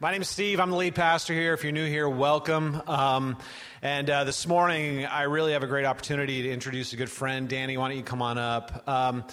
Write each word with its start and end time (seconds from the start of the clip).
My 0.00 0.12
name 0.12 0.22
is 0.22 0.28
Steve. 0.28 0.60
I'm 0.60 0.70
the 0.70 0.76
lead 0.76 0.94
pastor 0.94 1.34
here. 1.34 1.54
If 1.54 1.64
you're 1.64 1.72
new 1.72 1.84
here, 1.84 2.08
welcome. 2.08 2.80
Um, 2.86 3.36
and 3.82 4.08
uh, 4.08 4.22
this 4.22 4.46
morning, 4.46 5.04
I 5.04 5.22
really 5.22 5.54
have 5.54 5.64
a 5.64 5.66
great 5.66 5.84
opportunity 5.84 6.42
to 6.42 6.52
introduce 6.52 6.92
a 6.92 6.96
good 6.96 7.10
friend. 7.10 7.48
Danny, 7.48 7.76
why 7.76 7.88
don't 7.88 7.96
you 7.96 8.04
come 8.04 8.22
on 8.22 8.38
up? 8.38 8.86
Um, 8.86 9.24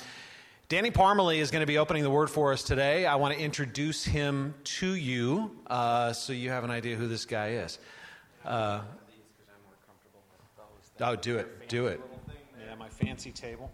Danny 0.67 0.89
Parmalee 0.89 1.37
is 1.37 1.51
going 1.51 1.59
to 1.59 1.67
be 1.67 1.77
opening 1.77 2.01
the 2.01 2.09
word 2.09 2.31
for 2.31 2.51
us 2.51 2.63
today. 2.63 3.05
I 3.05 3.13
want 3.17 3.35
to 3.35 3.39
introduce 3.39 4.03
him 4.03 4.55
to 4.63 4.95
you 4.95 5.51
uh, 5.67 6.13
so 6.13 6.33
you 6.33 6.49
have 6.49 6.63
an 6.63 6.71
idea 6.71 6.95
who 6.95 7.07
this 7.07 7.25
guy 7.25 7.49
is. 7.49 7.77
Uh, 8.43 8.81
oh, 10.99 11.15
do 11.15 11.37
it. 11.37 11.69
Do 11.69 11.85
it. 11.85 12.01
Yeah, 12.67 12.73
my 12.73 12.89
fancy 12.89 13.31
table. 13.31 13.71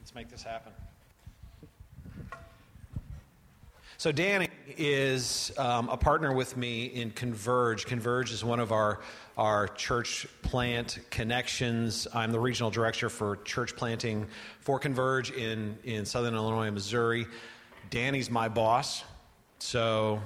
Let's 0.00 0.12
make 0.12 0.28
this 0.28 0.42
happen. 0.42 0.72
So, 4.00 4.12
Danny 4.12 4.48
is 4.76 5.50
um, 5.58 5.88
a 5.88 5.96
partner 5.96 6.32
with 6.32 6.56
me 6.56 6.84
in 6.84 7.10
Converge. 7.10 7.84
Converge 7.84 8.30
is 8.30 8.44
one 8.44 8.60
of 8.60 8.70
our, 8.70 9.00
our 9.36 9.66
church 9.66 10.28
plant 10.42 11.00
connections. 11.10 12.06
I'm 12.14 12.30
the 12.30 12.38
regional 12.38 12.70
director 12.70 13.08
for 13.08 13.38
church 13.38 13.74
planting 13.74 14.28
for 14.60 14.78
Converge 14.78 15.32
in, 15.32 15.76
in 15.82 16.04
southern 16.04 16.36
Illinois, 16.36 16.70
Missouri. 16.70 17.26
Danny's 17.90 18.30
my 18.30 18.48
boss, 18.48 19.02
so 19.58 20.22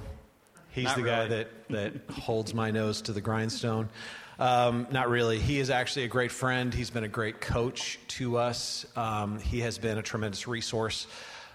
he's 0.69 0.83
Not 0.83 0.95
the 0.97 1.01
guy 1.01 1.27
that, 1.29 1.47
that 1.69 1.93
holds 2.11 2.53
my 2.53 2.69
nose 2.69 3.01
to 3.01 3.11
the 3.11 3.21
grindstone. 3.21 3.89
Um, 4.37 4.85
not 4.91 5.09
really. 5.09 5.39
He 5.39 5.57
is 5.57 5.71
actually 5.71 6.05
a 6.05 6.09
great 6.09 6.31
friend. 6.31 6.71
He's 6.71 6.91
been 6.91 7.05
a 7.05 7.07
great 7.07 7.41
coach 7.41 7.97
to 8.09 8.37
us. 8.37 8.85
Um, 8.95 9.39
he 9.39 9.61
has 9.61 9.79
been 9.79 9.97
a 9.97 10.03
tremendous 10.03 10.47
resource. 10.47 11.07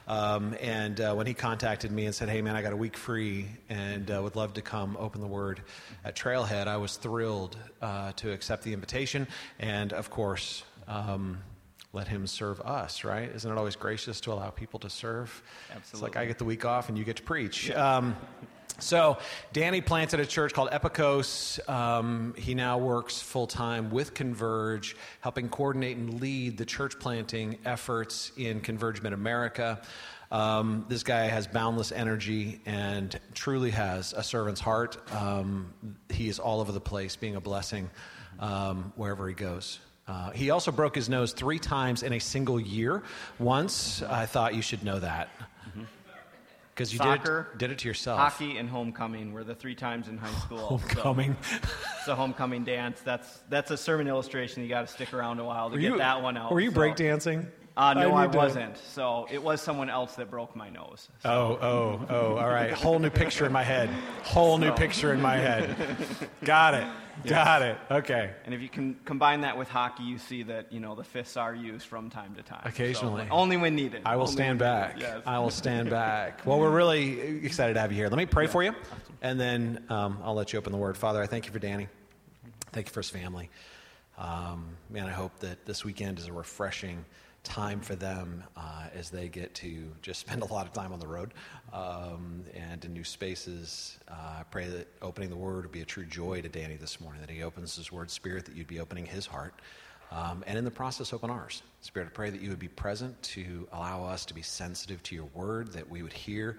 Um, 0.08 0.56
and 0.60 0.98
uh, 1.00 1.14
when 1.14 1.26
he 1.26 1.34
contacted 1.34 1.92
me 1.92 2.06
and 2.06 2.14
said, 2.14 2.30
"Hey, 2.30 2.40
man, 2.40 2.56
I 2.56 2.62
got 2.62 2.72
a 2.72 2.76
week 2.76 2.96
free 2.96 3.46
and 3.68 4.10
uh, 4.10 4.20
would 4.22 4.36
love 4.36 4.54
to 4.54 4.62
come 4.62 4.96
open 4.98 5.20
the 5.20 5.26
Word 5.26 5.60
at 6.02 6.16
Trailhead," 6.16 6.66
I 6.66 6.78
was 6.78 6.96
thrilled 6.96 7.58
uh, 7.82 8.12
to 8.12 8.32
accept 8.32 8.62
the 8.62 8.72
invitation, 8.72 9.28
and 9.58 9.92
of 9.92 10.08
course, 10.08 10.64
um, 10.86 11.38
let 11.92 12.08
him 12.08 12.26
serve 12.26 12.58
us. 12.62 13.04
Right? 13.04 13.30
Isn't 13.34 13.52
it 13.52 13.58
always 13.58 13.76
gracious 13.76 14.20
to 14.22 14.32
allow 14.32 14.48
people 14.48 14.80
to 14.80 14.88
serve? 14.88 15.42
It's 15.76 16.00
like 16.02 16.16
I 16.16 16.24
get 16.24 16.38
the 16.38 16.46
week 16.46 16.64
off 16.64 16.88
and 16.88 16.96
you 16.96 17.04
get 17.04 17.16
to 17.16 17.22
preach. 17.22 17.70
Um, 17.70 18.16
so, 18.78 19.18
Danny 19.52 19.80
planted 19.80 20.20
a 20.20 20.26
church 20.26 20.52
called 20.52 20.70
Epicos. 20.70 21.66
Um, 21.68 22.34
he 22.36 22.54
now 22.54 22.78
works 22.78 23.20
full 23.20 23.46
time 23.46 23.90
with 23.90 24.14
Converge, 24.14 24.96
helping 25.20 25.48
coordinate 25.48 25.96
and 25.96 26.20
lead 26.20 26.56
the 26.58 26.64
church 26.64 26.98
planting 26.98 27.58
efforts 27.64 28.32
in 28.36 28.60
Converge 28.60 29.00
America. 29.04 29.80
Um, 30.30 30.84
this 30.88 31.02
guy 31.02 31.24
has 31.24 31.46
boundless 31.46 31.90
energy 31.90 32.60
and 32.66 33.18
truly 33.34 33.70
has 33.70 34.12
a 34.12 34.22
servant's 34.22 34.60
heart. 34.60 34.98
Um, 35.12 35.72
he 36.10 36.28
is 36.28 36.38
all 36.38 36.60
over 36.60 36.72
the 36.72 36.80
place, 36.80 37.16
being 37.16 37.36
a 37.36 37.40
blessing 37.40 37.90
um, 38.38 38.92
wherever 38.96 39.26
he 39.26 39.34
goes. 39.34 39.80
Uh, 40.06 40.30
he 40.30 40.50
also 40.50 40.70
broke 40.70 40.94
his 40.94 41.08
nose 41.08 41.32
three 41.32 41.58
times 41.58 42.02
in 42.02 42.12
a 42.12 42.18
single 42.18 42.60
year. 42.60 43.02
Once, 43.38 44.02
I 44.02 44.26
thought 44.26 44.54
you 44.54 44.62
should 44.62 44.82
know 44.82 44.98
that. 44.98 45.28
Because 46.78 46.92
you 46.92 47.00
did 47.00 47.04
Soccer, 47.06 47.48
it, 47.54 47.58
did 47.58 47.72
it 47.72 47.78
to 47.78 47.88
yourself. 47.88 48.20
Hockey 48.20 48.56
and 48.56 48.68
homecoming 48.68 49.32
were 49.32 49.42
the 49.42 49.56
three 49.56 49.74
times 49.74 50.06
in 50.06 50.16
high 50.16 50.38
school. 50.38 50.58
Homecoming. 50.60 51.36
So, 51.50 51.58
it's 51.98 52.08
a 52.08 52.14
homecoming 52.14 52.62
dance. 52.64 53.00
That's 53.00 53.40
that's 53.48 53.72
a 53.72 53.76
sermon 53.76 54.06
illustration. 54.06 54.62
You 54.62 54.68
got 54.68 54.86
to 54.86 54.92
stick 54.92 55.12
around 55.12 55.40
a 55.40 55.44
while 55.44 55.70
to 55.70 55.74
Were 55.74 55.80
get 55.80 55.90
you- 55.92 55.98
that 55.98 56.22
one 56.22 56.36
out. 56.36 56.52
Were 56.52 56.60
you 56.60 56.70
so- 56.70 56.76
breakdancing? 56.78 57.48
Uh, 57.78 57.94
no, 57.94 58.16
I, 58.16 58.26
to- 58.26 58.36
wasn't. 58.36 58.76
So 58.76 59.28
it 59.30 59.40
was 59.40 59.62
someone 59.62 59.88
else 59.88 60.16
that 60.16 60.28
broke 60.28 60.56
my 60.56 60.68
nose. 60.68 61.08
Oh, 61.24 61.30
oh, 61.62 62.06
oh, 62.10 62.36
all 62.36 62.48
right. 62.48 62.72
Whole 62.72 62.98
new 62.98 63.08
picture 63.08 63.46
in 63.46 63.52
my 63.52 63.62
head. 63.62 63.88
Whole 64.24 64.58
new 64.58 64.72
picture 64.72 65.12
in 65.12 65.22
my 65.22 65.36
head. 65.36 65.76
Got 66.44 66.74
it. 66.74 66.88
Got 67.24 67.62
it. 67.62 67.78
Okay. 67.88 68.32
And 68.44 68.52
if 68.52 68.60
you 68.60 68.68
can 68.68 68.96
combine 69.04 69.42
that 69.42 69.56
with 69.56 69.68
hockey, 69.68 70.02
you 70.02 70.18
see 70.18 70.42
that 70.44 70.72
you 70.72 70.80
know 70.80 70.96
the 70.96 71.04
fists 71.04 71.36
are 71.36 71.54
used 71.54 71.86
from 71.86 72.10
time 72.10 72.34
to 72.34 72.42
time. 72.42 72.62
So, 72.64 72.68
Occasionally. 72.68 73.28
only 73.30 73.56
when 73.56 73.76
needed. 73.76 74.02
I 74.04 74.16
will 74.16 74.22
Only 74.22 74.32
stand 74.32 74.58
back. 74.58 74.96
Yes. 74.98 75.22
I 75.24 75.38
will 75.38 75.50
stand 75.50 75.88
back. 76.04 76.44
Well, 76.44 76.58
we're 76.58 76.70
really 76.70 77.44
excited 77.44 77.74
to 77.74 77.80
have 77.80 77.92
you 77.92 77.98
here. 77.98 78.08
Let 78.08 78.18
me 78.18 78.26
pray 78.26 78.48
for 78.48 78.64
you, 78.64 78.74
and 79.22 79.38
then 79.38 79.84
um, 79.88 80.18
I'll 80.24 80.34
let 80.34 80.52
you 80.52 80.58
open 80.58 80.72
the 80.72 80.78
word. 80.78 80.96
Father, 80.96 81.22
I 81.22 81.26
thank 81.26 81.46
you 81.46 81.52
for 81.52 81.60
Danny. 81.60 81.86
Thank 82.72 82.88
you 82.88 82.92
for 82.92 83.00
his 83.00 83.10
family. 83.10 83.50
Um, 84.16 84.66
man, 84.90 85.06
I 85.06 85.12
hope 85.12 85.38
that 85.40 85.64
this 85.64 85.84
weekend 85.84 86.18
is 86.18 86.26
a 86.26 86.32
refreshing 86.32 87.04
time 87.48 87.80
for 87.80 87.96
them 87.96 88.44
uh, 88.56 88.84
as 88.94 89.08
they 89.08 89.28
get 89.28 89.54
to 89.54 89.90
just 90.02 90.20
spend 90.20 90.42
a 90.48 90.52
lot 90.52 90.66
of 90.66 90.72
time 90.72 90.92
on 90.92 91.00
the 91.00 91.06
road 91.06 91.32
um, 91.72 92.44
and 92.54 92.84
in 92.84 92.92
new 92.92 93.04
spaces. 93.04 93.98
Uh, 94.06 94.40
I 94.40 94.42
pray 94.50 94.68
that 94.68 94.86
opening 95.02 95.30
the 95.30 95.36
word 95.36 95.64
would 95.64 95.72
be 95.72 95.80
a 95.80 95.86
true 95.86 96.04
joy 96.04 96.42
to 96.42 96.48
Danny 96.48 96.76
this 96.76 97.00
morning, 97.00 97.20
that 97.22 97.30
he 97.30 97.42
opens 97.42 97.74
his 97.74 97.90
word, 97.90 98.10
Spirit, 98.10 98.44
that 98.44 98.54
you'd 98.54 98.68
be 98.68 98.80
opening 98.80 99.06
his 99.06 99.26
heart. 99.26 99.54
Um, 100.10 100.44
and 100.46 100.56
in 100.56 100.64
the 100.64 100.70
process, 100.70 101.12
open 101.12 101.30
ours. 101.30 101.62
Spirit, 101.80 102.06
I 102.06 102.10
pray 102.10 102.30
that 102.30 102.40
you 102.40 102.50
would 102.50 102.58
be 102.58 102.68
present 102.68 103.20
to 103.22 103.66
allow 103.72 104.04
us 104.04 104.24
to 104.26 104.34
be 104.34 104.42
sensitive 104.42 105.02
to 105.04 105.14
your 105.14 105.28
word, 105.34 105.72
that 105.72 105.88
we 105.88 106.02
would 106.02 106.12
hear 106.12 106.56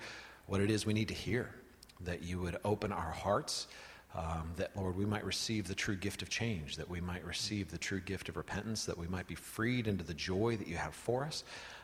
what 0.47 0.61
it 0.61 0.71
is 0.71 0.85
we 0.85 0.93
need 0.93 1.07
to 1.07 1.13
hear, 1.13 1.53
that 2.01 2.23
you 2.23 2.39
would 2.39 2.57
open 2.65 2.91
our 2.91 3.11
hearts, 3.11 3.67
um, 4.15 4.51
that, 4.57 4.75
Lord, 4.75 4.95
we 4.97 5.05
might 5.05 5.23
receive 5.23 5.67
the 5.67 5.75
true 5.75 5.95
gift 5.95 6.21
of 6.21 6.29
change, 6.29 6.77
that 6.77 6.89
we 6.89 6.99
might 6.99 7.23
receive 7.23 7.69
the 7.69 7.77
true 7.77 7.99
gift 7.99 8.27
of 8.29 8.37
repentance, 8.37 8.85
that 8.85 8.97
we 8.97 9.07
might 9.07 9.27
be 9.27 9.35
freed 9.35 9.87
into 9.87 10.03
the 10.03 10.13
joy 10.13 10.57
that 10.57 10.67
you 10.67 10.77
have 10.77 10.95
for 10.95 11.23
us 11.23 11.43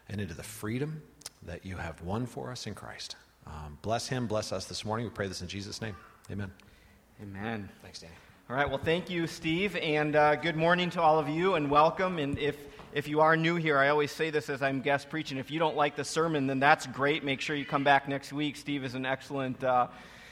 and 0.09 0.19
into 0.19 0.33
the 0.33 0.43
freedom 0.43 1.01
that 1.43 1.65
you 1.65 1.77
have 1.77 2.01
won 2.01 2.25
for 2.25 2.51
us 2.51 2.65
in 2.65 2.73
Christ. 2.73 3.15
Um, 3.45 3.77
bless 3.83 4.07
him, 4.07 4.25
bless 4.25 4.51
us 4.51 4.65
this 4.65 4.83
morning. 4.83 5.05
We 5.05 5.11
pray 5.11 5.27
this 5.27 5.41
in 5.41 5.47
Jesus' 5.47 5.81
name. 5.81 5.95
Amen. 6.31 6.51
Amen. 7.21 7.69
Thanks, 7.83 7.99
Danny. 7.99 8.13
All 8.49 8.55
right. 8.55 8.67
Well, 8.67 8.81
thank 8.83 9.09
you, 9.09 9.27
Steve, 9.27 9.75
and 9.75 10.15
uh, 10.15 10.35
good 10.35 10.55
morning 10.55 10.89
to 10.91 11.01
all 11.01 11.19
of 11.19 11.29
you, 11.29 11.55
and 11.55 11.69
welcome. 11.69 12.17
And 12.19 12.37
if 12.37 12.55
if 12.93 13.07
you 13.07 13.19
are 13.19 13.35
new 13.35 13.55
here, 13.55 13.77
I 13.77 13.89
always 13.89 14.11
say 14.11 14.29
this 14.29 14.49
as 14.49 14.61
I'm 14.61 14.81
guest 14.81 15.09
preaching. 15.09 15.37
If 15.37 15.51
you 15.51 15.59
don't 15.59 15.75
like 15.75 15.95
the 15.95 16.03
sermon, 16.05 16.47
then 16.47 16.59
that's 16.59 16.87
great. 16.87 17.23
Make 17.23 17.41
sure 17.41 17.55
you 17.55 17.65
come 17.65 17.83
back 17.83 18.07
next 18.07 18.31
week. 18.31 18.55
Steve 18.55 18.83
is 18.85 18.95
an 18.95 19.05
excellent. 19.05 19.63
Uh, 19.63 19.87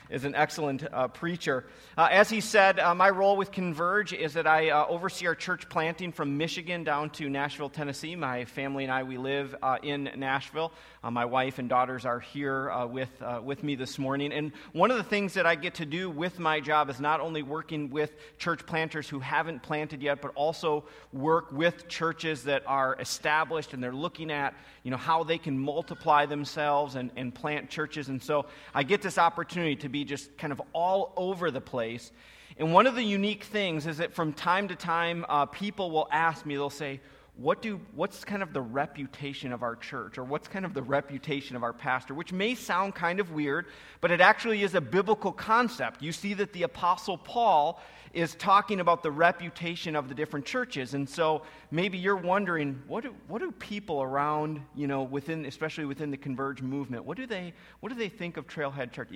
is 0.09 0.25
an 0.25 0.35
excellent 0.35 0.83
uh, 0.91 1.07
preacher. 1.07 1.65
Uh, 1.97 2.07
as 2.11 2.29
he 2.29 2.41
said, 2.41 2.79
uh, 2.79 2.93
my 2.93 3.09
role 3.09 3.37
with 3.37 3.51
Converge 3.51 4.13
is 4.13 4.33
that 4.33 4.47
I 4.47 4.69
uh, 4.69 4.85
oversee 4.87 5.27
our 5.27 5.35
church 5.35 5.69
planting 5.69 6.11
from 6.11 6.37
Michigan 6.37 6.83
down 6.83 7.09
to 7.11 7.29
Nashville, 7.29 7.69
Tennessee. 7.69 8.15
My 8.15 8.45
family 8.45 8.83
and 8.83 8.93
I, 8.93 9.03
we 9.03 9.17
live 9.17 9.55
uh, 9.61 9.77
in 9.83 10.09
Nashville. 10.15 10.71
Uh, 11.03 11.11
my 11.11 11.25
wife 11.25 11.59
and 11.59 11.67
daughters 11.67 12.05
are 12.05 12.21
here 12.21 12.71
uh, 12.71 12.85
with, 12.85 13.09
uh, 13.21 13.41
with 13.43 13.61
me 13.61 13.75
this 13.75 13.99
morning. 13.99 14.31
And 14.31 14.53
one 14.71 14.89
of 14.89 14.95
the 14.95 15.03
things 15.03 15.33
that 15.33 15.45
I 15.45 15.55
get 15.55 15.73
to 15.75 15.85
do 15.85 16.09
with 16.09 16.39
my 16.39 16.61
job 16.61 16.89
is 16.89 17.01
not 17.01 17.19
only 17.19 17.43
working 17.43 17.89
with 17.89 18.15
church 18.37 18.65
planters 18.65 19.09
who 19.09 19.19
haven't 19.19 19.61
planted 19.63 20.01
yet, 20.01 20.21
but 20.21 20.31
also 20.35 20.85
work 21.11 21.51
with 21.51 21.89
churches 21.89 22.45
that 22.45 22.63
are 22.65 22.95
established 23.01 23.73
and 23.73 23.83
they're 23.83 23.91
looking 23.91 24.31
at 24.31 24.53
you 24.83 24.91
know, 24.91 24.97
how 24.97 25.25
they 25.25 25.37
can 25.37 25.59
multiply 25.59 26.25
themselves 26.25 26.95
and, 26.95 27.11
and 27.17 27.35
plant 27.35 27.69
churches. 27.69 28.07
And 28.07 28.23
so 28.23 28.45
I 28.73 28.83
get 28.83 29.01
this 29.01 29.17
opportunity 29.17 29.75
to 29.77 29.89
be 29.89 30.05
just 30.05 30.37
kind 30.37 30.53
of 30.53 30.61
all 30.71 31.11
over 31.17 31.51
the 31.51 31.61
place. 31.61 32.13
And 32.57 32.71
one 32.71 32.87
of 32.87 32.95
the 32.95 33.03
unique 33.03 33.43
things 33.43 33.87
is 33.87 33.97
that 33.97 34.13
from 34.13 34.31
time 34.31 34.69
to 34.69 34.75
time, 34.75 35.25
uh, 35.27 35.47
people 35.47 35.91
will 35.91 36.07
ask 36.11 36.45
me, 36.45 36.55
they'll 36.55 36.69
say, 36.69 37.01
what 37.35 37.63
do, 37.63 37.81
what's 37.95 38.23
kind 38.23 38.43
of 38.43 38.53
the 38.53 38.61
reputation 38.61 39.51
of 39.51 39.63
our 39.63 39.75
church, 39.75 40.17
or 40.19 40.23
what's 40.23 40.47
kind 40.47 40.65
of 40.65 40.73
the 40.73 40.83
reputation 40.83 41.55
of 41.55 41.63
our 41.63 41.73
pastor, 41.73 42.13
which 42.13 42.31
may 42.31 42.53
sound 42.53 42.93
kind 42.93 43.19
of 43.19 43.31
weird, 43.31 43.65
but 44.01 44.11
it 44.11 44.21
actually 44.21 44.61
is 44.61 44.75
a 44.75 44.81
biblical 44.81 45.31
concept. 45.31 46.03
You 46.03 46.11
see 46.11 46.35
that 46.35 46.53
the 46.53 46.63
Apostle 46.63 47.17
Paul 47.17 47.81
is 48.13 48.35
talking 48.35 48.79
about 48.79 49.01
the 49.01 49.09
reputation 49.09 49.95
of 49.95 50.07
the 50.07 50.13
different 50.13 50.45
churches. 50.45 50.93
And 50.93 51.09
so 51.09 51.41
maybe 51.71 51.97
you're 51.97 52.15
wondering, 52.15 52.79
what 52.87 53.03
do, 53.03 53.15
what 53.27 53.41
do 53.41 53.51
people 53.51 54.03
around, 54.03 54.61
you 54.75 54.85
know, 54.85 55.01
within, 55.01 55.45
especially 55.45 55.85
within 55.85 56.11
the 56.11 56.17
Converge 56.17 56.61
movement, 56.61 57.05
what 57.05 57.17
do 57.17 57.25
they, 57.25 57.53
what 57.79 57.89
do 57.89 57.95
they 57.95 58.09
think 58.09 58.37
of 58.37 58.45
Trailhead 58.45 58.91
Church? 58.91 59.09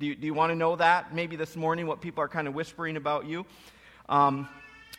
Do 0.00 0.06
you, 0.06 0.16
do 0.16 0.26
you 0.26 0.34
want 0.34 0.50
to 0.50 0.56
know 0.56 0.74
that 0.74 1.14
maybe 1.14 1.36
this 1.36 1.54
morning, 1.54 1.86
what 1.86 2.00
people 2.00 2.24
are 2.24 2.28
kind 2.28 2.48
of 2.48 2.54
whispering 2.54 2.96
about 2.96 3.26
you? 3.26 3.46
Um, 4.08 4.48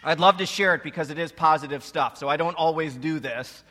I'd 0.03 0.19
love 0.19 0.37
to 0.37 0.47
share 0.47 0.73
it 0.73 0.81
because 0.81 1.11
it 1.11 1.19
is 1.19 1.31
positive 1.31 1.83
stuff, 1.83 2.17
so 2.17 2.27
I 2.27 2.35
don't 2.35 2.55
always 2.57 2.95
do 2.95 3.19
this. 3.19 3.63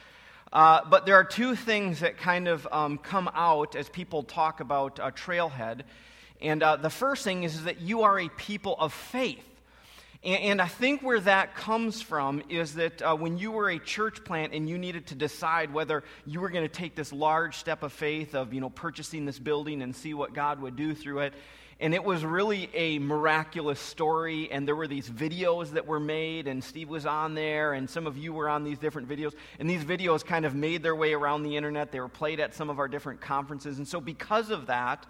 Uh, 0.53 0.81
but 0.89 1.05
there 1.05 1.17
are 1.17 1.25
two 1.25 1.57
things 1.57 2.01
that 2.01 2.19
kind 2.19 2.47
of 2.47 2.69
um, 2.71 2.99
come 2.99 3.29
out 3.35 3.75
as 3.75 3.89
people 3.89 4.23
talk 4.23 4.61
about 4.61 5.01
uh, 5.01 5.11
Trailhead. 5.11 5.83
And 6.41 6.63
uh, 6.63 6.77
the 6.77 6.91
first 6.91 7.25
thing 7.25 7.43
is, 7.43 7.57
is 7.57 7.65
that 7.65 7.81
you 7.81 8.03
are 8.03 8.19
a 8.21 8.29
people 8.29 8.77
of 8.79 8.93
faith. 8.93 9.45
And, 10.23 10.43
and 10.43 10.63
I 10.63 10.69
think 10.69 11.03
where 11.03 11.19
that 11.19 11.57
comes 11.57 12.01
from 12.01 12.45
is 12.49 12.75
that 12.75 13.03
uh, 13.03 13.17
when 13.17 13.37
you 13.37 13.51
were 13.51 13.69
a 13.69 13.81
church 13.81 14.23
plant 14.25 14.55
and 14.55 14.69
you 14.69 14.79
needed 14.79 15.09
to 15.09 15.17
decide 15.17 15.75
whether 15.75 16.05
you 16.27 16.41
were 16.41 16.51
going 16.51 16.65
to 16.65 16.73
take 16.73 16.95
this 16.95 17.13
large 17.13 17.57
step 17.57 17.83
of 17.83 17.93
faith 17.93 18.37
of, 18.37 18.55
you 18.55 18.61
know, 18.61 18.71
purchasing 18.71 19.25
this 19.25 19.39
building 19.41 19.83
and 19.83 19.97
see 19.97 20.15
what 20.15 20.33
God 20.33 20.61
would 20.61 20.77
do 20.77 20.95
through 20.95 21.21
it, 21.21 21.35
and 21.81 21.95
it 21.95 22.05
was 22.05 22.25
really 22.25 22.69
a 22.75 22.99
miraculous 22.99 23.81
story. 23.81 24.51
And 24.53 24.69
there 24.69 24.77
were 24.77 24.89
these 24.89 25.09
videos 25.09 25.71
that 25.71 25.87
were 25.87 26.01
made, 26.01 26.47
and 26.47 26.63
Steve 26.63 26.89
was 26.89 27.07
on 27.07 27.35
there, 27.35 27.73
and 27.73 27.89
some 27.89 28.07
of 28.07 28.17
you 28.17 28.33
were 28.33 28.49
on 28.49 28.65
these 28.65 28.79
different 28.79 29.09
videos. 29.09 29.33
And 29.59 29.69
these 29.69 29.85
videos 29.85 30.25
kind 30.25 30.45
of 30.45 30.55
made 30.55 30.83
their 30.83 30.95
way 30.95 31.15
around 31.15 31.43
the 31.43 31.57
internet. 31.57 31.91
They 31.91 32.01
were 32.01 32.09
played 32.09 32.41
at 32.41 32.55
some 32.55 32.71
of 32.71 32.79
our 32.79 32.89
different 32.89 33.21
conferences. 33.21 33.79
And 33.79 33.89
so, 33.89 34.01
because 34.01 34.51
of 34.51 34.67
that, 34.67 35.07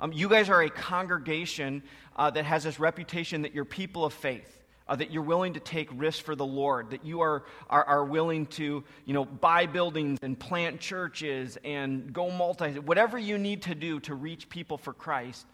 Um, 0.00 0.12
you 0.12 0.28
guys 0.28 0.50
are 0.50 0.62
a 0.62 0.70
congregation 0.70 1.82
uh, 2.16 2.30
that 2.30 2.44
has 2.44 2.64
this 2.64 2.80
reputation 2.80 3.42
that 3.42 3.54
you're 3.54 3.64
people 3.64 4.04
of 4.04 4.12
faith. 4.12 4.58
Uh, 4.88 4.96
that 4.96 5.12
you're 5.12 5.22
willing 5.22 5.54
to 5.54 5.60
take 5.60 5.88
risks 5.92 6.20
for 6.20 6.34
the 6.34 6.44
Lord, 6.44 6.90
that 6.90 7.04
you 7.04 7.22
are, 7.22 7.44
are, 7.70 7.84
are 7.84 8.04
willing 8.04 8.46
to 8.46 8.82
you 9.06 9.14
know, 9.14 9.24
buy 9.24 9.66
buildings 9.66 10.18
and 10.22 10.36
plant 10.36 10.80
churches 10.80 11.56
and 11.64 12.12
go 12.12 12.30
multi, 12.30 12.80
whatever 12.80 13.16
you 13.16 13.38
need 13.38 13.62
to 13.62 13.74
do 13.76 14.00
to 14.00 14.14
reach 14.14 14.48
people 14.48 14.76
for 14.76 14.92
Christ, 14.92 15.46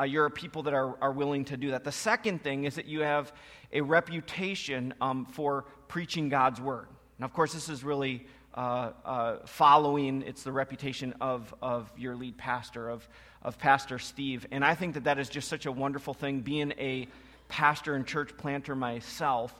uh, 0.00 0.04
you're 0.04 0.26
a 0.26 0.30
people 0.30 0.62
that 0.62 0.74
are, 0.74 0.96
are 1.02 1.12
willing 1.12 1.44
to 1.44 1.56
do 1.56 1.72
that. 1.72 1.84
The 1.84 1.92
second 1.92 2.42
thing 2.42 2.64
is 2.64 2.76
that 2.76 2.86
you 2.86 3.00
have 3.00 3.32
a 3.72 3.82
reputation 3.82 4.94
um, 5.00 5.26
for 5.26 5.66
preaching 5.88 6.28
God's 6.28 6.60
word. 6.60 6.88
Now, 7.18 7.26
of 7.26 7.34
course, 7.34 7.52
this 7.52 7.68
is 7.68 7.84
really 7.84 8.26
uh, 8.54 8.92
uh, 9.04 9.36
following, 9.46 10.22
it's 10.22 10.42
the 10.42 10.52
reputation 10.52 11.14
of, 11.20 11.54
of 11.60 11.92
your 11.98 12.16
lead 12.16 12.38
pastor, 12.38 12.88
of, 12.88 13.06
of 13.42 13.58
Pastor 13.58 13.98
Steve. 13.98 14.46
And 14.50 14.64
I 14.64 14.74
think 14.74 14.94
that 14.94 15.04
that 15.04 15.18
is 15.18 15.28
just 15.28 15.48
such 15.48 15.66
a 15.66 15.72
wonderful 15.72 16.14
thing. 16.14 16.40
Being 16.40 16.72
a 16.78 17.06
pastor 17.48 17.94
and 17.94 18.06
church 18.06 18.36
planter 18.36 18.74
myself, 18.74 19.54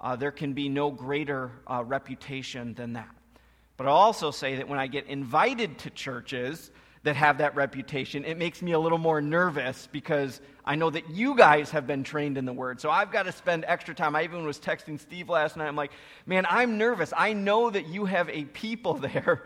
uh, 0.00 0.16
there 0.16 0.30
can 0.30 0.52
be 0.52 0.68
no 0.68 0.90
greater 0.90 1.50
uh, 1.66 1.82
reputation 1.82 2.74
than 2.74 2.92
that. 2.92 3.08
But 3.76 3.86
I'll 3.86 3.94
also 3.94 4.30
say 4.32 4.56
that 4.56 4.68
when 4.68 4.78
I 4.78 4.86
get 4.86 5.06
invited 5.06 5.78
to 5.78 5.90
churches, 5.90 6.70
that 7.08 7.16
have 7.16 7.38
that 7.38 7.56
reputation, 7.56 8.26
it 8.26 8.36
makes 8.36 8.60
me 8.60 8.72
a 8.72 8.78
little 8.78 8.98
more 8.98 9.22
nervous 9.22 9.88
because 9.90 10.42
I 10.62 10.74
know 10.74 10.90
that 10.90 11.08
you 11.08 11.34
guys 11.34 11.70
have 11.70 11.86
been 11.86 12.04
trained 12.04 12.36
in 12.36 12.44
the 12.44 12.52
word. 12.52 12.82
So 12.82 12.90
I've 12.90 13.10
got 13.10 13.22
to 13.22 13.32
spend 13.32 13.64
extra 13.66 13.94
time. 13.94 14.14
I 14.14 14.24
even 14.24 14.44
was 14.44 14.58
texting 14.58 15.00
Steve 15.00 15.30
last 15.30 15.56
night. 15.56 15.68
I'm 15.68 15.74
like, 15.74 15.92
man, 16.26 16.44
I'm 16.50 16.76
nervous. 16.76 17.14
I 17.16 17.32
know 17.32 17.70
that 17.70 17.88
you 17.88 18.04
have 18.04 18.28
a 18.28 18.44
people 18.44 18.92
there 19.14 19.42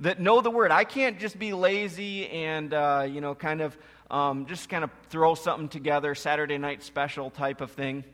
that 0.00 0.20
know 0.20 0.42
the 0.42 0.50
word. 0.50 0.70
I 0.70 0.84
can't 0.84 1.18
just 1.18 1.38
be 1.38 1.54
lazy 1.54 2.28
and, 2.28 2.74
uh, 2.74 3.06
you 3.08 3.22
know, 3.22 3.34
kind 3.34 3.62
of 3.62 3.78
um, 4.10 4.44
just 4.44 4.68
kind 4.68 4.84
of 4.84 4.90
throw 5.08 5.34
something 5.34 5.70
together, 5.70 6.14
Saturday 6.14 6.58
night 6.58 6.82
special 6.82 7.30
type 7.30 7.62
of 7.62 7.70
thing. 7.70 8.04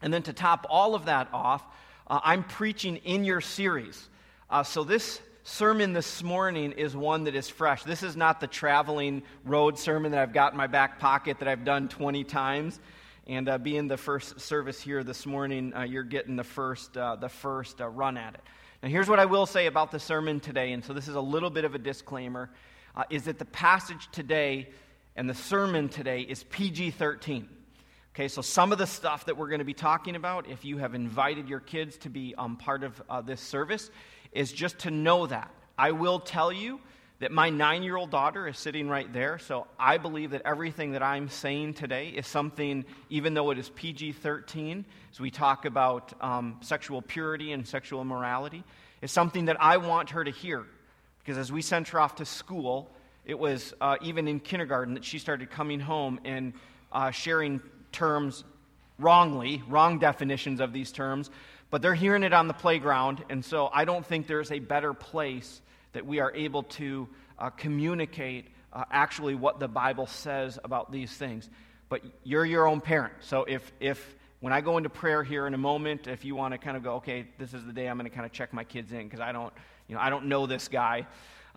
And 0.00 0.10
then 0.10 0.22
to 0.22 0.32
top 0.32 0.64
all 0.70 0.94
of 0.94 1.04
that 1.04 1.28
off, 1.34 1.62
uh, 2.06 2.20
I'm 2.24 2.44
preaching 2.44 2.96
in 2.96 3.26
your 3.26 3.42
series. 3.42 4.08
Uh, 4.48 4.62
so 4.62 4.84
this 4.84 5.20
sermon 5.48 5.94
this 5.94 6.22
morning 6.22 6.72
is 6.72 6.94
one 6.94 7.24
that 7.24 7.34
is 7.34 7.48
fresh. 7.48 7.82
This 7.82 8.02
is 8.02 8.16
not 8.16 8.38
the 8.38 8.46
traveling 8.46 9.22
road 9.46 9.78
sermon 9.78 10.12
that 10.12 10.20
I've 10.20 10.34
got 10.34 10.52
in 10.52 10.58
my 10.58 10.66
back 10.66 10.98
pocket 10.98 11.38
that 11.38 11.48
I've 11.48 11.64
done 11.64 11.88
20 11.88 12.22
times. 12.24 12.78
And 13.26 13.48
uh, 13.48 13.56
being 13.56 13.88
the 13.88 13.96
first 13.96 14.40
service 14.40 14.78
here 14.78 15.02
this 15.02 15.24
morning, 15.24 15.72
uh, 15.74 15.82
you're 15.82 16.02
getting 16.02 16.36
the 16.36 16.44
first, 16.44 16.96
uh, 16.98 17.16
the 17.16 17.30
first 17.30 17.80
uh, 17.80 17.88
run 17.88 18.18
at 18.18 18.34
it. 18.34 18.40
Now, 18.82 18.90
here's 18.90 19.08
what 19.08 19.18
I 19.18 19.24
will 19.24 19.46
say 19.46 19.66
about 19.66 19.90
the 19.90 19.98
sermon 19.98 20.38
today, 20.38 20.72
and 20.72 20.84
so 20.84 20.92
this 20.92 21.08
is 21.08 21.14
a 21.14 21.20
little 21.20 21.50
bit 21.50 21.64
of 21.64 21.74
a 21.74 21.78
disclaimer, 21.78 22.50
uh, 22.94 23.04
is 23.08 23.24
that 23.24 23.38
the 23.38 23.46
passage 23.46 24.08
today 24.12 24.68
and 25.16 25.30
the 25.30 25.34
sermon 25.34 25.88
today 25.88 26.20
is 26.20 26.44
PG 26.44 26.90
13. 26.92 27.48
Okay, 28.14 28.28
so 28.28 28.42
some 28.42 28.72
of 28.72 28.78
the 28.78 28.86
stuff 28.86 29.24
that 29.26 29.36
we're 29.36 29.48
going 29.48 29.60
to 29.60 29.64
be 29.64 29.74
talking 29.74 30.14
about, 30.14 30.48
if 30.48 30.64
you 30.64 30.78
have 30.78 30.94
invited 30.94 31.48
your 31.48 31.60
kids 31.60 31.96
to 31.98 32.10
be 32.10 32.34
um, 32.36 32.56
part 32.56 32.82
of 32.82 33.00
uh, 33.08 33.20
this 33.20 33.40
service, 33.40 33.90
is 34.32 34.52
just 34.52 34.80
to 34.80 34.90
know 34.90 35.26
that. 35.26 35.50
I 35.76 35.92
will 35.92 36.20
tell 36.20 36.52
you 36.52 36.80
that 37.20 37.32
my 37.32 37.50
nine 37.50 37.82
year 37.82 37.96
old 37.96 38.10
daughter 38.10 38.46
is 38.46 38.58
sitting 38.58 38.88
right 38.88 39.12
there, 39.12 39.38
so 39.38 39.66
I 39.78 39.98
believe 39.98 40.30
that 40.30 40.42
everything 40.44 40.92
that 40.92 41.02
I'm 41.02 41.28
saying 41.28 41.74
today 41.74 42.08
is 42.08 42.26
something, 42.26 42.84
even 43.10 43.34
though 43.34 43.50
it 43.50 43.58
is 43.58 43.70
PG 43.70 44.12
13, 44.12 44.84
as 45.12 45.20
we 45.20 45.30
talk 45.30 45.64
about 45.64 46.12
um, 46.20 46.58
sexual 46.60 47.02
purity 47.02 47.52
and 47.52 47.66
sexual 47.66 48.00
immorality, 48.00 48.62
is 49.02 49.10
something 49.10 49.46
that 49.46 49.60
I 49.60 49.78
want 49.78 50.10
her 50.10 50.22
to 50.22 50.30
hear. 50.30 50.64
Because 51.18 51.38
as 51.38 51.50
we 51.50 51.60
sent 51.60 51.88
her 51.88 52.00
off 52.00 52.16
to 52.16 52.24
school, 52.24 52.90
it 53.24 53.38
was 53.38 53.74
uh, 53.80 53.96
even 54.00 54.28
in 54.28 54.40
kindergarten 54.40 54.94
that 54.94 55.04
she 55.04 55.18
started 55.18 55.50
coming 55.50 55.80
home 55.80 56.20
and 56.24 56.54
uh, 56.92 57.10
sharing 57.10 57.60
terms 57.92 58.44
wrongly, 58.98 59.62
wrong 59.68 59.98
definitions 59.98 60.60
of 60.60 60.72
these 60.72 60.90
terms, 60.90 61.30
but 61.70 61.82
they're 61.82 61.94
hearing 61.94 62.22
it 62.22 62.32
on 62.32 62.48
the 62.48 62.54
playground, 62.54 63.24
and 63.28 63.44
so 63.44 63.68
I 63.72 63.84
don't 63.84 64.04
think 64.04 64.26
there's 64.26 64.50
a 64.50 64.58
better 64.58 64.94
place 64.94 65.60
that 65.92 66.06
we 66.06 66.20
are 66.20 66.32
able 66.34 66.62
to 66.64 67.08
uh, 67.38 67.50
communicate 67.50 68.46
uh, 68.72 68.84
actually 68.90 69.34
what 69.34 69.60
the 69.60 69.68
Bible 69.68 70.06
says 70.06 70.58
about 70.62 70.92
these 70.92 71.12
things. 71.12 71.48
But 71.88 72.02
you're 72.22 72.44
your 72.44 72.66
own 72.66 72.80
parent. 72.80 73.14
So 73.20 73.44
if, 73.44 73.72
if 73.80 74.14
when 74.40 74.52
I 74.52 74.60
go 74.60 74.76
into 74.76 74.90
prayer 74.90 75.22
here 75.22 75.46
in 75.46 75.54
a 75.54 75.58
moment, 75.58 76.06
if 76.06 76.24
you 76.24 76.34
want 76.34 76.52
to 76.52 76.58
kind 76.58 76.76
of 76.76 76.82
go, 76.82 76.94
okay, 76.96 77.26
this 77.38 77.54
is 77.54 77.64
the 77.64 77.72
day 77.72 77.88
I'm 77.88 77.96
going 77.98 78.08
to 78.08 78.14
kind 78.14 78.26
of 78.26 78.32
check 78.32 78.52
my 78.52 78.64
kids 78.64 78.92
in 78.92 79.04
because 79.04 79.20
I 79.20 79.32
don't, 79.32 79.52
you 79.88 79.94
know, 79.94 80.00
I 80.00 80.10
don't 80.10 80.26
know 80.26 80.46
this 80.46 80.68
guy 80.68 81.06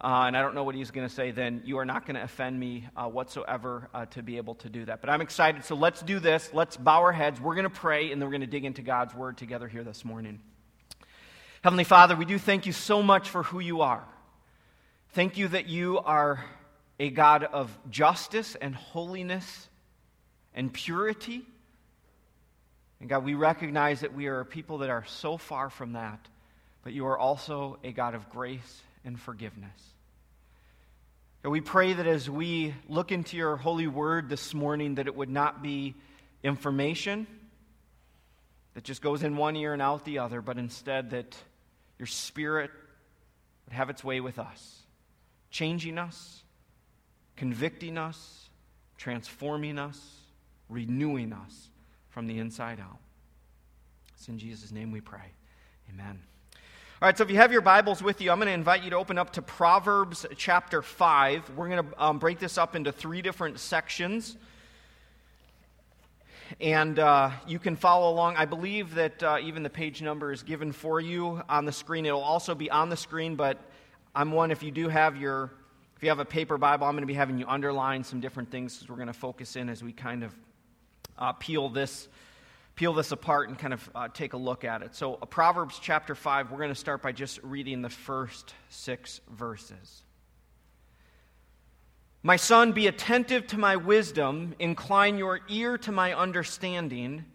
uh, 0.03 0.23
and 0.25 0.35
I 0.35 0.41
don't 0.41 0.55
know 0.55 0.63
what 0.63 0.73
he's 0.73 0.89
going 0.89 1.07
to 1.07 1.13
say, 1.13 1.29
then 1.29 1.61
you 1.63 1.77
are 1.77 1.85
not 1.85 2.07
going 2.07 2.15
to 2.15 2.23
offend 2.23 2.59
me 2.59 2.87
uh, 2.97 3.07
whatsoever 3.07 3.87
uh, 3.93 4.05
to 4.07 4.23
be 4.23 4.37
able 4.37 4.55
to 4.55 4.69
do 4.69 4.85
that. 4.85 4.99
But 4.99 5.11
I'm 5.11 5.21
excited. 5.21 5.63
So 5.63 5.75
let's 5.75 6.01
do 6.01 6.19
this. 6.19 6.49
Let's 6.53 6.75
bow 6.75 7.01
our 7.01 7.11
heads. 7.11 7.39
We're 7.39 7.53
going 7.53 7.65
to 7.65 7.69
pray, 7.69 8.11
and 8.11 8.19
then 8.19 8.27
we're 8.27 8.31
going 8.31 8.41
to 8.41 8.47
dig 8.47 8.65
into 8.65 8.81
God's 8.81 9.13
word 9.13 9.37
together 9.37 9.67
here 9.67 9.83
this 9.83 10.03
morning. 10.03 10.39
Heavenly 11.63 11.83
Father, 11.83 12.15
we 12.15 12.25
do 12.25 12.39
thank 12.39 12.65
you 12.65 12.71
so 12.71 13.03
much 13.03 13.29
for 13.29 13.43
who 13.43 13.59
you 13.59 13.81
are. 13.81 14.03
Thank 15.09 15.37
you 15.37 15.49
that 15.49 15.67
you 15.67 15.99
are 15.99 16.43
a 16.99 17.11
God 17.11 17.43
of 17.43 17.69
justice 17.91 18.55
and 18.55 18.73
holiness 18.73 19.67
and 20.55 20.73
purity. 20.73 21.43
And 22.99 23.07
God, 23.07 23.23
we 23.23 23.35
recognize 23.35 23.99
that 23.99 24.15
we 24.15 24.25
are 24.25 24.39
a 24.39 24.45
people 24.45 24.79
that 24.79 24.89
are 24.89 25.05
so 25.05 25.37
far 25.37 25.69
from 25.69 25.93
that, 25.93 26.27
but 26.83 26.93
you 26.93 27.05
are 27.05 27.19
also 27.19 27.77
a 27.83 27.91
God 27.91 28.15
of 28.15 28.27
grace 28.31 28.81
and 29.05 29.19
forgiveness. 29.19 29.90
And 31.43 31.51
we 31.51 31.61
pray 31.61 31.93
that 31.93 32.05
as 32.05 32.29
we 32.29 32.73
look 32.87 33.11
into 33.11 33.35
your 33.35 33.55
holy 33.55 33.87
word 33.87 34.29
this 34.29 34.53
morning, 34.53 34.95
that 34.95 35.07
it 35.07 35.15
would 35.15 35.29
not 35.29 35.63
be 35.63 35.95
information 36.43 37.25
that 38.73 38.83
just 38.83 39.01
goes 39.01 39.23
in 39.23 39.35
one 39.35 39.55
ear 39.55 39.73
and 39.73 39.81
out 39.81 40.05
the 40.05 40.19
other, 40.19 40.41
but 40.41 40.57
instead 40.57 41.11
that 41.11 41.35
your 41.97 42.05
spirit 42.05 42.71
would 43.65 43.73
have 43.73 43.89
its 43.89 44.03
way 44.03 44.21
with 44.21 44.39
us, 44.39 44.81
changing 45.49 45.97
us, 45.97 46.43
convicting 47.35 47.97
us, 47.97 48.49
transforming 48.97 49.79
us, 49.79 49.99
renewing 50.69 51.33
us 51.33 51.69
from 52.09 52.27
the 52.27 52.37
inside 52.39 52.79
out. 52.79 52.99
It's 54.15 54.27
in 54.27 54.37
Jesus' 54.37 54.71
name 54.71 54.91
we 54.91 55.01
pray. 55.01 55.33
Amen. 55.89 56.30
All 57.01 57.07
right, 57.07 57.17
so 57.17 57.23
if 57.23 57.31
you 57.31 57.37
have 57.37 57.51
your 57.51 57.61
Bibles 57.61 58.03
with 58.03 58.21
you, 58.21 58.29
I'm 58.29 58.37
going 58.37 58.45
to 58.45 58.53
invite 58.53 58.83
you 58.83 58.91
to 58.91 58.95
open 58.95 59.17
up 59.17 59.31
to 59.31 59.41
Proverbs 59.41 60.23
chapter 60.37 60.83
5. 60.83 61.57
We're 61.57 61.67
going 61.67 61.83
to 61.83 62.03
um, 62.03 62.19
break 62.19 62.37
this 62.37 62.59
up 62.59 62.75
into 62.75 62.91
three 62.91 63.23
different 63.23 63.57
sections. 63.57 64.37
And 66.59 66.99
uh, 66.99 67.31
you 67.47 67.57
can 67.57 67.75
follow 67.75 68.13
along. 68.13 68.35
I 68.35 68.45
believe 68.45 68.93
that 68.93 69.23
uh, 69.23 69.39
even 69.41 69.63
the 69.63 69.69
page 69.71 70.03
number 70.03 70.31
is 70.31 70.43
given 70.43 70.71
for 70.71 70.99
you 70.99 71.41
on 71.49 71.65
the 71.65 71.71
screen. 71.71 72.05
It'll 72.05 72.21
also 72.21 72.53
be 72.53 72.69
on 72.69 72.89
the 72.89 72.97
screen, 72.97 73.35
but 73.35 73.57
I'm 74.13 74.31
one, 74.31 74.51
if 74.51 74.61
you 74.61 74.69
do 74.69 74.87
have 74.87 75.17
your, 75.17 75.49
if 75.97 76.03
you 76.03 76.09
have 76.09 76.19
a 76.19 76.25
paper 76.25 76.59
Bible, 76.59 76.85
I'm 76.85 76.93
going 76.93 77.01
to 77.01 77.07
be 77.07 77.15
having 77.15 77.39
you 77.39 77.47
underline 77.47 78.03
some 78.03 78.19
different 78.19 78.51
things 78.51 78.75
because 78.75 78.89
we're 78.89 78.97
going 78.97 79.07
to 79.07 79.13
focus 79.13 79.55
in 79.55 79.69
as 79.69 79.83
we 79.83 79.91
kind 79.91 80.23
of 80.23 80.35
uh, 81.17 81.33
peel 81.33 81.67
this 81.67 82.07
peel 82.75 82.93
this 82.93 83.11
apart 83.11 83.49
and 83.49 83.57
kind 83.57 83.73
of 83.73 83.89
uh, 83.93 84.07
take 84.07 84.33
a 84.33 84.37
look 84.37 84.63
at 84.63 84.81
it. 84.81 84.95
So, 84.95 85.15
uh, 85.15 85.25
Proverbs 85.25 85.79
chapter 85.81 86.15
5, 86.15 86.51
we're 86.51 86.57
going 86.57 86.69
to 86.69 86.75
start 86.75 87.01
by 87.01 87.11
just 87.11 87.41
reading 87.43 87.81
the 87.81 87.89
first 87.89 88.53
six 88.69 89.21
verses. 89.29 90.03
My 92.23 92.35
son, 92.35 92.71
be 92.71 92.87
attentive 92.87 93.47
to 93.47 93.57
my 93.57 93.75
wisdom, 93.75 94.53
incline 94.59 95.17
your 95.17 95.39
ear 95.49 95.77
to 95.79 95.91
my 95.91 96.13
understanding, 96.13 97.25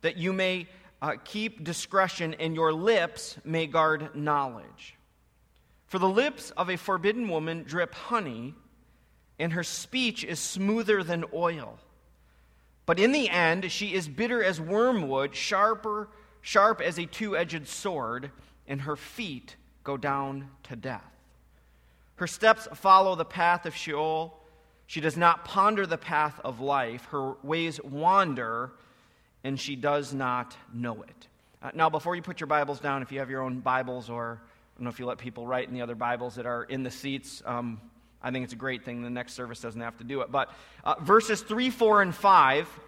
that 0.00 0.16
you 0.16 0.32
may 0.32 0.68
uh, 1.02 1.16
keep 1.24 1.64
discretion 1.64 2.34
and 2.34 2.54
your 2.54 2.72
lips 2.72 3.36
may 3.44 3.66
guard 3.66 4.14
knowledge. 4.14 4.96
For 5.86 5.98
the 5.98 6.08
lips 6.08 6.50
of 6.52 6.70
a 6.70 6.76
forbidden 6.76 7.28
woman 7.28 7.64
drip 7.64 7.94
honey, 7.94 8.54
and 9.38 9.52
her 9.52 9.64
speech 9.64 10.24
is 10.24 10.38
smoother 10.38 11.02
than 11.02 11.24
oil. 11.34 11.78
But 12.84 12.98
in 12.98 13.12
the 13.12 13.30
end, 13.30 13.70
she 13.70 13.94
is 13.94 14.08
bitter 14.08 14.42
as 14.42 14.60
wormwood, 14.60 15.34
sharper, 15.34 16.08
sharp 16.40 16.80
as 16.80 16.98
a 16.98 17.06
two 17.06 17.36
edged 17.36 17.68
sword, 17.68 18.30
and 18.66 18.82
her 18.82 18.96
feet 18.96 19.56
go 19.84 19.96
down 19.96 20.50
to 20.64 20.76
death. 20.76 21.04
Her 22.16 22.26
steps 22.26 22.68
follow 22.74 23.14
the 23.14 23.24
path 23.24 23.66
of 23.66 23.74
Sheol. 23.74 24.38
She 24.86 25.00
does 25.00 25.16
not 25.16 25.44
ponder 25.44 25.86
the 25.86 25.98
path 25.98 26.40
of 26.44 26.60
life. 26.60 27.04
Her 27.06 27.34
ways 27.42 27.80
wander, 27.82 28.72
and 29.42 29.58
she 29.58 29.76
does 29.76 30.12
not 30.12 30.56
know 30.72 31.02
it. 31.02 31.28
Uh, 31.62 31.70
now, 31.74 31.88
before 31.88 32.16
you 32.16 32.22
put 32.22 32.40
your 32.40 32.48
Bibles 32.48 32.80
down, 32.80 33.02
if 33.02 33.12
you 33.12 33.20
have 33.20 33.30
your 33.30 33.42
own 33.42 33.60
Bibles, 33.60 34.10
or 34.10 34.40
I 34.42 34.78
don't 34.78 34.84
know 34.84 34.90
if 34.90 34.98
you 34.98 35.06
let 35.06 35.18
people 35.18 35.46
write 35.46 35.68
in 35.68 35.74
the 35.74 35.82
other 35.82 35.94
Bibles 35.94 36.34
that 36.34 36.46
are 36.46 36.64
in 36.64 36.82
the 36.82 36.90
seats, 36.90 37.42
um, 37.46 37.80
I 38.22 38.30
think 38.30 38.44
it's 38.44 38.52
a 38.52 38.56
great 38.56 38.84
thing. 38.84 39.02
The 39.02 39.10
next 39.10 39.34
service 39.34 39.60
doesn't 39.60 39.80
have 39.80 39.98
to 39.98 40.04
do 40.04 40.20
it. 40.20 40.30
But 40.30 40.50
uh, 40.84 40.94
verses 41.00 41.42
3, 41.42 41.70
4, 41.70 42.02
and 42.02 42.14
5, 42.14 42.80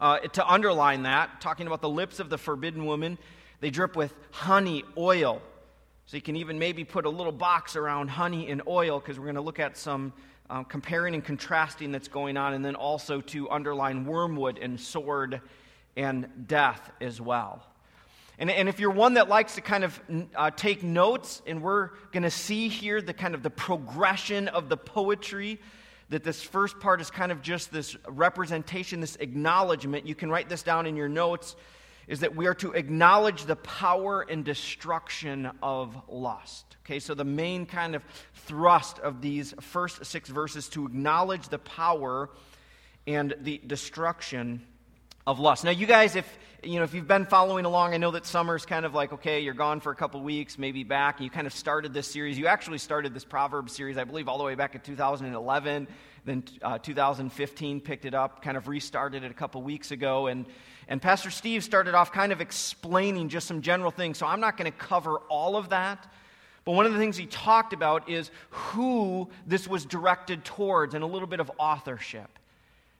uh, 0.00 0.18
to 0.18 0.46
underline 0.46 1.04
that, 1.04 1.40
talking 1.40 1.66
about 1.66 1.80
the 1.80 1.88
lips 1.88 2.18
of 2.18 2.28
the 2.28 2.38
forbidden 2.38 2.84
woman, 2.84 3.18
they 3.60 3.70
drip 3.70 3.94
with 3.94 4.12
honey 4.32 4.84
oil. 4.98 5.40
So 6.06 6.16
you 6.16 6.22
can 6.22 6.36
even 6.36 6.58
maybe 6.58 6.84
put 6.84 7.06
a 7.06 7.10
little 7.10 7.32
box 7.32 7.76
around 7.76 8.08
honey 8.08 8.50
and 8.50 8.62
oil 8.66 8.98
because 8.98 9.18
we're 9.18 9.26
going 9.26 9.36
to 9.36 9.40
look 9.40 9.60
at 9.60 9.76
some 9.76 10.12
uh, 10.50 10.64
comparing 10.64 11.14
and 11.14 11.24
contrasting 11.24 11.92
that's 11.92 12.08
going 12.08 12.36
on, 12.36 12.52
and 12.52 12.64
then 12.64 12.74
also 12.74 13.20
to 13.20 13.48
underline 13.48 14.04
wormwood 14.04 14.58
and 14.58 14.78
sword 14.78 15.40
and 15.96 16.28
death 16.46 16.90
as 17.00 17.20
well. 17.20 17.64
And, 18.42 18.50
and 18.50 18.68
if 18.68 18.80
you're 18.80 18.90
one 18.90 19.14
that 19.14 19.28
likes 19.28 19.54
to 19.54 19.60
kind 19.60 19.84
of 19.84 20.00
uh, 20.34 20.50
take 20.50 20.82
notes, 20.82 21.40
and 21.46 21.62
we're 21.62 21.90
going 22.10 22.24
to 22.24 22.30
see 22.30 22.66
here 22.66 23.00
the 23.00 23.14
kind 23.14 23.36
of 23.36 23.44
the 23.44 23.50
progression 23.50 24.48
of 24.48 24.68
the 24.68 24.76
poetry, 24.76 25.60
that 26.08 26.24
this 26.24 26.42
first 26.42 26.80
part 26.80 27.00
is 27.00 27.08
kind 27.08 27.30
of 27.30 27.40
just 27.40 27.72
this 27.72 27.96
representation, 28.08 29.00
this 29.00 29.14
acknowledgement. 29.20 30.08
You 30.08 30.16
can 30.16 30.28
write 30.28 30.48
this 30.48 30.64
down 30.64 30.86
in 30.88 30.96
your 30.96 31.08
notes 31.08 31.54
is 32.08 32.18
that 32.18 32.34
we 32.34 32.48
are 32.48 32.54
to 32.54 32.72
acknowledge 32.72 33.44
the 33.44 33.54
power 33.54 34.26
and 34.28 34.44
destruction 34.44 35.48
of 35.62 35.96
lust. 36.08 36.76
Okay, 36.84 36.98
so 36.98 37.14
the 37.14 37.24
main 37.24 37.64
kind 37.64 37.94
of 37.94 38.02
thrust 38.34 38.98
of 38.98 39.20
these 39.20 39.54
first 39.60 40.04
six 40.04 40.28
verses 40.28 40.68
to 40.70 40.84
acknowledge 40.84 41.48
the 41.48 41.60
power 41.60 42.28
and 43.06 43.36
the 43.40 43.60
destruction 43.64 44.66
of 45.26 45.38
lust. 45.38 45.64
Now, 45.64 45.70
you 45.70 45.86
guys, 45.86 46.16
if 46.16 46.38
you 46.64 46.76
know, 46.76 46.84
if 46.84 46.94
you've 46.94 47.08
been 47.08 47.26
following 47.26 47.64
along, 47.64 47.92
I 47.92 47.96
know 47.96 48.12
that 48.12 48.24
summer's 48.24 48.64
kind 48.64 48.86
of 48.86 48.94
like, 48.94 49.12
okay, 49.12 49.40
you're 49.40 49.52
gone 49.52 49.80
for 49.80 49.90
a 49.90 49.96
couple 49.96 50.22
weeks, 50.22 50.58
maybe 50.58 50.84
back, 50.84 51.18
and 51.18 51.24
you 51.24 51.30
kind 51.30 51.46
of 51.46 51.52
started 51.52 51.92
this 51.92 52.06
series. 52.06 52.38
You 52.38 52.46
actually 52.46 52.78
started 52.78 53.12
this 53.14 53.24
Proverbs 53.24 53.72
series, 53.72 53.98
I 53.98 54.04
believe, 54.04 54.28
all 54.28 54.38
the 54.38 54.44
way 54.44 54.54
back 54.54 54.76
in 54.76 54.80
2011. 54.80 55.88
Then 56.24 56.44
uh, 56.62 56.78
2015 56.78 57.80
picked 57.80 58.04
it 58.04 58.14
up, 58.14 58.42
kind 58.42 58.56
of 58.56 58.68
restarted 58.68 59.24
it 59.24 59.30
a 59.32 59.34
couple 59.34 59.60
weeks 59.62 59.90
ago. 59.90 60.28
And, 60.28 60.46
and 60.86 61.02
Pastor 61.02 61.30
Steve 61.30 61.64
started 61.64 61.94
off 61.94 62.12
kind 62.12 62.30
of 62.30 62.40
explaining 62.40 63.28
just 63.28 63.48
some 63.48 63.60
general 63.60 63.90
things. 63.90 64.18
So 64.18 64.26
I'm 64.26 64.40
not 64.40 64.56
going 64.56 64.70
to 64.70 64.78
cover 64.78 65.16
all 65.28 65.56
of 65.56 65.70
that. 65.70 66.12
But 66.64 66.72
one 66.72 66.86
of 66.86 66.92
the 66.92 66.98
things 66.98 67.16
he 67.16 67.26
talked 67.26 67.72
about 67.72 68.08
is 68.08 68.30
who 68.50 69.28
this 69.48 69.66
was 69.66 69.84
directed 69.84 70.44
towards 70.44 70.94
and 70.94 71.02
a 71.02 71.08
little 71.08 71.26
bit 71.26 71.40
of 71.40 71.50
authorship. 71.58 72.38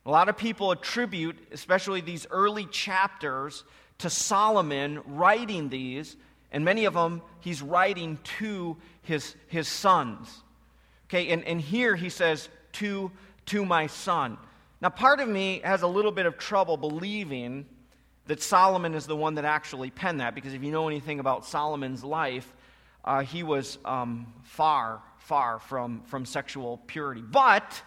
A 0.05 0.11
lot 0.11 0.29
of 0.29 0.37
people 0.37 0.73
attribute, 0.73 1.37
especially 1.53 2.01
these 2.01 2.27
early 2.31 2.67
chapters, 2.67 3.65
to 3.99 4.11
Solomon 4.11 5.01
writing 5.07 5.69
these, 5.69 6.17
and 6.51 6.65
many 6.65 6.87
of 6.87 6.95
them 6.95 7.23
he's 7.41 7.63
writing 7.63 8.19
to 8.39 8.77
his, 9.03 9.37
his 9.47 9.69
sons. 9.69 10.43
Okay, 11.07 11.29
and, 11.29 11.45
and 11.45 11.61
here 11.61 11.95
he 11.95 12.09
says, 12.09 12.49
to, 12.73 13.13
to 13.47 13.65
my 13.65 13.87
son. 13.87 14.39
Now, 14.81 14.89
part 14.89 15.21
of 15.21 15.29
me 15.29 15.61
has 15.63 15.83
a 15.83 15.87
little 15.87 16.11
bit 16.11 16.27
of 16.27 16.37
trouble 16.37 16.77
believing 16.77 17.67
that 18.27 18.43
Solomon 18.43 18.95
is 18.95 19.07
the 19.07 19.15
one 19.15 19.37
that 19.37 19.45
actually 19.45 19.91
penned 19.91 20.21
that, 20.21 20.35
because 20.35 20.53
if 20.53 20.65
you 20.65 20.73
know 20.73 20.89
anything 20.89 21.21
about 21.21 21.45
Solomon's 21.45 22.03
life, 22.03 22.53
uh, 23.05 23.21
he 23.21 23.45
was 23.45 23.79
um, 23.85 24.33
far, 24.43 25.01
far 25.19 25.61
from, 25.61 26.03
from 26.07 26.25
sexual 26.25 26.79
purity. 26.89 27.23
But, 27.23 27.81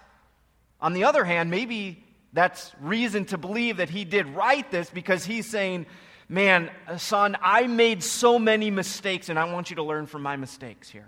on 0.79 0.93
the 0.93 1.03
other 1.03 1.25
hand, 1.25 1.51
maybe 1.51 2.04
that's 2.35 2.73
reason 2.81 3.25
to 3.25 3.37
believe 3.37 3.77
that 3.77 3.89
he 3.89 4.03
did 4.03 4.27
write 4.27 4.69
this 4.69 4.89
because 4.89 5.25
he's 5.25 5.49
saying, 5.49 5.85
Man, 6.27 6.71
son, 6.97 7.37
I 7.41 7.67
made 7.67 8.03
so 8.03 8.39
many 8.39 8.71
mistakes 8.71 9.29
and 9.29 9.37
I 9.37 9.51
want 9.51 9.69
you 9.69 9.75
to 9.75 9.83
learn 9.83 10.07
from 10.07 10.23
my 10.23 10.35
mistakes 10.35 10.89
here. 10.89 11.07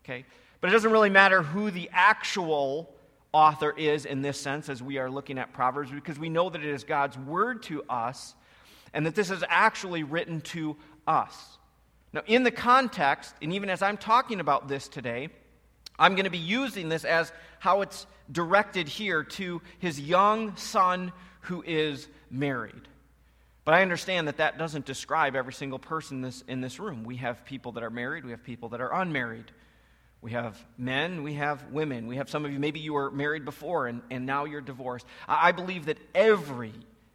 Okay? 0.00 0.24
But 0.60 0.70
it 0.70 0.72
doesn't 0.72 0.92
really 0.92 1.10
matter 1.10 1.42
who 1.42 1.70
the 1.70 1.90
actual 1.92 2.94
author 3.32 3.72
is 3.76 4.04
in 4.04 4.22
this 4.22 4.40
sense 4.40 4.68
as 4.68 4.80
we 4.82 4.98
are 4.98 5.10
looking 5.10 5.38
at 5.38 5.52
Proverbs 5.52 5.90
because 5.90 6.18
we 6.18 6.28
know 6.28 6.48
that 6.48 6.62
it 6.62 6.72
is 6.72 6.84
God's 6.84 7.18
word 7.18 7.64
to 7.64 7.82
us 7.88 8.34
and 8.94 9.04
that 9.04 9.16
this 9.16 9.30
is 9.30 9.42
actually 9.48 10.04
written 10.04 10.40
to 10.42 10.76
us. 11.08 11.58
Now, 12.12 12.22
in 12.26 12.44
the 12.44 12.50
context, 12.50 13.34
and 13.42 13.52
even 13.52 13.68
as 13.68 13.82
I'm 13.82 13.96
talking 13.96 14.38
about 14.38 14.68
this 14.68 14.86
today, 14.86 15.30
I'm 15.98 16.14
going 16.14 16.24
to 16.24 16.30
be 16.30 16.38
using 16.38 16.88
this 16.88 17.04
as 17.04 17.32
how 17.58 17.82
it's 17.82 18.06
directed 18.30 18.88
here 18.88 19.24
to 19.24 19.60
his 19.78 20.00
young 20.00 20.56
son 20.56 21.12
who 21.42 21.62
is 21.66 22.08
married. 22.30 22.88
But 23.64 23.74
I 23.74 23.82
understand 23.82 24.26
that 24.28 24.38
that 24.38 24.58
doesn't 24.58 24.86
describe 24.86 25.36
every 25.36 25.52
single 25.52 25.78
person 25.78 26.18
in 26.18 26.22
this, 26.22 26.44
in 26.48 26.60
this 26.60 26.80
room. 26.80 27.04
We 27.04 27.16
have 27.16 27.44
people 27.44 27.72
that 27.72 27.82
are 27.82 27.90
married, 27.90 28.24
we 28.24 28.32
have 28.32 28.42
people 28.42 28.70
that 28.70 28.80
are 28.80 28.92
unmarried. 28.92 29.52
We 30.22 30.30
have 30.30 30.56
men, 30.78 31.24
we 31.24 31.34
have 31.34 31.72
women. 31.72 32.06
We 32.06 32.16
have 32.16 32.30
some 32.30 32.44
of 32.44 32.52
you, 32.52 32.60
maybe 32.60 32.78
you 32.78 32.92
were 32.92 33.10
married 33.10 33.44
before 33.44 33.88
and, 33.88 34.02
and 34.08 34.24
now 34.24 34.44
you're 34.44 34.60
divorced. 34.60 35.04
I, 35.26 35.48
I 35.48 35.52
believe 35.52 35.86
that 35.86 35.98
every, 36.14 36.72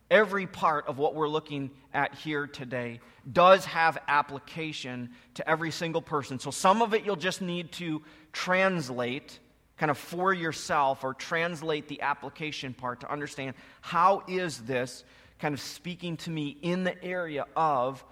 every 0.09 0.47
part 0.47 0.87
of 0.87 0.97
what 0.97 1.15
we're 1.15 1.27
looking 1.27 1.71
at 1.93 2.15
here 2.15 2.47
today 2.47 2.99
does 3.31 3.65
have 3.65 3.97
application 4.07 5.09
to 5.35 5.49
every 5.49 5.71
single 5.71 6.01
person. 6.01 6.39
So 6.39 6.51
some 6.51 6.81
of 6.81 6.93
it 6.93 7.05
you'll 7.05 7.15
just 7.15 7.41
need 7.41 7.71
to 7.73 8.01
translate 8.31 9.39
kind 9.77 9.91
of 9.91 9.97
for 9.97 10.33
yourself 10.33 11.03
or 11.03 11.13
translate 11.13 11.87
the 11.87 12.01
application 12.01 12.73
part 12.73 13.01
to 13.01 13.11
understand 13.11 13.55
how 13.81 14.23
is 14.27 14.59
this 14.59 15.03
kind 15.39 15.53
of 15.53 15.61
speaking 15.61 16.17
to 16.17 16.29
me 16.29 16.57
in 16.61 16.83
the 16.83 17.03
area 17.03 17.45
of 17.55 18.03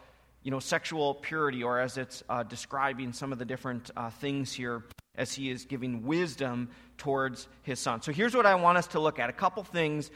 you 0.43 0.51
know 0.51 0.59
sexual 0.59 1.15
purity 1.15 1.63
or 1.63 1.79
as 1.79 1.97
it's 1.97 2.23
uh, 2.29 2.43
describing 2.43 3.11
some 3.11 3.31
of 3.31 3.39
the 3.39 3.45
different 3.45 3.89
uh, 3.97 4.09
things 4.09 4.53
here 4.53 4.83
as 5.15 5.33
he 5.33 5.49
is 5.49 5.65
giving 5.65 6.05
wisdom 6.05 6.69
towards 6.97 7.47
his 7.63 7.79
son 7.79 7.99
so 8.01 8.11
here's 8.11 8.35
what 8.35 8.45
i 8.45 8.53
want 8.53 8.77
us 8.77 8.85
to 8.85 8.99
look 8.99 9.17
at 9.17 9.29
a 9.29 9.33
couple 9.33 9.63
things 9.63 10.11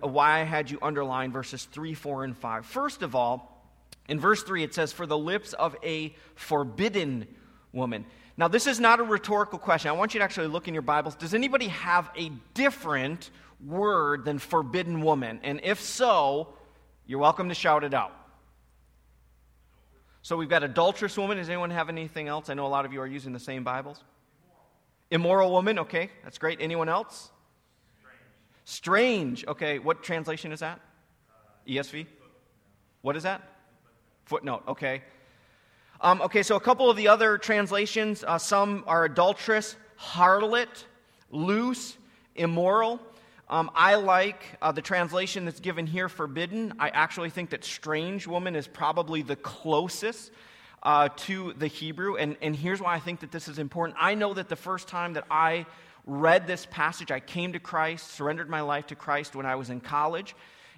why 0.00 0.40
i 0.40 0.42
had 0.44 0.70
you 0.70 0.78
underline 0.82 1.32
verses 1.32 1.64
3 1.64 1.94
4 1.94 2.24
and 2.24 2.36
5 2.36 2.66
first 2.66 3.02
of 3.02 3.14
all 3.14 3.66
in 4.08 4.20
verse 4.20 4.42
3 4.42 4.62
it 4.62 4.74
says 4.74 4.92
for 4.92 5.06
the 5.06 5.18
lips 5.18 5.52
of 5.52 5.76
a 5.82 6.14
forbidden 6.34 7.26
woman 7.72 8.04
now, 8.36 8.48
this 8.48 8.66
is 8.66 8.80
not 8.80 8.98
a 8.98 9.04
rhetorical 9.04 9.58
question. 9.58 9.90
I 9.90 9.92
want 9.92 10.14
you 10.14 10.18
to 10.18 10.24
actually 10.24 10.48
look 10.48 10.66
in 10.66 10.74
your 10.74 10.82
Bibles. 10.82 11.14
Does 11.14 11.34
anybody 11.34 11.68
have 11.68 12.10
a 12.16 12.30
different 12.52 13.30
word 13.64 14.24
than 14.24 14.38
forbidden 14.40 15.02
woman? 15.02 15.38
And 15.44 15.60
if 15.62 15.80
so, 15.80 16.48
you're 17.06 17.20
welcome 17.20 17.48
to 17.48 17.54
shout 17.54 17.84
it 17.84 17.94
out. 17.94 18.12
So 20.22 20.36
we've 20.36 20.48
got 20.48 20.64
adulterous 20.64 21.16
woman. 21.16 21.36
Does 21.36 21.48
anyone 21.48 21.70
have 21.70 21.88
anything 21.88 22.26
else? 22.26 22.50
I 22.50 22.54
know 22.54 22.66
a 22.66 22.68
lot 22.68 22.84
of 22.84 22.92
you 22.92 23.00
are 23.02 23.06
using 23.06 23.32
the 23.32 23.38
same 23.38 23.62
Bibles. 23.62 24.02
Immoral, 25.10 25.46
Immoral 25.46 25.52
woman. 25.52 25.78
Okay, 25.80 26.10
that's 26.24 26.38
great. 26.38 26.58
Anyone 26.60 26.88
else? 26.88 27.30
Strange. 28.64 29.46
Okay, 29.46 29.78
what 29.78 30.02
translation 30.02 30.52
is 30.52 30.60
that? 30.60 30.80
ESV? 31.68 32.06
What 33.02 33.16
is 33.16 33.22
that? 33.24 33.42
Footnote. 34.24 34.62
Okay. 34.68 35.02
Um, 36.00 36.20
okay, 36.22 36.42
so 36.42 36.56
a 36.56 36.60
couple 36.60 36.90
of 36.90 36.96
the 36.96 37.08
other 37.08 37.38
translations, 37.38 38.24
uh, 38.24 38.38
some 38.38 38.84
are 38.86 39.04
adulteress, 39.04 39.76
harlot, 39.98 40.84
loose, 41.30 41.96
immoral. 42.34 43.00
Um, 43.48 43.70
I 43.74 43.96
like 43.96 44.42
uh, 44.62 44.72
the 44.72 44.82
translation 44.82 45.44
that's 45.44 45.60
given 45.60 45.86
here, 45.86 46.08
forbidden. 46.08 46.72
I 46.78 46.88
actually 46.88 47.30
think 47.30 47.50
that 47.50 47.64
strange 47.64 48.26
woman 48.26 48.56
is 48.56 48.66
probably 48.66 49.22
the 49.22 49.36
closest 49.36 50.32
uh, 50.82 51.08
to 51.16 51.52
the 51.54 51.66
Hebrew. 51.66 52.16
And, 52.16 52.36
and 52.42 52.56
here's 52.56 52.80
why 52.80 52.94
I 52.94 53.00
think 53.00 53.20
that 53.20 53.30
this 53.32 53.48
is 53.48 53.58
important. 53.58 53.98
I 54.00 54.14
know 54.14 54.34
that 54.34 54.48
the 54.48 54.56
first 54.56 54.88
time 54.88 55.14
that 55.14 55.24
I 55.30 55.66
read 56.06 56.46
this 56.46 56.66
passage, 56.70 57.10
I 57.10 57.20
came 57.20 57.52
to 57.54 57.60
Christ, 57.60 58.12
surrendered 58.12 58.50
my 58.50 58.60
life 58.60 58.88
to 58.88 58.94
Christ 58.94 59.34
when 59.34 59.46
I 59.46 59.56
was 59.56 59.70
in 59.70 59.80
college. 59.80 60.34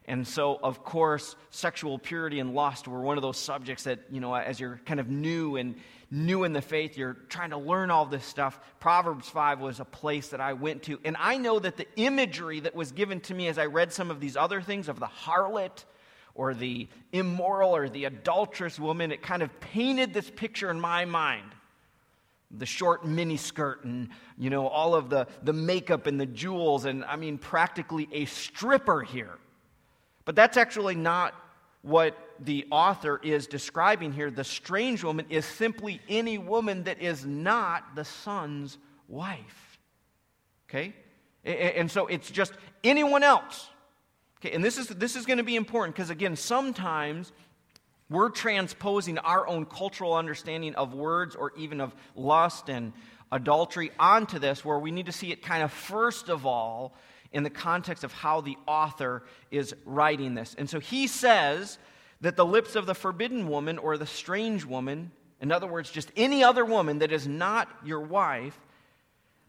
And 0.09 0.27
so, 0.27 0.59
of 0.63 0.85
course, 0.85 1.35
sexual 1.51 1.99
purity 1.99 2.39
and 2.39 2.55
lust 2.55 2.87
were 2.87 3.01
one 3.01 3.19
of 3.19 3.23
those 3.23 3.39
subjects 3.39 3.85
that, 3.85 4.01
you 4.11 4.21
know, 4.21 4.35
as 4.35 4.61
you're 4.61 4.81
kind 4.87 5.01
of 5.01 5.09
new 5.09 5.57
and 5.57 5.75
new 6.13 6.45
in 6.45 6.53
the 6.53 6.63
faith, 6.63 6.97
you're 6.97 7.15
trying 7.29 7.51
to 7.51 7.59
learn 7.59 7.91
all 7.91 8.07
this 8.07 8.25
stuff. 8.25 8.61
Proverbs 8.79 9.29
5 9.29 9.59
was 9.59 9.81
a 9.81 9.85
place 9.85 10.29
that 10.29 10.41
I 10.41 10.53
went 10.53 10.85
to. 10.85 11.01
And 11.05 11.17
I 11.19 11.39
know 11.39 11.59
that 11.59 11.77
the 11.77 11.89
imagery 11.97 12.61
that 12.61 12.77
was 12.77 12.93
given 12.93 13.21
to 13.23 13.35
me 13.35 13.49
as 13.49 13.59
I 13.59 13.67
read 13.67 13.93
some 13.93 14.13
of 14.13 14.21
these 14.21 14.37
other 14.37 14.63
things 14.63 14.89
of 14.89 15.01
the 15.01 15.07
harlot 15.07 15.85
or 16.37 16.55
the 16.55 16.87
immoral 17.13 17.75
or 17.75 17.89
the 17.89 18.05
adulterous 18.05 18.79
woman, 18.79 19.11
it 19.11 19.23
kind 19.23 19.43
of 19.43 19.59
painted 19.59 20.15
this 20.15 20.31
picture 20.31 20.71
in 20.71 20.79
my 20.81 21.05
mind 21.05 21.56
the 22.59 22.67
short 22.67 23.07
mini 23.07 23.37
skirt 23.37 23.85
and 23.85 24.09
you 24.39 24.51
know 24.51 24.67
all 24.69 24.95
of 24.95 25.11
the, 25.11 25.27
the 25.43 25.53
makeup 25.53 26.07
and 26.07 26.21
the 26.21 26.27
jewels 26.27 26.85
and 26.85 27.05
i 27.05 27.17
mean 27.17 27.39
practically 27.39 28.09
a 28.13 28.25
stripper 28.25 29.03
here 29.03 29.39
but 30.25 30.35
that's 30.35 30.57
actually 30.57 30.97
not 30.97 31.35
what 31.83 32.17
the 32.41 32.67
author 32.71 33.21
is 33.23 33.47
describing 33.47 34.13
here. 34.13 34.31
The 34.31 34.45
strange 34.45 35.05
woman 35.05 35.27
is 35.31 35.45
simply 35.45 36.01
any 36.09 36.37
woman 36.37 36.83
that 36.83 37.01
is 37.01 37.25
not 37.25 37.95
the 37.95 38.05
son's 38.05 38.77
wife. 39.09 39.79
Okay? 40.69 40.95
And 41.45 41.91
so 41.91 42.09
it's 42.09 42.29
just 42.29 42.53
anyone 42.83 43.23
else. 43.23 43.69
Okay, 44.41 44.53
and 44.53 44.63
this 44.63 44.77
is, 44.77 44.89
this 44.89 45.17
is 45.17 45.25
going 45.25 45.39
to 45.39 45.45
be 45.45 45.57
important 45.57 45.95
because, 45.95 46.11
again, 46.11 46.37
sometimes 46.37 47.33
we're 48.09 48.31
transposing 48.31 49.19
our 49.19 49.47
own 49.47 49.67
cultural 49.67 50.15
understanding 50.15 50.75
of 50.77 50.95
words 50.95 51.35
or 51.35 51.53
even 51.57 51.81
of 51.81 51.95
lust 52.15 52.69
and 52.69 52.93
adultery 53.33 53.91
onto 53.99 54.39
this, 54.39 54.65
where 54.65 54.79
we 54.79 54.91
need 54.91 55.07
to 55.07 55.13
see 55.13 55.33
it 55.33 55.43
kind 55.43 55.63
of 55.63 55.73
first 55.73 56.29
of 56.29 56.47
all 56.47 56.95
in 57.33 57.43
the 57.43 57.51
context 57.51 58.05
of 58.05 58.13
how 58.13 58.41
the 58.41 58.57
author 58.67 59.25
is 59.51 59.75
writing 59.85 60.35
this. 60.35 60.55
And 60.57 60.71
so 60.71 60.79
he 60.79 61.07
says 61.07 61.79
that 62.21 62.37
the 62.37 62.47
lips 62.47 62.77
of 62.77 62.87
the 62.87 62.95
forbidden 62.95 63.49
woman 63.49 63.79
or 63.79 63.99
the 63.99 64.07
strange 64.07 64.65
woman, 64.65 65.11
in 65.41 65.51
other 65.51 65.67
words, 65.67 65.91
just 65.91 66.13
any 66.17 66.45
other 66.45 66.65
woman 66.65 67.01
that 67.01 67.13
is 67.13 67.27
not 67.27 67.69
your 67.85 68.01
wife, 68.01 68.59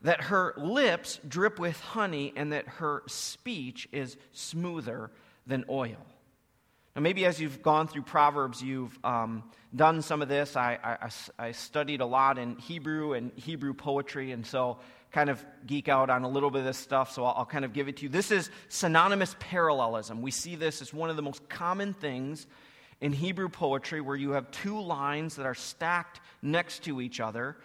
that 0.01 0.21
her 0.23 0.53
lips 0.57 1.19
drip 1.27 1.59
with 1.59 1.79
honey 1.79 2.33
and 2.35 2.53
that 2.53 2.67
her 2.67 3.03
speech 3.07 3.87
is 3.91 4.17
smoother 4.31 5.11
than 5.45 5.63
oil. 5.69 6.05
Now, 6.97 7.03
maybe 7.03 7.27
as 7.27 7.39
you've 7.39 7.61
gone 7.61 7.87
through 7.87 8.01
Proverbs, 8.01 8.59
you've 8.59 8.97
um, 9.03 9.43
done 9.75 10.01
some 10.01 10.23
of 10.23 10.29
this. 10.29 10.55
I, 10.55 10.79
I, 10.83 11.09
I, 11.37 11.51
studied 11.51 12.01
a 12.01 12.07
lot 12.07 12.39
in 12.39 12.55
Hebrew 12.55 13.13
and 13.13 13.31
Hebrew 13.35 13.75
poetry, 13.75 14.31
and 14.31 14.43
so 14.43 14.79
kind 15.11 15.29
of 15.29 15.45
geek 15.67 15.89
out 15.89 16.09
on 16.09 16.23
a 16.23 16.27
little 16.27 16.49
bit 16.49 16.61
of 16.61 16.65
this 16.65 16.79
stuff, 16.79 17.11
so 17.11 17.23
I'll, 17.23 17.35
I'll 17.37 17.45
kind 17.45 17.65
of 17.65 17.71
give 17.71 17.87
it 17.87 17.97
to 17.97 18.03
you. 18.03 18.09
This 18.09 18.31
is 18.31 18.49
synonymous 18.69 19.35
parallelism. 19.37 20.23
We 20.23 20.31
see 20.31 20.55
this 20.55 20.81
as 20.81 20.91
one 20.91 21.11
of 21.11 21.17
the 21.17 21.21
most 21.21 21.47
common 21.47 21.93
things 21.93 22.47
in 22.99 23.13
Hebrew 23.13 23.49
poetry 23.49 24.01
where 24.01 24.15
you 24.15 24.31
have 24.31 24.49
two 24.49 24.81
lines 24.81 25.35
that 25.35 25.45
are 25.45 25.53
stacked 25.53 26.19
next 26.41 26.83
to 26.85 26.99
each 26.99 27.19
other, 27.19 27.57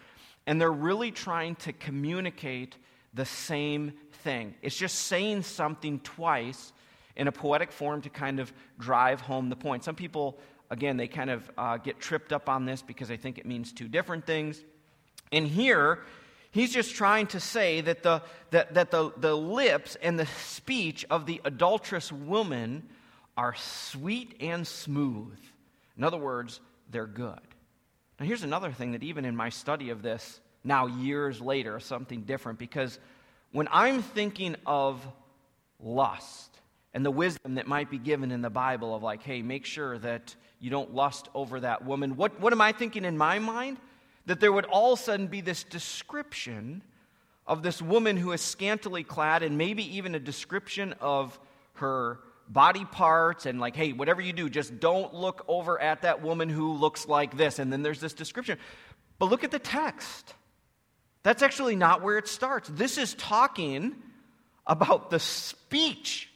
and 0.45 0.61
they're 0.61 0.71
really 0.71 1.09
trying 1.09 1.55
to 1.55 1.73
communicate 1.73 2.77
the 3.15 3.25
same 3.25 3.93
thing. 4.23 4.53
It's 4.61 4.77
just 4.77 4.95
saying 4.99 5.41
something 5.41 6.01
twice 6.01 6.71
in 7.15 7.27
a 7.27 7.31
poetic 7.31 7.71
form 7.71 8.01
to 8.01 8.09
kind 8.09 8.39
of 8.39 8.51
drive 8.79 9.21
home 9.21 9.49
the 9.49 9.55
point. 9.55 9.83
Some 9.83 9.95
people, 9.95 10.37
again, 10.69 10.97
they 10.97 11.07
kind 11.07 11.29
of 11.29 11.49
uh, 11.57 11.77
get 11.77 11.99
tripped 11.99 12.33
up 12.33 12.49
on 12.49 12.65
this 12.65 12.81
because 12.81 13.07
they 13.07 13.17
think 13.17 13.37
it 13.37 13.45
means 13.45 13.71
two 13.71 13.87
different 13.87 14.25
things. 14.25 14.63
And 15.31 15.47
here, 15.47 15.99
he's 16.51 16.73
just 16.73 16.95
trying 16.95 17.27
to 17.27 17.39
say 17.39 17.81
that 17.81 18.03
the, 18.03 18.21
that, 18.51 18.73
that 18.73 18.91
the, 18.91 19.11
the 19.17 19.35
lips 19.35 19.97
and 20.01 20.17
the 20.17 20.25
speech 20.25 21.05
of 21.09 21.25
the 21.25 21.41
adulterous 21.45 22.11
woman 22.11 22.89
are 23.35 23.55
sweet 23.55 24.35
and 24.39 24.65
smooth. 24.65 25.37
In 25.97 26.03
other 26.03 26.17
words, 26.17 26.59
they're 26.89 27.07
good. 27.07 27.39
Now, 28.19 28.25
here's 28.25 28.43
another 28.43 28.71
thing 28.71 28.91
that 28.91 29.03
even 29.03 29.25
in 29.25 29.35
my 29.35 29.49
study 29.49 29.89
of 29.89 30.01
this, 30.01 30.39
now 30.63 30.85
years 30.87 31.41
later, 31.41 31.79
something 31.79 32.21
different, 32.21 32.59
because 32.59 32.99
when 33.51 33.67
I'm 33.71 34.01
thinking 34.01 34.55
of 34.65 35.05
lust 35.79 36.52
and 36.93 37.05
the 37.05 37.11
wisdom 37.11 37.55
that 37.55 37.67
might 37.67 37.89
be 37.89 37.97
given 37.97 38.31
in 38.31 38.41
the 38.41 38.49
Bible 38.49 38.95
of 38.95 39.01
like, 39.03 39.23
hey, 39.23 39.41
make 39.41 39.65
sure 39.65 39.97
that 39.99 40.35
you 40.59 40.69
don't 40.69 40.93
lust 40.93 41.27
over 41.33 41.59
that 41.59 41.83
woman, 41.83 42.15
what, 42.15 42.39
what 42.39 42.53
am 42.53 42.61
I 42.61 42.71
thinking 42.71 43.05
in 43.05 43.17
my 43.17 43.39
mind? 43.39 43.77
That 44.27 44.39
there 44.39 44.51
would 44.51 44.65
all 44.65 44.93
of 44.93 44.99
a 44.99 45.03
sudden 45.03 45.27
be 45.27 45.41
this 45.41 45.63
description 45.63 46.81
of 47.45 47.63
this 47.63 47.81
woman 47.81 48.15
who 48.15 48.31
is 48.31 48.41
scantily 48.41 49.03
clad, 49.03 49.43
and 49.43 49.57
maybe 49.57 49.97
even 49.97 50.15
a 50.15 50.19
description 50.19 50.93
of 51.01 51.37
her 51.73 52.19
body 52.47 52.85
parts 52.85 53.45
and 53.45 53.59
like, 53.59 53.75
hey, 53.75 53.91
whatever 53.91 54.21
you 54.21 54.33
do, 54.33 54.49
just 54.49 54.79
don't 54.79 55.13
look 55.13 55.43
over 55.47 55.81
at 55.81 56.03
that 56.03 56.21
woman 56.21 56.49
who 56.49 56.73
looks 56.73 57.07
like 57.07 57.35
this. 57.35 57.59
And 57.59 57.71
then 57.71 57.81
there's 57.81 57.99
this 57.99 58.13
description. 58.13 58.57
But 59.19 59.29
look 59.29 59.43
at 59.43 59.51
the 59.51 59.59
text. 59.59 60.33
That's 61.23 61.41
actually 61.41 61.75
not 61.75 62.01
where 62.01 62.17
it 62.17 62.27
starts. 62.27 62.69
This 62.69 62.97
is 62.97 63.13
talking 63.15 63.95
about 64.67 65.09
the 65.09 65.19
speech. 65.19 66.29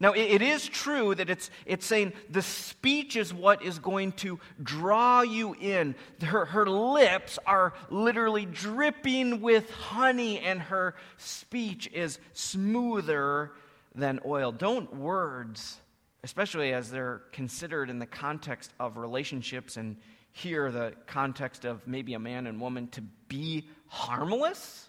Now, 0.00 0.12
it 0.12 0.42
is 0.42 0.66
true 0.66 1.14
that 1.14 1.30
it's, 1.30 1.50
it's 1.66 1.86
saying 1.86 2.14
the 2.28 2.42
speech 2.42 3.14
is 3.14 3.32
what 3.32 3.62
is 3.62 3.78
going 3.78 4.12
to 4.12 4.40
draw 4.62 5.22
you 5.22 5.54
in. 5.54 5.94
Her, 6.20 6.44
her 6.46 6.66
lips 6.66 7.38
are 7.46 7.74
literally 7.90 8.44
dripping 8.44 9.40
with 9.40 9.70
honey, 9.70 10.40
and 10.40 10.60
her 10.62 10.96
speech 11.16 11.88
is 11.92 12.18
smoother 12.32 13.52
than 13.94 14.18
oil. 14.26 14.50
Don't 14.50 14.94
words, 14.96 15.80
especially 16.24 16.72
as 16.72 16.90
they're 16.90 17.22
considered 17.30 17.88
in 17.88 18.00
the 18.00 18.06
context 18.06 18.72
of 18.80 18.96
relationships 18.96 19.76
and 19.76 19.96
here 20.32 20.72
the 20.72 20.92
context 21.06 21.64
of 21.64 21.86
maybe 21.86 22.14
a 22.14 22.18
man 22.18 22.48
and 22.48 22.60
woman, 22.60 22.88
to 22.88 23.00
be 23.28 23.68
harmless? 23.86 24.88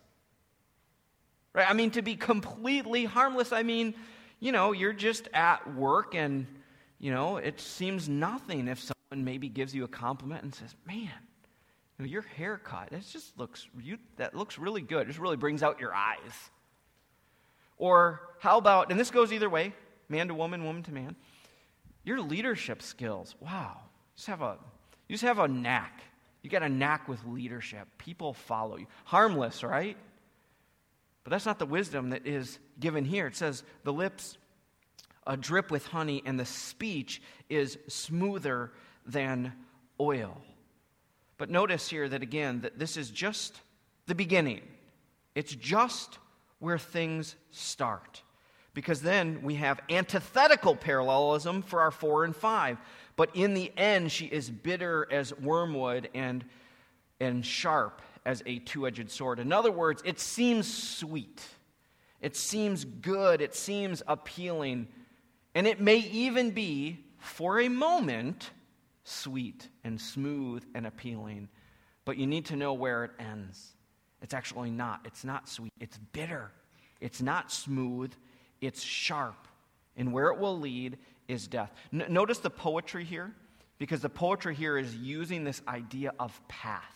Right? 1.54 1.70
I 1.70 1.74
mean, 1.74 1.92
to 1.92 2.02
be 2.02 2.16
completely 2.16 3.06
harmless, 3.06 3.54
I 3.54 3.62
mean, 3.62 3.94
you 4.46 4.52
know, 4.52 4.74
you're 4.74 4.94
just 4.94 5.28
at 5.34 5.74
work 5.74 6.14
and, 6.14 6.46
you 7.00 7.10
know, 7.10 7.38
it 7.38 7.60
seems 7.60 8.08
nothing 8.08 8.68
if 8.68 8.80
someone 8.80 9.26
maybe 9.26 9.50
gives 9.50 9.74
you 9.74 9.84
a 9.86 9.88
compliment 9.88 10.44
and 10.44 10.54
says, 10.54 10.76
man, 10.86 11.10
you 11.98 12.06
know, 12.06 12.06
your 12.06 12.22
haircut, 12.22 12.90
it 12.92 13.04
just 13.12 13.36
looks, 13.40 13.68
you, 13.82 13.98
that 14.18 14.36
looks 14.36 14.60
really 14.60 14.84
good. 14.84 15.02
It 15.02 15.08
just 15.08 15.18
really 15.18 15.36
brings 15.36 15.64
out 15.64 15.80
your 15.80 15.96
eyes. 15.96 16.20
Or 17.80 18.22
how 18.38 18.60
about, 18.60 18.92
and 18.92 19.00
this 19.00 19.10
goes 19.10 19.34
either 19.34 19.50
way, 19.50 19.74
man 20.10 20.28
to 20.28 20.36
woman, 20.36 20.64
woman 20.64 20.84
to 20.84 20.92
man, 20.92 21.16
your 22.04 22.22
leadership 22.22 22.84
skills. 22.84 23.34
Wow. 23.40 23.78
You 23.80 24.18
just 24.18 24.28
have 24.28 24.44
a, 24.44 24.60
you 25.08 25.16
just 25.16 25.24
have 25.24 25.40
a 25.40 25.48
knack. 25.48 26.04
You 26.44 26.52
got 26.52 26.62
a 26.62 26.70
knack 26.70 27.08
with 27.08 27.20
leadership. 27.26 27.88
People 27.98 28.36
follow 28.36 28.78
you. 28.78 28.86
Harmless, 29.06 29.64
right? 29.64 29.98
But 31.26 31.32
that's 31.32 31.46
not 31.46 31.60
the 31.60 31.66
wisdom 31.66 32.12
that 32.12 32.26
is 32.26 32.60
given 32.80 33.04
here. 33.04 33.26
It 33.28 33.36
says 33.36 33.64
the 33.84 33.92
lips 33.92 34.38
uh, 35.26 35.36
drip 35.36 35.72
with 35.72 35.88
honey 35.88 36.22
and 36.24 36.40
the 36.40 36.46
speech 36.46 37.22
is 37.50 37.80
smoother 37.88 38.72
than 39.08 39.52
oil. 40.00 40.40
But 41.40 41.50
notice 41.50 41.90
here 41.90 42.08
that 42.08 42.22
again, 42.22 42.62
that 42.62 42.78
this 42.78 42.96
is 42.96 43.10
just 43.10 43.60
the 44.06 44.14
beginning. 44.14 44.62
It's 45.34 45.54
just 45.56 46.20
where 46.60 46.78
things 46.78 47.36
start. 47.50 48.22
Because 48.76 49.02
then 49.02 49.42
we 49.42 49.56
have 49.56 49.82
antithetical 49.90 50.76
parallelism 50.76 51.64
for 51.64 51.82
our 51.82 51.92
four 51.92 52.24
and 52.24 52.36
five. 52.36 52.78
But 53.16 53.32
in 53.34 53.56
the 53.56 53.72
end, 53.76 54.12
she 54.12 54.26
is 54.26 54.48
bitter 54.48 55.08
as 55.12 55.36
wormwood 55.40 56.08
and, 56.14 56.46
and 57.20 57.44
sharp 57.44 58.04
as 58.26 58.42
a 58.46 58.60
two 58.60 58.88
edged 58.88 59.10
sword. 59.12 59.40
In 59.40 59.54
other 59.54 59.72
words, 59.72 60.02
it 60.06 60.20
seems 60.20 60.72
sweet, 60.72 61.42
it 62.22 62.36
seems 62.36 62.86
good, 62.86 63.42
it 63.42 63.56
seems 63.56 64.02
appealing, 64.08 64.88
and 65.54 65.68
it 65.68 65.80
may 65.80 65.98
even 65.98 66.52
be, 66.52 67.00
for 67.20 67.60
a 67.60 67.70
moment, 67.70 68.50
sweet 69.04 69.70
and 69.84 70.02
smooth 70.02 70.64
and 70.74 70.88
appealing. 70.88 71.48
But 72.04 72.18
you 72.18 72.28
need 72.28 72.46
to 72.46 72.56
know 72.56 72.74
where 72.74 73.04
it 73.04 73.12
ends. 73.20 73.74
It's 74.22 74.34
actually 74.34 74.72
not. 74.72 75.02
It's 75.06 75.24
not 75.24 75.48
sweet. 75.48 75.72
It's 75.80 75.98
bitter. 75.98 76.52
It's 77.02 77.22
not 77.22 77.52
smooth. 77.52 78.14
It's 78.62 78.82
sharp. 78.82 79.48
And 79.98 80.12
where 80.12 80.28
it 80.28 80.40
will 80.40 80.60
lead 80.60 80.98
is 81.28 81.48
death. 81.48 81.72
N- 81.94 82.06
notice 82.10 82.40
the 82.40 82.50
poetry 82.50 83.04
here, 83.04 83.34
because 83.78 84.02
the 84.02 84.10
poetry 84.10 84.56
here 84.56 84.78
is 84.78 84.96
using 84.96 85.44
this 85.44 85.62
idea 85.68 86.14
of 86.20 86.40
path. 86.48 86.95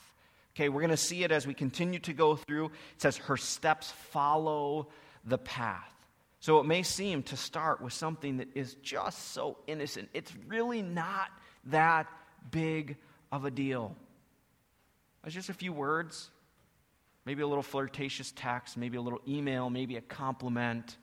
Okay, 0.60 0.68
we're 0.68 0.82
going 0.82 0.90
to 0.90 0.98
see 0.98 1.24
it 1.24 1.32
as 1.32 1.48
we 1.48 1.54
continue 1.54 2.00
to 2.00 2.12
go 2.12 2.36
through. 2.36 2.66
It 2.66 3.02
says, 3.02 3.16
Her 3.16 3.38
steps 3.38 3.92
follow 4.12 4.90
the 5.24 5.38
path. 5.38 5.90
So 6.42 6.60
it 6.60 6.66
may 6.66 6.84
seem 6.84 7.24
to 7.24 7.38
start 7.38 7.80
with 7.80 7.94
something 7.94 8.38
that 8.38 8.50
is 8.56 8.74
just 8.84 9.32
so 9.32 9.56
innocent. 9.68 10.10
It's 10.14 10.34
really 10.48 10.82
not 10.82 11.30
that 11.68 12.08
big 12.52 12.98
of 13.32 13.46
a 13.46 13.52
deal. 13.52 13.96
It's 15.24 15.34
just 15.34 15.48
a 15.48 15.54
few 15.54 15.72
words, 15.72 16.30
maybe 17.24 17.42
a 17.42 17.48
little 17.48 17.64
flirtatious 17.64 18.34
text, 18.36 18.76
maybe 18.76 18.98
a 18.98 19.02
little 19.02 19.22
email, 19.26 19.70
maybe 19.70 19.96
a 19.96 20.02
compliment. 20.02 20.98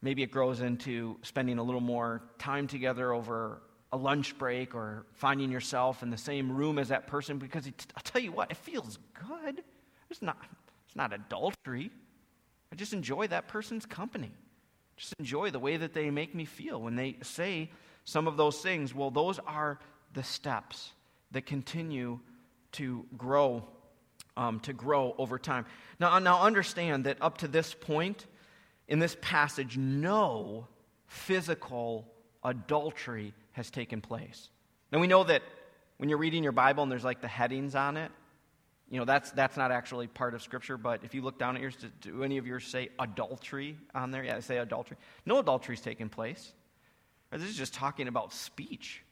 Maybe 0.00 0.22
it 0.22 0.30
grows 0.30 0.62
into 0.62 1.18
spending 1.24 1.58
a 1.58 1.62
little 1.62 1.82
more 1.82 2.22
time 2.38 2.68
together 2.68 3.12
over 3.12 3.60
a 3.92 3.96
lunch 3.96 4.36
break 4.38 4.74
or 4.74 5.06
finding 5.12 5.50
yourself 5.50 6.02
in 6.02 6.10
the 6.10 6.18
same 6.18 6.54
room 6.54 6.78
as 6.78 6.88
that 6.88 7.06
person 7.06 7.38
because 7.38 7.66
I'll 7.96 8.02
tell 8.02 8.20
you 8.20 8.32
what, 8.32 8.50
it 8.50 8.56
feels 8.56 8.98
good. 9.14 9.62
It's 10.10 10.22
not, 10.22 10.38
it's 10.86 10.96
not 10.96 11.12
adultery. 11.12 11.90
I 12.72 12.76
just 12.76 12.92
enjoy 12.92 13.28
that 13.28 13.48
person's 13.48 13.86
company. 13.86 14.32
Just 14.96 15.14
enjoy 15.18 15.50
the 15.50 15.58
way 15.58 15.76
that 15.76 15.94
they 15.94 16.10
make 16.10 16.34
me 16.34 16.44
feel 16.44 16.80
when 16.82 16.96
they 16.96 17.16
say 17.22 17.70
some 18.04 18.26
of 18.26 18.36
those 18.36 18.60
things. 18.60 18.94
Well, 18.94 19.10
those 19.10 19.38
are 19.40 19.78
the 20.12 20.22
steps 20.22 20.92
that 21.30 21.46
continue 21.46 22.20
to 22.72 23.06
grow 23.16 23.64
um, 24.36 24.60
to 24.60 24.72
grow 24.72 25.14
over 25.18 25.38
time. 25.38 25.66
Now, 25.98 26.18
now, 26.20 26.42
understand 26.42 27.04
that 27.04 27.18
up 27.20 27.38
to 27.38 27.48
this 27.48 27.74
point 27.74 28.26
in 28.86 29.00
this 29.00 29.16
passage, 29.20 29.76
no 29.76 30.68
physical 31.08 32.06
adultery 32.44 33.34
has 33.52 33.70
taken 33.70 34.00
place. 34.00 34.50
Now, 34.92 34.98
we 34.98 35.06
know 35.06 35.24
that 35.24 35.42
when 35.98 36.08
you're 36.08 36.18
reading 36.18 36.42
your 36.42 36.52
Bible 36.52 36.82
and 36.82 36.90
there's 36.90 37.04
like 37.04 37.20
the 37.20 37.28
headings 37.28 37.74
on 37.74 37.96
it, 37.96 38.10
you 38.90 38.98
know, 38.98 39.04
that's, 39.04 39.30
that's 39.32 39.56
not 39.56 39.70
actually 39.70 40.06
part 40.06 40.34
of 40.34 40.42
Scripture, 40.42 40.78
but 40.78 41.00
if 41.04 41.14
you 41.14 41.20
look 41.20 41.38
down 41.38 41.56
at 41.56 41.62
yours, 41.62 41.76
do, 41.76 41.88
do 42.00 42.22
any 42.22 42.38
of 42.38 42.46
yours 42.46 42.66
say 42.66 42.88
adultery 42.98 43.76
on 43.94 44.10
there? 44.10 44.24
Yeah, 44.24 44.40
say 44.40 44.58
adultery. 44.58 44.96
No 45.26 45.38
adultery's 45.38 45.82
taken 45.82 46.08
place. 46.08 46.52
This 47.30 47.42
is 47.42 47.56
just 47.56 47.74
talking 47.74 48.08
about 48.08 48.32
speech 48.32 49.02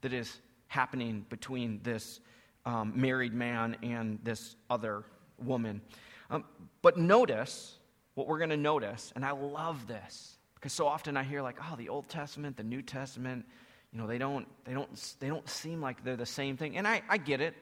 that 0.00 0.14
is 0.14 0.40
happening 0.68 1.26
between 1.28 1.80
this 1.82 2.20
um, 2.64 2.92
married 2.96 3.34
man 3.34 3.76
and 3.82 4.18
this 4.22 4.56
other 4.70 5.04
woman. 5.38 5.82
Um, 6.30 6.44
but 6.80 6.96
notice 6.96 7.76
what 8.14 8.26
we're 8.26 8.38
going 8.38 8.50
to 8.50 8.56
notice, 8.56 9.12
and 9.14 9.24
I 9.24 9.32
love 9.32 9.86
this 9.86 10.38
because 10.54 10.72
so 10.72 10.86
often 10.86 11.16
I 11.16 11.22
hear 11.22 11.42
like, 11.42 11.58
oh, 11.62 11.76
the 11.76 11.90
Old 11.90 12.08
Testament, 12.08 12.56
the 12.56 12.64
New 12.64 12.80
Testament, 12.80 13.44
you 13.96 14.02
know, 14.02 14.08
they 14.08 14.18
don't, 14.18 14.46
they 14.66 14.74
don't, 14.74 15.16
they 15.20 15.28
don't 15.28 15.48
seem 15.48 15.80
like 15.80 16.04
they're 16.04 16.16
the 16.16 16.26
same 16.26 16.58
thing. 16.58 16.76
And 16.76 16.86
I, 16.86 17.00
I 17.08 17.16
get 17.16 17.40
it. 17.40 17.54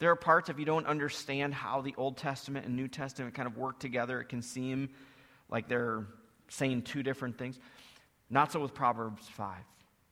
There 0.00 0.10
are 0.10 0.16
parts, 0.16 0.48
if 0.48 0.58
you 0.58 0.64
don't 0.64 0.84
understand 0.84 1.54
how 1.54 1.80
the 1.80 1.94
Old 1.96 2.16
Testament 2.16 2.66
and 2.66 2.74
New 2.74 2.88
Testament 2.88 3.36
kind 3.36 3.46
of 3.46 3.56
work 3.56 3.78
together, 3.78 4.20
it 4.20 4.28
can 4.28 4.42
seem 4.42 4.88
like 5.48 5.68
they're 5.68 6.06
saying 6.48 6.82
two 6.82 7.04
different 7.04 7.38
things. 7.38 7.56
Not 8.28 8.50
so 8.50 8.58
with 8.58 8.74
Proverbs 8.74 9.28
5. 9.28 9.58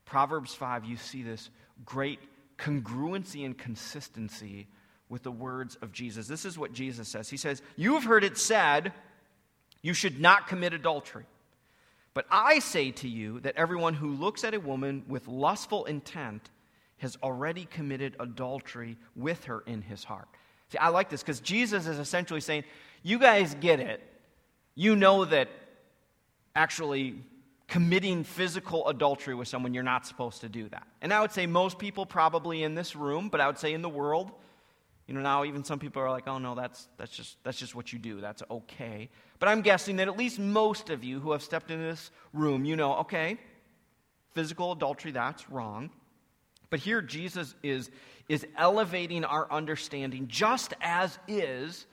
Proverbs 0.04 0.54
5, 0.54 0.84
you 0.84 0.96
see 0.96 1.24
this 1.24 1.50
great 1.84 2.20
congruency 2.56 3.44
and 3.44 3.58
consistency 3.58 4.68
with 5.08 5.24
the 5.24 5.32
words 5.32 5.76
of 5.82 5.90
Jesus. 5.90 6.28
This 6.28 6.44
is 6.44 6.56
what 6.56 6.72
Jesus 6.72 7.08
says 7.08 7.28
He 7.28 7.36
says, 7.36 7.62
You 7.74 7.94
have 7.94 8.04
heard 8.04 8.22
it 8.22 8.38
said, 8.38 8.92
you 9.82 9.92
should 9.92 10.20
not 10.20 10.46
commit 10.46 10.72
adultery. 10.72 11.24
But 12.18 12.26
I 12.32 12.58
say 12.58 12.90
to 12.90 13.08
you 13.08 13.38
that 13.42 13.54
everyone 13.54 13.94
who 13.94 14.08
looks 14.08 14.42
at 14.42 14.52
a 14.52 14.58
woman 14.58 15.04
with 15.06 15.28
lustful 15.28 15.84
intent 15.84 16.50
has 16.96 17.16
already 17.22 17.64
committed 17.66 18.16
adultery 18.18 18.96
with 19.14 19.44
her 19.44 19.62
in 19.68 19.82
his 19.82 20.02
heart. 20.02 20.26
See, 20.72 20.78
I 20.78 20.88
like 20.88 21.10
this 21.10 21.22
because 21.22 21.38
Jesus 21.38 21.86
is 21.86 22.00
essentially 22.00 22.40
saying, 22.40 22.64
You 23.04 23.20
guys 23.20 23.54
get 23.60 23.78
it. 23.78 24.02
You 24.74 24.96
know 24.96 25.26
that 25.26 25.48
actually 26.56 27.22
committing 27.68 28.24
physical 28.24 28.88
adultery 28.88 29.36
with 29.36 29.46
someone, 29.46 29.72
you're 29.72 29.84
not 29.84 30.04
supposed 30.04 30.40
to 30.40 30.48
do 30.48 30.68
that. 30.70 30.88
And 31.00 31.14
I 31.14 31.20
would 31.20 31.30
say 31.30 31.46
most 31.46 31.78
people 31.78 32.04
probably 32.04 32.64
in 32.64 32.74
this 32.74 32.96
room, 32.96 33.28
but 33.28 33.40
I 33.40 33.46
would 33.46 33.58
say 33.58 33.74
in 33.74 33.80
the 33.80 33.88
world, 33.88 34.32
you 35.08 35.14
know, 35.14 35.20
now 35.20 35.44
even 35.44 35.64
some 35.64 35.78
people 35.78 36.02
are 36.02 36.10
like, 36.10 36.28
oh 36.28 36.36
no, 36.36 36.54
that's, 36.54 36.86
that's, 36.98 37.10
just, 37.10 37.42
that's 37.42 37.58
just 37.58 37.74
what 37.74 37.94
you 37.94 37.98
do. 37.98 38.20
That's 38.20 38.42
okay. 38.50 39.08
But 39.38 39.48
I'm 39.48 39.62
guessing 39.62 39.96
that 39.96 40.06
at 40.06 40.18
least 40.18 40.38
most 40.38 40.90
of 40.90 41.02
you 41.02 41.18
who 41.18 41.32
have 41.32 41.42
stepped 41.42 41.70
into 41.70 41.84
this 41.84 42.10
room, 42.34 42.66
you 42.66 42.76
know, 42.76 42.96
okay, 42.98 43.38
physical 44.34 44.72
adultery, 44.72 45.10
that's 45.10 45.48
wrong. 45.48 45.88
But 46.68 46.80
here 46.80 47.00
Jesus 47.00 47.54
is, 47.62 47.90
is 48.28 48.46
elevating 48.58 49.24
our 49.24 49.50
understanding, 49.50 50.28
just 50.28 50.74
as 50.82 51.18
is 51.26 51.86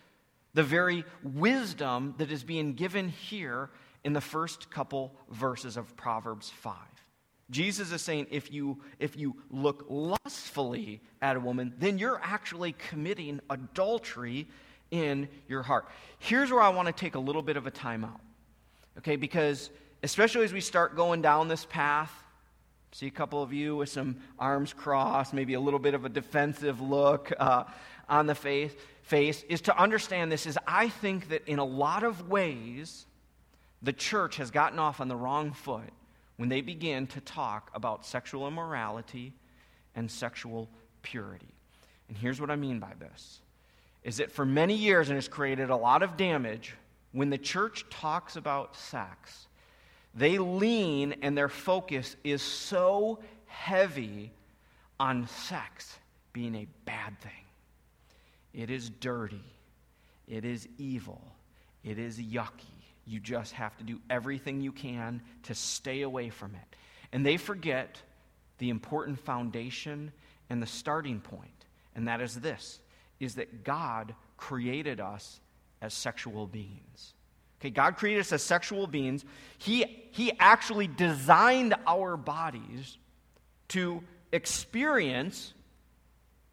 the 0.53 0.63
very 0.63 1.05
wisdom 1.23 2.15
that 2.17 2.31
is 2.31 2.43
being 2.43 2.73
given 2.73 3.07
here 3.07 3.69
in 4.03 4.11
the 4.11 4.21
first 4.21 4.69
couple 4.69 5.15
verses 5.31 5.77
of 5.77 5.95
Proverbs 5.95 6.49
5. 6.49 6.75
Jesus 7.49 7.91
is 7.91 8.01
saying 8.01 8.27
if 8.31 8.51
you, 8.51 8.81
if 8.99 9.15
you 9.15 9.35
look 9.51 9.85
lustfully 9.87 11.01
at 11.21 11.35
a 11.35 11.39
woman, 11.39 11.73
then 11.77 11.97
you're 11.97 12.19
actually 12.23 12.73
committing 12.73 13.39
adultery 13.49 14.47
in 14.89 15.27
your 15.47 15.61
heart. 15.61 15.85
Here's 16.19 16.51
where 16.51 16.61
I 16.61 16.69
want 16.69 16.87
to 16.87 16.93
take 16.93 17.15
a 17.15 17.19
little 17.19 17.43
bit 17.43 17.57
of 17.57 17.67
a 17.67 17.71
timeout, 17.71 18.19
okay? 18.97 19.15
Because 19.15 19.69
especially 20.01 20.43
as 20.43 20.53
we 20.53 20.61
start 20.61 20.95
going 20.95 21.21
down 21.21 21.47
this 21.47 21.65
path, 21.65 22.11
see 22.91 23.07
a 23.07 23.11
couple 23.11 23.43
of 23.43 23.53
you 23.53 23.75
with 23.75 23.89
some 23.89 24.17
arms 24.39 24.73
crossed, 24.73 25.33
maybe 25.33 25.53
a 25.53 25.59
little 25.59 25.79
bit 25.79 25.93
of 25.93 26.05
a 26.05 26.09
defensive 26.09 26.81
look 26.81 27.31
uh, 27.37 27.65
on 28.09 28.25
the 28.25 28.35
face, 28.35 28.71
face, 29.03 29.43
is 29.49 29.61
to 29.61 29.77
understand 29.77 30.31
this 30.31 30.45
is 30.45 30.57
I 30.65 30.89
think 30.89 31.29
that 31.29 31.47
in 31.47 31.59
a 31.59 31.65
lot 31.65 32.03
of 32.03 32.27
ways, 32.27 33.05
the 33.81 33.93
church 33.93 34.37
has 34.37 34.49
gotten 34.49 34.79
off 34.79 34.99
on 34.99 35.09
the 35.09 35.15
wrong 35.15 35.51
foot 35.51 35.91
when 36.37 36.49
they 36.49 36.61
begin 36.61 37.07
to 37.07 37.21
talk 37.21 37.71
about 37.73 38.05
sexual 38.05 38.47
immorality 38.47 39.33
and 39.95 40.09
sexual 40.09 40.69
purity. 41.01 41.53
And 42.07 42.17
here's 42.17 42.41
what 42.41 42.51
I 42.51 42.55
mean 42.55 42.79
by 42.79 42.93
this 42.99 43.41
is 44.03 44.17
that 44.17 44.31
for 44.31 44.45
many 44.45 44.75
years 44.75 45.09
and 45.09 45.17
has 45.17 45.27
created 45.27 45.71
a 45.71 45.75
lot 45.75 46.03
of 46.03 46.15
damage 46.15 46.75
when 47.11 47.31
the 47.31 47.37
church 47.37 47.85
talks 47.89 48.35
about 48.35 48.75
sex 48.75 49.47
they 50.15 50.37
lean 50.37 51.15
and 51.21 51.37
their 51.37 51.49
focus 51.49 52.15
is 52.23 52.41
so 52.41 53.19
heavy 53.47 54.31
on 54.97 55.27
sex 55.27 55.97
being 56.31 56.55
a 56.55 56.67
bad 56.85 57.19
thing. 57.19 57.31
It 58.53 58.69
is 58.69 58.89
dirty. 58.89 59.43
It 60.27 60.45
is 60.45 60.67
evil. 60.77 61.21
It 61.83 61.99
is 61.99 62.17
yucky 62.17 62.74
you 63.05 63.19
just 63.19 63.53
have 63.53 63.77
to 63.77 63.83
do 63.83 63.99
everything 64.09 64.61
you 64.61 64.71
can 64.71 65.21
to 65.43 65.55
stay 65.55 66.01
away 66.01 66.29
from 66.29 66.55
it. 66.55 66.75
And 67.11 67.25
they 67.25 67.37
forget 67.37 68.01
the 68.57 68.69
important 68.69 69.19
foundation 69.19 70.11
and 70.49 70.61
the 70.61 70.67
starting 70.67 71.19
point, 71.19 71.65
and 71.95 72.07
that 72.07 72.21
is 72.21 72.35
this 72.35 72.79
is 73.19 73.35
that 73.35 73.63
God 73.63 74.13
created 74.37 74.99
us 74.99 75.39
as 75.81 75.93
sexual 75.93 76.47
beings. 76.47 77.13
Okay, 77.61 77.69
God 77.69 77.95
created 77.95 78.19
us 78.19 78.33
as 78.33 78.43
sexual 78.43 78.87
beings. 78.87 79.23
He, 79.57 80.09
he 80.11 80.33
actually 80.37 80.87
designed 80.87 81.73
our 81.87 82.17
bodies 82.17 82.97
to 83.69 84.03
experience 84.33 85.53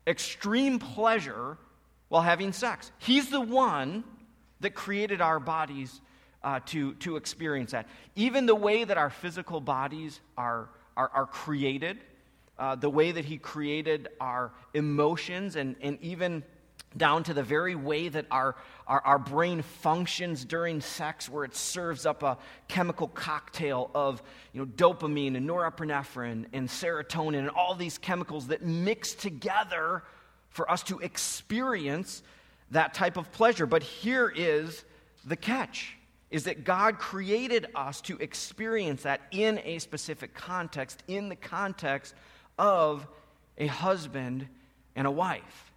extreme 0.07 0.79
pleasure 0.79 1.59
while 2.09 2.23
having 2.23 2.53
sex. 2.53 2.93
He's 2.99 3.29
the 3.29 3.41
one 3.41 4.05
that 4.61 4.75
created 4.75 5.21
our 5.21 5.41
bodies 5.41 6.01
uh, 6.45 6.61
to, 6.67 6.95
to 6.95 7.17
experience 7.17 7.73
that. 7.73 7.87
Even 8.17 8.47
the 8.47 8.55
way 8.55 8.85
that 8.85 8.99
our 8.99 9.11
physical 9.11 9.61
bodies 9.61 10.21
are, 10.37 10.69
are, 10.97 11.11
are 11.15 11.27
created, 11.27 11.99
uh, 12.59 12.75
the 12.75 12.91
way 12.91 13.13
that 13.13 13.25
He 13.25 13.39
created 13.39 14.09
our 14.21 14.53
emotions, 14.75 15.57
and, 15.57 15.77
and 15.81 15.99
even 16.01 16.43
down 16.97 17.23
to 17.25 17.35
the 17.35 17.43
very 17.43 17.75
way 17.75 18.09
that 18.09 18.27
our, 18.31 18.57
our, 18.87 19.01
our, 19.01 19.19
brain 19.19 19.63
functions 19.63 20.45
during 20.45 20.81
sex, 20.81 21.29
where 21.29 21.45
it 21.45 21.55
serves 21.55 22.05
up 22.05 22.23
a 22.23 22.37
chemical 22.69 23.09
cocktail 23.09 23.91
of 23.95 24.23
you 24.53 24.61
know, 24.61 24.67
dopamine 24.67 25.37
and 25.37 25.49
norepinephrine 25.49 26.45
and 26.53 26.69
serotonin 26.69 27.39
and 27.39 27.51
all 27.51 27.75
these 27.75 27.97
chemicals 27.97 28.49
that 28.49 28.63
mix 28.63 29.15
together 29.15 30.03
for 30.51 30.71
us 30.71 30.83
to 30.83 30.99
experience 30.99 32.23
that 32.71 32.93
type 32.93 33.17
of 33.17 33.33
pleasure. 33.33 33.65
But 33.65 33.83
here 33.83 34.31
is 34.35 34.85
the 35.25 35.37
catch 35.37 35.97
is 36.33 36.45
that 36.45 36.65
God 36.65 36.99
created 36.99 37.67
us 37.75 38.01
to 38.01 38.17
experience 38.17 39.03
that 39.03 39.21
in 39.31 39.61
a 39.65 39.79
specific 39.79 40.33
context, 40.33 41.03
in 41.07 41.29
the 41.29 41.37
context 41.37 42.15
of 42.59 43.07
a 43.59 43.67
husband 43.67 44.49
and 44.97 45.07
a 45.07 45.11
wife. 45.11 45.73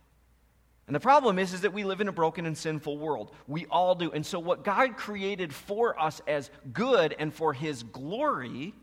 And 0.87 0.95
the 0.95 1.01
problem 1.01 1.39
is, 1.39 1.53
is 1.53 1.61
that 1.61 1.73
we 1.73 1.83
live 1.83 1.99
in 1.99 2.07
a 2.07 2.13
broken 2.13 2.45
and 2.45 2.57
sinful 2.57 2.97
world. 2.97 3.31
We 3.47 3.65
all 3.65 3.95
do. 3.95 4.11
And 4.11 4.25
so, 4.25 4.39
what 4.39 4.63
God 4.63 4.95
created 4.95 5.53
for 5.53 5.99
us 5.99 6.21
as 6.25 6.49
good 6.71 7.13
and 7.19 7.33
for 7.33 7.53
His 7.53 7.83
glory, 7.83 8.73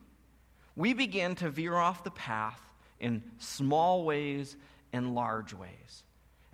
we 0.76 0.92
begin 0.92 1.36
to 1.36 1.48
veer 1.48 1.76
off 1.76 2.04
the 2.04 2.10
path 2.10 2.60
in 3.00 3.22
small 3.38 4.04
ways 4.04 4.56
and 4.92 5.14
large 5.14 5.54
ways. 5.54 6.04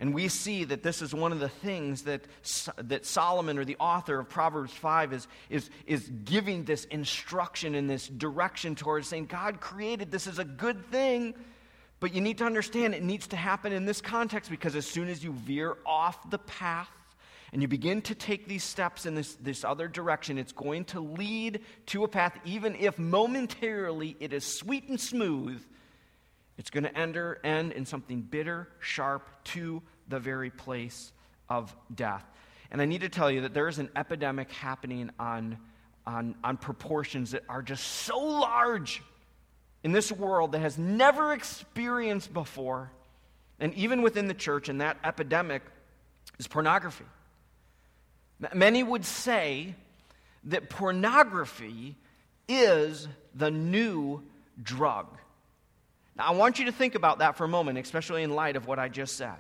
And 0.01 0.15
we 0.15 0.29
see 0.29 0.63
that 0.65 0.85
this 0.85 1.03
is 1.03 1.13
one 1.13 1.33
of 1.33 1.41
the 1.41 1.49
things 1.49 2.03
that, 2.03 2.23
that 2.77 3.05
Solomon, 3.05 3.59
or 3.59 3.65
the 3.65 3.77
author 3.81 4.21
of 4.21 4.29
Proverbs 4.29 4.73
5, 4.73 5.13
is, 5.13 5.29
is, 5.51 5.71
is 5.87 6.09
giving 6.25 6.65
this 6.65 6.85
instruction 6.85 7.75
and 7.75 7.91
this 7.91 8.07
direction 8.07 8.77
towards 8.77 9.09
saying, 9.09 9.27
God 9.27 9.61
created 9.61 10.13
this 10.13 10.29
is 10.29 10.39
a 10.39 10.45
good 10.45 10.87
thing, 10.93 11.35
but 11.99 12.15
you 12.15 12.21
need 12.21 12.39
to 12.39 12.45
understand 12.45 12.95
it 12.95 13.03
needs 13.03 13.27
to 13.29 13.37
happen 13.37 13.73
in 13.73 13.87
this 13.87 14.01
context 14.01 14.51
because 14.51 14.77
as 14.77 14.87
soon 14.87 15.09
as 15.09 15.25
you 15.25 15.33
veer 15.33 15.77
off 15.85 16.31
the 16.31 16.39
path 16.39 16.91
and 17.53 17.61
you 17.61 17.67
begin 17.67 18.01
to 18.03 18.15
take 18.15 18.47
these 18.47 18.63
steps 18.63 19.05
in 19.05 19.17
this, 19.17 19.35
this 19.37 19.65
other 19.65 19.89
direction, 19.89 20.39
it's 20.39 20.53
going 20.53 20.85
to 20.85 21.01
lead 21.01 21.61
to 21.87 22.05
a 22.05 22.09
path, 22.09 22.39
even 22.45 22.77
if 22.77 23.01
momentarily 23.01 24.17
it 24.21 24.33
is 24.33 24.45
sweet 24.45 24.89
and 24.89 25.01
smooth 25.01 25.61
it's 26.59 26.71
going 26.71 26.85
to 26.85 26.99
enter, 26.99 27.41
end 27.45 27.73
in 27.73 27.87
something 27.87 28.21
bitter, 28.21 28.69
sharp, 28.81 29.27
to 29.45 29.81
the 30.09 30.19
very 30.19 30.51
place 30.51 31.13
of 31.49 31.75
death. 31.95 32.25
And 32.71 32.83
I 32.83 32.85
need 32.85 33.01
to 33.03 33.09
tell 33.09 33.31
you 33.31 33.43
that 33.43 33.55
there 33.55 33.69
is 33.69 33.79
an 33.79 33.89
epidemic 33.97 34.51
happening 34.51 35.11
on, 35.19 35.57
on, 36.07 36.35
on 36.43 36.57
proportions 36.57 37.31
that 37.31 37.45
are 37.49 37.63
just 37.63 37.85
so 37.85 38.19
large 38.19 39.03
in 39.85 39.93
this 39.93 40.11
world 40.11 40.53
that 40.53 40.59
has 40.59 40.77
never 40.77 41.33
experienced 41.33 42.35
before, 42.35 42.91
and 43.61 43.73
even 43.75 44.03
within 44.03 44.27
the 44.27 44.35
church, 44.35 44.69
and 44.69 44.81
that 44.81 44.99
epidemic 45.05 45.63
is 46.39 46.49
pornography. 46.49 47.05
Many 48.53 48.83
would 48.83 49.05
say 49.05 49.75
that 50.45 50.69
pornography 50.69 51.97
is 52.49 53.09
the 53.35 53.51
new 53.51 54.23
drug. 54.63 55.07
Now, 56.19 56.27
I 56.27 56.31
want 56.33 56.59
you 56.59 56.65
to 56.65 56.73
think 56.73 56.97
about 56.97 57.21
that 57.21 57.37
for 57.37 57.45
a 57.45 57.49
moment, 57.49 57.79
especially 57.79 58.25
in 58.25 58.31
light 58.31 58.57
of 58.57 58.67
what 58.67 58.79
I 58.79 58.89
just 58.89 59.17
said. 59.17 59.37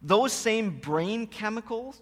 Those 0.00 0.32
same 0.32 0.78
brain 0.78 1.26
chemicals 1.26 2.00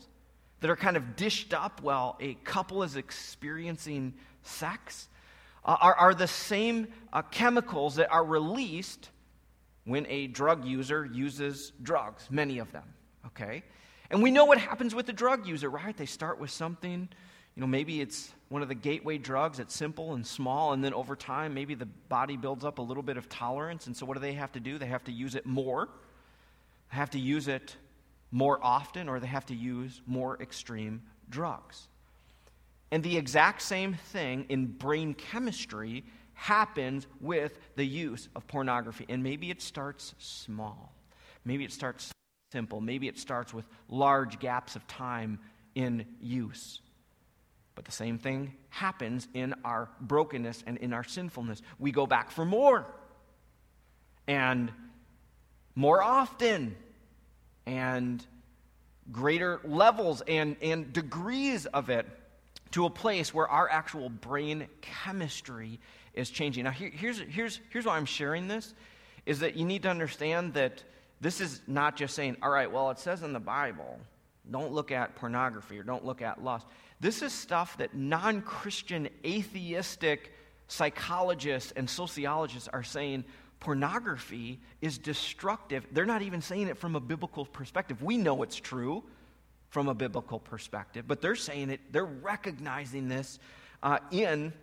that 0.60 0.70
are 0.70 0.76
kind 0.76 0.96
of 0.96 1.16
dished 1.16 1.52
up 1.52 1.82
while 1.82 2.16
a 2.20 2.34
couple 2.44 2.82
is 2.82 2.96
experiencing 2.96 4.14
sex 4.42 5.08
uh, 5.64 5.76
are, 5.80 5.94
are 5.94 6.14
the 6.14 6.28
same 6.28 6.88
uh, 7.12 7.22
chemicals 7.22 7.96
that 7.96 8.10
are 8.10 8.24
released 8.24 9.10
when 9.84 10.06
a 10.08 10.28
drug 10.28 10.64
user 10.64 11.04
uses 11.04 11.72
drugs, 11.82 12.28
many 12.30 12.58
of 12.58 12.70
them, 12.72 12.84
okay? 13.26 13.62
And 14.10 14.22
we 14.22 14.30
know 14.30 14.44
what 14.44 14.58
happens 14.58 14.94
with 14.94 15.06
the 15.06 15.12
drug 15.12 15.46
user, 15.46 15.68
right? 15.68 15.96
They 15.96 16.06
start 16.06 16.38
with 16.38 16.50
something 16.50 17.08
you 17.54 17.60
know, 17.60 17.66
maybe 17.66 18.00
it's 18.00 18.32
one 18.48 18.62
of 18.62 18.68
the 18.68 18.74
gateway 18.74 19.18
drugs 19.18 19.58
It's 19.58 19.74
simple 19.74 20.14
and 20.14 20.26
small, 20.26 20.72
and 20.72 20.82
then 20.82 20.92
over 20.92 21.14
time, 21.14 21.54
maybe 21.54 21.74
the 21.74 21.86
body 21.86 22.36
builds 22.36 22.64
up 22.64 22.78
a 22.78 22.82
little 22.82 23.02
bit 23.02 23.16
of 23.16 23.28
tolerance. 23.28 23.86
And 23.86 23.96
so, 23.96 24.06
what 24.06 24.14
do 24.14 24.20
they 24.20 24.32
have 24.34 24.52
to 24.52 24.60
do? 24.60 24.78
They 24.78 24.86
have 24.86 25.04
to 25.04 25.12
use 25.12 25.34
it 25.34 25.46
more, 25.46 25.88
they 26.90 26.96
have 26.96 27.10
to 27.10 27.18
use 27.18 27.48
it 27.48 27.76
more 28.30 28.58
often 28.62 29.08
or 29.08 29.20
they 29.20 29.28
have 29.28 29.46
to 29.46 29.54
use 29.54 30.02
more 30.06 30.40
extreme 30.42 31.00
drugs. 31.30 31.86
And 32.90 33.02
the 33.02 33.16
exact 33.16 33.62
same 33.62 33.94
thing 33.94 34.46
in 34.48 34.66
brain 34.66 35.14
chemistry 35.14 36.04
happens 36.34 37.06
with 37.20 37.56
the 37.76 37.84
use 37.84 38.28
of 38.34 38.46
pornography. 38.48 39.06
And 39.08 39.22
maybe 39.22 39.50
it 39.50 39.62
starts 39.62 40.14
small, 40.18 40.92
maybe 41.44 41.64
it 41.64 41.72
starts 41.72 42.10
simple, 42.52 42.80
maybe 42.80 43.06
it 43.06 43.18
starts 43.18 43.54
with 43.54 43.64
large 43.88 44.40
gaps 44.40 44.74
of 44.74 44.86
time 44.88 45.38
in 45.76 46.04
use. 46.20 46.80
But 47.74 47.84
the 47.84 47.92
same 47.92 48.18
thing 48.18 48.54
happens 48.70 49.26
in 49.34 49.54
our 49.64 49.88
brokenness 50.00 50.62
and 50.66 50.78
in 50.78 50.92
our 50.92 51.04
sinfulness. 51.04 51.60
We 51.78 51.92
go 51.92 52.06
back 52.06 52.30
for 52.30 52.44
more 52.44 52.86
and 54.26 54.70
more 55.74 56.02
often 56.02 56.76
and 57.66 58.24
greater 59.10 59.60
levels 59.64 60.22
and, 60.26 60.56
and 60.62 60.92
degrees 60.92 61.66
of 61.66 61.90
it 61.90 62.06
to 62.72 62.86
a 62.86 62.90
place 62.90 63.32
where 63.34 63.48
our 63.48 63.68
actual 63.68 64.08
brain 64.08 64.66
chemistry 64.80 65.80
is 66.14 66.30
changing. 66.30 66.64
Now, 66.64 66.70
here, 66.70 66.90
here's, 66.92 67.18
here's, 67.18 67.60
here's 67.70 67.86
why 67.86 67.96
I'm 67.96 68.06
sharing 68.06 68.48
this 68.48 68.74
is 69.26 69.40
that 69.40 69.56
you 69.56 69.64
need 69.64 69.82
to 69.82 69.88
understand 69.88 70.54
that 70.54 70.82
this 71.20 71.40
is 71.40 71.60
not 71.66 71.96
just 71.96 72.14
saying, 72.14 72.36
all 72.42 72.50
right, 72.50 72.70
well, 72.70 72.90
it 72.90 72.98
says 72.98 73.22
in 73.22 73.32
the 73.32 73.40
Bible, 73.40 73.98
don't 74.50 74.72
look 74.72 74.92
at 74.92 75.14
pornography 75.16 75.78
or 75.78 75.82
don't 75.82 76.04
look 76.04 76.20
at 76.20 76.42
lust. 76.42 76.66
This 77.04 77.20
is 77.20 77.34
stuff 77.34 77.76
that 77.76 77.94
non 77.94 78.40
Christian, 78.40 79.10
atheistic 79.26 80.32
psychologists 80.68 81.70
and 81.76 81.88
sociologists 81.88 82.66
are 82.72 82.82
saying 82.82 83.24
pornography 83.60 84.58
is 84.80 84.96
destructive. 84.96 85.86
They're 85.92 86.06
not 86.06 86.22
even 86.22 86.40
saying 86.40 86.68
it 86.68 86.78
from 86.78 86.96
a 86.96 87.00
biblical 87.00 87.44
perspective. 87.44 88.02
We 88.02 88.16
know 88.16 88.42
it's 88.42 88.56
true 88.56 89.04
from 89.68 89.88
a 89.88 89.94
biblical 89.94 90.38
perspective, 90.38 91.04
but 91.06 91.20
they're 91.20 91.36
saying 91.36 91.68
it, 91.68 91.80
they're 91.92 92.06
recognizing 92.06 93.10
this 93.10 93.38
uh, 93.82 93.98
in 94.10 94.54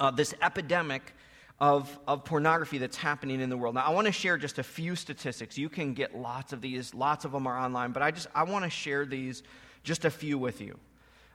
uh, 0.00 0.10
this 0.10 0.32
epidemic 0.40 1.12
of, 1.60 1.98
of 2.08 2.24
pornography 2.24 2.78
that's 2.78 2.96
happening 2.96 3.42
in 3.42 3.50
the 3.50 3.58
world. 3.58 3.74
Now, 3.74 3.84
I 3.84 3.90
want 3.90 4.06
to 4.06 4.12
share 4.12 4.38
just 4.38 4.58
a 4.58 4.62
few 4.62 4.96
statistics. 4.96 5.58
You 5.58 5.68
can 5.68 5.92
get 5.92 6.16
lots 6.16 6.54
of 6.54 6.62
these, 6.62 6.94
lots 6.94 7.26
of 7.26 7.32
them 7.32 7.46
are 7.46 7.58
online, 7.58 7.92
but 7.92 8.02
I 8.02 8.10
just 8.10 8.28
I 8.34 8.44
want 8.44 8.64
to 8.64 8.70
share 8.70 9.04
these, 9.04 9.42
just 9.82 10.06
a 10.06 10.10
few 10.10 10.38
with 10.38 10.62
you. 10.62 10.78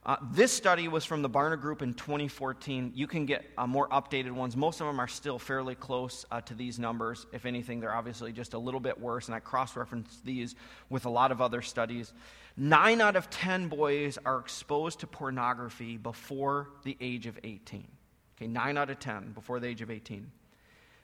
Uh, 0.10 0.18
this 0.32 0.52
study 0.52 0.88
was 0.88 1.06
from 1.06 1.22
the 1.22 1.30
Barna 1.30 1.62
Group 1.62 1.84
in 1.84 1.94
2014. 1.94 2.94
You 2.96 3.06
can 3.06 3.28
get 3.28 3.46
uh, 3.60 3.68
more 3.68 3.88
updated 3.90 4.32
ones. 4.32 4.58
Most 4.58 4.82
of 4.82 4.88
them 4.88 5.00
are 5.00 5.08
still 5.08 5.38
fairly 5.38 5.76
close 5.76 6.26
uh, 6.32 6.42
to 6.42 6.56
these 6.56 6.80
numbers. 6.80 7.28
If 7.32 7.46
anything, 7.46 7.80
they're 7.80 7.94
obviously 7.94 8.32
just 8.32 8.56
a 8.56 8.58
little 8.58 8.80
bit 8.80 9.00
worse, 9.00 9.28
and 9.28 9.36
I 9.36 9.40
cross 9.40 9.76
referenced 9.76 10.26
these 10.26 10.56
with 10.90 11.06
a 11.06 11.12
lot 11.12 11.32
of 11.32 11.42
other 11.42 11.62
studies. 11.62 12.12
Nine 12.58 13.02
out 13.02 13.16
of 13.16 13.30
10 13.30 13.68
boys 13.68 14.18
are 14.26 14.40
exposed 14.40 15.02
to 15.02 15.06
pornography 15.06 15.98
before 15.98 16.70
the 16.84 16.98
age 17.00 17.28
of 17.28 17.38
18. 17.44 17.88
Okay, 18.36 18.48
nine 18.48 18.80
out 18.80 18.90
of 18.90 18.98
10 18.98 19.34
before 19.34 19.60
the 19.60 19.68
age 19.68 19.84
of 19.84 19.92
18. 19.92 20.32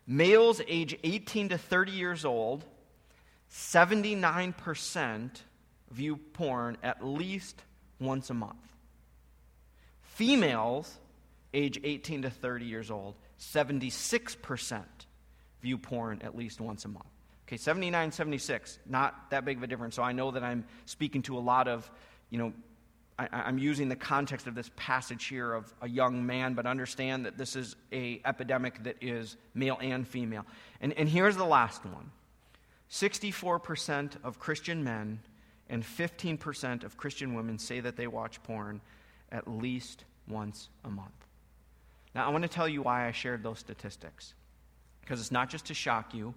Males 0.08 0.62
age 0.68 0.98
18 1.04 1.50
to 1.50 1.60
30 1.60 1.92
years 1.92 2.26
old, 2.26 2.66
79% 3.52 5.30
view 5.92 6.18
porn 6.34 6.76
at 6.82 7.06
least 7.06 7.62
once 8.00 8.32
a 8.32 8.34
month. 8.34 8.75
Females, 10.16 10.98
age 11.54 11.78
18 11.84 12.22
to 12.22 12.30
30 12.30 12.64
years 12.64 12.90
old, 12.90 13.16
76% 13.38 14.84
view 15.62 15.78
porn 15.78 16.22
at 16.22 16.38
least 16.38 16.62
once 16.62 16.86
a 16.86 16.88
month. 16.88 17.06
Okay, 17.46 17.58
79, 17.58 18.14
76, 18.14 18.80
not 18.86 19.30
that 19.32 19.44
big 19.44 19.58
of 19.58 19.64
a 19.64 19.68
difference. 19.68 19.94
So 19.94 20.04
I 20.04 20.14
know 20.14 20.32
that 20.32 20.42
I'm 20.42 20.64
speaking 20.86 21.22
to 21.24 21.38
a 21.38 21.40
lot 21.40 21.68
of, 21.68 21.92
you 22.30 22.38
know, 22.38 22.54
I, 23.20 23.50
am 23.50 23.58
using 23.58 23.90
the 23.90 23.98
context 23.98 24.48
of 24.48 24.56
this 24.56 24.72
passage 24.78 25.26
here 25.26 25.54
of 25.54 25.74
a 25.82 25.90
young 25.90 26.26
man, 26.26 26.54
but 26.54 26.66
understand 26.66 27.26
that 27.26 27.38
this 27.38 27.58
is 27.58 27.76
a 27.92 28.22
epidemic 28.24 28.84
that 28.84 28.96
is 29.02 29.36
male 29.54 29.78
and 29.82 30.08
female. 30.08 30.46
And, 30.80 30.94
and 30.94 31.10
here's 31.10 31.36
the 31.36 31.46
last 31.46 31.84
one 31.84 32.12
64% 32.90 34.14
of 34.24 34.40
Christian 34.40 34.82
men 34.82 35.20
and 35.70 35.84
15% 35.84 36.86
of 36.86 36.96
Christian 36.96 37.34
women 37.34 37.60
say 37.60 37.82
that 37.82 37.98
they 37.98 38.08
watch 38.08 38.42
porn 38.44 38.80
at 39.32 39.48
least 39.48 40.04
once 40.28 40.70
a 40.84 40.90
month. 40.90 41.10
Now, 42.14 42.26
I 42.26 42.30
want 42.30 42.44
to 42.44 42.50
tell 42.50 42.68
you 42.68 42.82
why 42.82 43.08
I 43.08 43.12
shared 43.12 43.44
those 43.44 43.60
statistics. 43.60 44.34
Because 45.02 45.20
it's 45.20 45.32
not 45.32 45.50
just 45.50 45.66
to 45.66 45.74
shock 45.74 46.14
you, 46.14 46.34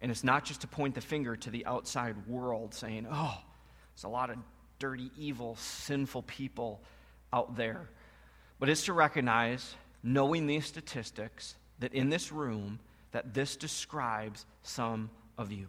and 0.00 0.10
it's 0.10 0.22
not 0.22 0.44
just 0.44 0.60
to 0.60 0.66
point 0.66 0.94
the 0.94 1.00
finger 1.00 1.36
to 1.36 1.50
the 1.50 1.66
outside 1.66 2.14
world 2.26 2.72
saying, 2.74 3.06
oh, 3.10 3.38
there's 3.94 4.04
a 4.04 4.08
lot 4.08 4.30
of 4.30 4.36
dirty, 4.78 5.10
evil, 5.18 5.56
sinful 5.56 6.22
people 6.22 6.80
out 7.32 7.56
there. 7.56 7.88
But 8.58 8.68
it's 8.68 8.84
to 8.84 8.92
recognize, 8.92 9.74
knowing 10.02 10.46
these 10.46 10.66
statistics, 10.66 11.56
that 11.80 11.94
in 11.94 12.10
this 12.10 12.30
room, 12.30 12.78
that 13.12 13.34
this 13.34 13.56
describes 13.56 14.44
some 14.62 15.10
of 15.36 15.50
you. 15.50 15.66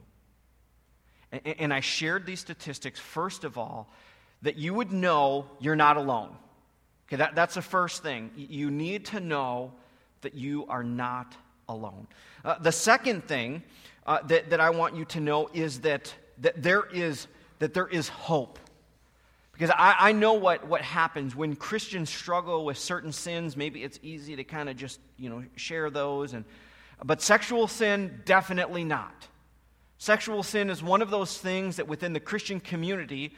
And, 1.32 1.42
and 1.60 1.74
I 1.74 1.80
shared 1.80 2.26
these 2.26 2.40
statistics, 2.40 3.00
first 3.00 3.44
of 3.44 3.58
all, 3.58 3.90
that 4.42 4.58
you 4.58 4.74
would 4.74 4.92
know 4.92 5.46
you're 5.60 5.76
not 5.76 5.98
alone. 5.98 6.36
Okay, 7.08 7.18
that, 7.18 7.36
that's 7.36 7.56
the 7.56 7.62
first 7.62 8.04
thing. 8.04 8.32
You 8.36 8.72
need 8.72 9.06
to 9.08 9.20
know 9.20 9.74
that 10.22 10.34
you 10.34 10.66
are 10.68 10.84
not 10.84 11.36
alone. 11.68 12.08
Uh, 12.44 12.58
the 12.60 12.72
second 12.72 13.28
thing 13.28 13.64
uh, 14.08 14.20
that, 14.28 14.50
that 14.50 14.60
I 14.60 14.70
want 14.70 14.96
you 14.96 15.06
to 15.06 15.20
know 15.20 15.50
is 15.54 15.82
that, 15.82 16.14
that, 16.40 16.62
there, 16.62 16.84
is, 16.92 17.28
that 17.60 17.74
there 17.74 17.88
is 17.88 18.08
hope. 18.08 18.60
Because 19.52 19.72
I, 19.78 19.96
I 20.00 20.12
know 20.12 20.34
what, 20.34 20.68
what 20.68 20.82
happens 20.82 21.36
when 21.36 21.56
Christians 21.56 22.10
struggle 22.10 22.66
with 22.66 22.78
certain 22.78 23.12
sins. 23.12 23.56
Maybe 23.56 23.84
it's 23.84 24.00
easy 24.02 24.36
to 24.38 24.44
kind 24.44 24.70
of 24.70 24.78
just, 24.78 25.00
you 25.18 25.30
know, 25.30 25.44
share 25.56 25.90
those. 25.90 26.34
And, 26.34 26.46
but 27.04 27.22
sexual 27.22 27.68
sin, 27.68 28.22
definitely 28.26 28.84
not. 28.84 29.28
Sexual 29.98 30.42
sin 30.42 30.72
is 30.72 30.82
one 30.82 31.04
of 31.04 31.12
those 31.12 31.38
things 31.38 31.76
that 31.76 31.88
within 31.88 32.14
the 32.14 32.20
Christian 32.20 32.60
community, 32.60 33.34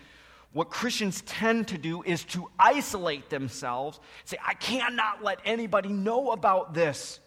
what 0.53 0.69
Christians 0.69 1.21
tend 1.25 1.67
to 1.69 1.77
do 1.77 2.03
is 2.03 2.23
to 2.25 2.49
isolate 2.59 3.29
themselves, 3.29 3.99
say, 4.23 4.37
I 4.45 4.53
cannot 4.53 5.23
let 5.23 5.39
anybody 5.45 5.89
know 5.89 6.31
about 6.31 6.75
this. 6.75 7.19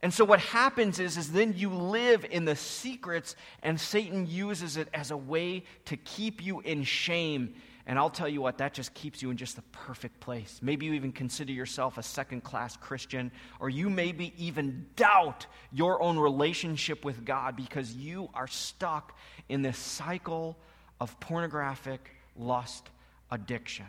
And 0.00 0.14
so 0.14 0.24
what 0.24 0.40
happens 0.40 0.98
is, 0.98 1.16
is 1.16 1.32
then 1.32 1.54
you 1.56 1.70
live 1.70 2.24
in 2.30 2.44
the 2.44 2.56
secrets, 2.56 3.36
and 3.62 3.78
Satan 3.78 4.26
uses 4.26 4.76
it 4.76 4.88
as 4.94 5.10
a 5.10 5.16
way 5.16 5.64
to 5.86 5.96
keep 5.96 6.42
you 6.42 6.60
in 6.60 6.84
shame. 6.84 7.54
And 7.84 7.98
I'll 7.98 8.10
tell 8.10 8.28
you 8.28 8.40
what, 8.40 8.58
that 8.58 8.74
just 8.74 8.94
keeps 8.94 9.22
you 9.22 9.30
in 9.30 9.36
just 9.36 9.56
the 9.56 9.62
perfect 9.72 10.20
place. 10.20 10.60
Maybe 10.62 10.86
you 10.86 10.92
even 10.92 11.12
consider 11.12 11.52
yourself 11.52 11.98
a 11.98 12.02
second 12.02 12.44
class 12.44 12.76
Christian, 12.76 13.32
or 13.60 13.68
you 13.68 13.90
maybe 13.90 14.32
even 14.38 14.86
doubt 14.94 15.46
your 15.72 16.00
own 16.00 16.18
relationship 16.18 17.04
with 17.04 17.24
God 17.24 17.56
because 17.56 17.92
you 17.94 18.30
are 18.34 18.46
stuck 18.46 19.18
in 19.48 19.62
this 19.62 19.78
cycle 19.78 20.56
of 21.00 21.18
pornographic 21.18 22.17
lust 22.38 22.88
addiction. 23.30 23.86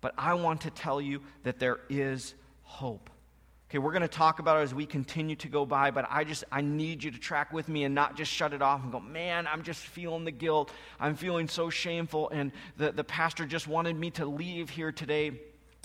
But 0.00 0.14
I 0.16 0.34
want 0.34 0.62
to 0.62 0.70
tell 0.70 1.00
you 1.00 1.20
that 1.42 1.58
there 1.58 1.80
is 1.88 2.34
hope. 2.62 3.10
Okay, 3.68 3.78
we're 3.78 3.92
going 3.92 4.02
to 4.02 4.08
talk 4.08 4.40
about 4.40 4.58
it 4.58 4.62
as 4.62 4.74
we 4.74 4.84
continue 4.84 5.36
to 5.36 5.48
go 5.48 5.64
by, 5.64 5.92
but 5.92 6.04
I 6.10 6.24
just 6.24 6.42
I 6.50 6.60
need 6.60 7.04
you 7.04 7.12
to 7.12 7.18
track 7.18 7.52
with 7.52 7.68
me 7.68 7.84
and 7.84 7.94
not 7.94 8.16
just 8.16 8.32
shut 8.32 8.52
it 8.52 8.62
off 8.62 8.82
and 8.82 8.90
go, 8.90 8.98
"Man, 8.98 9.46
I'm 9.46 9.62
just 9.62 9.80
feeling 9.80 10.24
the 10.24 10.32
guilt. 10.32 10.72
I'm 10.98 11.14
feeling 11.14 11.46
so 11.46 11.70
shameful 11.70 12.30
and 12.30 12.50
the 12.78 12.90
the 12.90 13.04
pastor 13.04 13.46
just 13.46 13.68
wanted 13.68 13.94
me 13.94 14.10
to 14.12 14.26
leave 14.26 14.70
here 14.70 14.90
today 14.90 15.40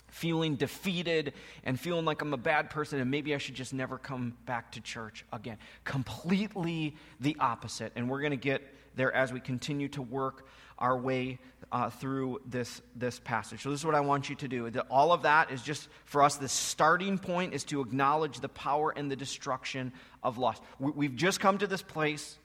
feeling 0.10 0.56
defeated 0.56 1.34
and 1.64 1.80
feeling 1.80 2.06
like 2.06 2.22
I'm 2.22 2.34
a 2.34 2.38
bad 2.38 2.70
person 2.70 3.00
and 3.00 3.12
maybe 3.12 3.36
I 3.36 3.38
should 3.38 3.56
just 3.56 3.74
never 3.74 3.98
come 4.00 4.36
back 4.48 4.72
to 4.72 4.82
church 4.82 5.24
again." 5.32 5.58
Completely 5.84 6.96
the 7.20 7.38
opposite. 7.40 7.92
And 7.96 8.10
we're 8.10 8.22
going 8.22 8.32
to 8.32 8.38
get 8.38 8.64
there 8.96 9.14
as 9.14 9.32
we 9.32 9.40
continue 9.40 9.90
to 9.90 10.02
work 10.02 10.48
our 10.78 10.98
way 10.98 11.40
uh, 11.72 11.90
through 11.90 12.42
this, 12.46 12.82
this 12.96 13.20
passage. 13.20 13.64
So, 13.64 13.70
this 13.70 13.80
is 13.80 13.86
what 13.86 13.96
I 13.96 14.02
want 14.02 14.30
you 14.30 14.36
to 14.36 14.48
do. 14.48 14.72
All 14.90 15.12
of 15.12 15.24
that 15.24 15.52
is 15.52 15.62
just 15.62 15.88
for 16.06 16.24
us, 16.24 16.36
the 16.36 16.48
starting 16.48 17.18
point 17.18 17.54
is 17.54 17.64
to 17.66 17.82
acknowledge 17.82 18.40
the 18.40 18.50
power 18.50 18.94
and 18.96 19.10
the 19.10 19.16
destruction 19.16 19.92
of 20.24 20.38
lust. 20.38 20.62
We, 20.80 21.08
have 21.08 21.16
just 21.16 21.40
come 21.40 21.58
to 21.58 21.68
this 21.68 21.82
place 21.82 22.38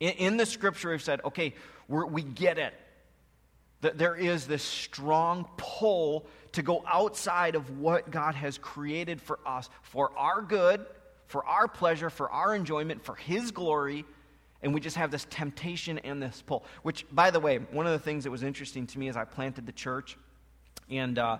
in, 0.00 0.10
in 0.10 0.36
the 0.36 0.46
scripture, 0.46 0.90
we've 0.90 1.02
said, 1.02 1.20
okay, 1.24 1.54
we 1.88 2.22
get 2.22 2.58
it. 2.58 2.74
That 3.80 3.96
there 3.96 4.16
is 4.16 4.46
this 4.46 4.62
strong 4.62 5.48
pull 5.56 6.26
to 6.52 6.62
go 6.62 6.82
outside 6.86 7.54
of 7.54 7.78
what 7.78 8.10
God 8.10 8.34
has 8.34 8.58
created 8.58 9.20
for 9.22 9.38
us 9.46 9.70
for 9.82 10.10
our 10.18 10.42
good, 10.42 10.84
for 11.26 11.46
our 11.46 11.68
pleasure, 11.68 12.10
for 12.10 12.28
our 12.30 12.56
enjoyment, 12.56 13.04
for 13.04 13.14
His 13.14 13.52
glory 13.52 14.04
and 14.62 14.74
we 14.74 14.80
just 14.80 14.96
have 14.96 15.10
this 15.10 15.26
temptation 15.30 15.98
and 16.00 16.22
this 16.22 16.42
pull. 16.44 16.64
Which, 16.82 17.06
by 17.12 17.30
the 17.30 17.40
way, 17.40 17.58
one 17.58 17.86
of 17.86 17.92
the 17.92 17.98
things 17.98 18.24
that 18.24 18.30
was 18.30 18.42
interesting 18.42 18.86
to 18.88 18.98
me 18.98 19.08
as 19.08 19.16
I 19.16 19.24
planted 19.24 19.66
the 19.66 19.72
church, 19.72 20.16
and 20.90 21.18
uh, 21.18 21.38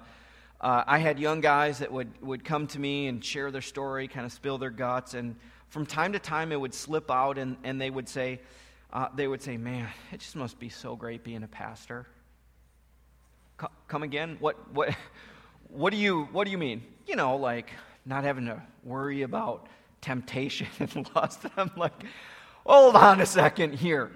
uh, 0.60 0.84
I 0.86 0.98
had 0.98 1.18
young 1.18 1.40
guys 1.40 1.78
that 1.78 1.92
would, 1.92 2.10
would 2.22 2.44
come 2.44 2.66
to 2.68 2.80
me 2.80 3.06
and 3.06 3.24
share 3.24 3.50
their 3.50 3.62
story, 3.62 4.08
kind 4.08 4.26
of 4.26 4.32
spill 4.32 4.58
their 4.58 4.70
guts. 4.70 5.14
And 5.14 5.36
from 5.68 5.86
time 5.86 6.12
to 6.12 6.18
time, 6.18 6.52
it 6.52 6.60
would 6.60 6.74
slip 6.74 7.10
out, 7.10 7.38
and, 7.38 7.56
and 7.64 7.80
they 7.80 7.90
would 7.90 8.08
say, 8.08 8.40
uh, 8.92 9.08
they 9.14 9.28
would 9.28 9.42
say, 9.42 9.56
Man, 9.56 9.88
it 10.12 10.20
just 10.20 10.36
must 10.36 10.58
be 10.58 10.68
so 10.68 10.96
great 10.96 11.22
being 11.22 11.42
a 11.42 11.48
pastor. 11.48 12.06
C- 13.60 13.66
come 13.86 14.02
again? 14.02 14.36
What, 14.40 14.56
what, 14.72 14.94
what, 15.68 15.90
do 15.90 15.96
you, 15.96 16.24
what 16.32 16.44
do 16.44 16.50
you 16.50 16.58
mean? 16.58 16.82
You 17.06 17.16
know, 17.16 17.36
like 17.36 17.70
not 18.06 18.24
having 18.24 18.46
to 18.46 18.62
worry 18.84 19.22
about 19.22 19.68
temptation 20.00 20.68
and 20.80 21.08
lust. 21.14 21.40
I'm 21.56 21.70
like, 21.76 22.04
hold 22.64 22.96
on 22.96 23.20
a 23.20 23.26
second 23.26 23.74
here. 23.74 24.10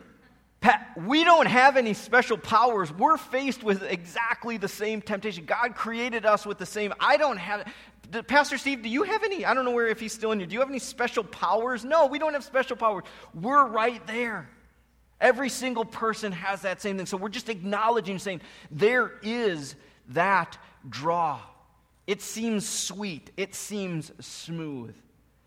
Pat, 0.60 0.92
we 0.96 1.24
don't 1.24 1.46
have 1.46 1.76
any 1.76 1.92
special 1.92 2.38
powers. 2.38 2.92
We're 2.92 3.16
faced 3.16 3.64
with 3.64 3.82
exactly 3.82 4.58
the 4.58 4.68
same 4.68 5.02
temptation. 5.02 5.44
God 5.44 5.74
created 5.74 6.24
us 6.24 6.46
with 6.46 6.58
the 6.58 6.66
same. 6.66 6.94
I 7.00 7.16
don't 7.16 7.36
have. 7.36 7.72
Pastor 8.28 8.58
Steve, 8.58 8.82
do 8.82 8.88
you 8.88 9.02
have 9.02 9.24
any? 9.24 9.44
I 9.44 9.54
don't 9.54 9.64
know 9.64 9.72
where 9.72 9.88
if 9.88 9.98
he's 9.98 10.12
still 10.12 10.30
in 10.30 10.38
here. 10.38 10.46
Do 10.46 10.54
you 10.54 10.60
have 10.60 10.68
any 10.68 10.78
special 10.78 11.24
powers? 11.24 11.84
No, 11.84 12.06
we 12.06 12.20
don't 12.20 12.32
have 12.34 12.44
special 12.44 12.76
powers. 12.76 13.04
We're 13.34 13.66
right 13.66 14.06
there. 14.06 14.48
Every 15.20 15.48
single 15.48 15.84
person 15.84 16.30
has 16.32 16.62
that 16.62 16.82
same 16.82 16.96
thing. 16.96 17.06
So 17.06 17.16
we're 17.16 17.28
just 17.28 17.48
acknowledging, 17.48 18.18
saying, 18.18 18.40
there 18.70 19.12
is 19.22 19.74
that 20.08 20.58
draw. 20.88 21.40
It 22.06 22.20
seems 22.20 22.68
sweet, 22.68 23.30
it 23.36 23.54
seems 23.54 24.12
smooth. 24.20 24.94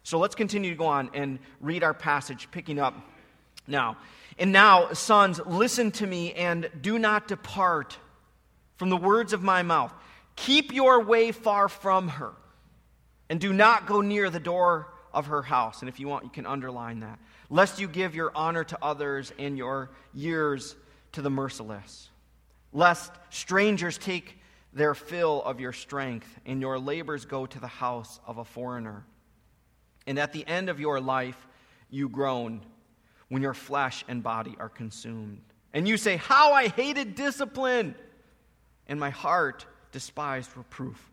So 0.05 0.19
let's 0.19 0.35
continue 0.35 0.69
to 0.69 0.75
go 0.77 0.85
on 0.85 1.09
and 1.15 1.39
read 1.59 1.83
our 1.83 1.95
passage, 1.95 2.47
picking 2.51 2.77
up 2.77 2.93
now. 3.65 3.97
And 4.37 4.51
now, 4.51 4.93
sons, 4.93 5.41
listen 5.43 5.89
to 5.93 6.05
me 6.05 6.31
and 6.33 6.69
do 6.79 6.99
not 6.99 7.27
depart 7.27 7.97
from 8.77 8.91
the 8.91 8.97
words 8.97 9.33
of 9.33 9.41
my 9.41 9.63
mouth. 9.63 9.91
Keep 10.35 10.73
your 10.73 11.01
way 11.01 11.31
far 11.31 11.67
from 11.67 12.09
her, 12.09 12.33
and 13.31 13.39
do 13.39 13.51
not 13.51 13.87
go 13.87 14.01
near 14.01 14.29
the 14.29 14.39
door 14.39 14.93
of 15.11 15.25
her 15.25 15.41
house. 15.41 15.79
And 15.79 15.89
if 15.89 15.99
you 15.99 16.07
want, 16.07 16.23
you 16.23 16.29
can 16.29 16.45
underline 16.45 16.99
that. 16.99 17.17
Lest 17.49 17.79
you 17.79 17.87
give 17.87 18.13
your 18.13 18.31
honor 18.35 18.63
to 18.63 18.77
others 18.83 19.33
and 19.39 19.57
your 19.57 19.89
years 20.13 20.75
to 21.13 21.23
the 21.23 21.31
merciless. 21.31 22.09
Lest 22.73 23.11
strangers 23.31 23.97
take 23.97 24.37
their 24.71 24.93
fill 24.93 25.41
of 25.41 25.59
your 25.59 25.73
strength, 25.73 26.27
and 26.45 26.61
your 26.61 26.77
labors 26.77 27.25
go 27.25 27.47
to 27.47 27.59
the 27.59 27.65
house 27.65 28.19
of 28.27 28.37
a 28.37 28.45
foreigner. 28.45 29.03
And 30.07 30.19
at 30.19 30.33
the 30.33 30.45
end 30.47 30.69
of 30.69 30.79
your 30.79 30.99
life, 30.99 31.37
you 31.89 32.09
groan 32.09 32.61
when 33.29 33.41
your 33.41 33.53
flesh 33.53 34.05
and 34.07 34.21
body 34.21 34.55
are 34.59 34.69
consumed. 34.69 35.41
And 35.73 35.87
you 35.87 35.97
say, 35.97 36.17
How 36.17 36.53
I 36.53 36.67
hated 36.67 37.15
discipline, 37.15 37.95
and 38.87 38.99
my 38.99 39.09
heart 39.09 39.65
despised 39.91 40.55
reproof. 40.55 41.11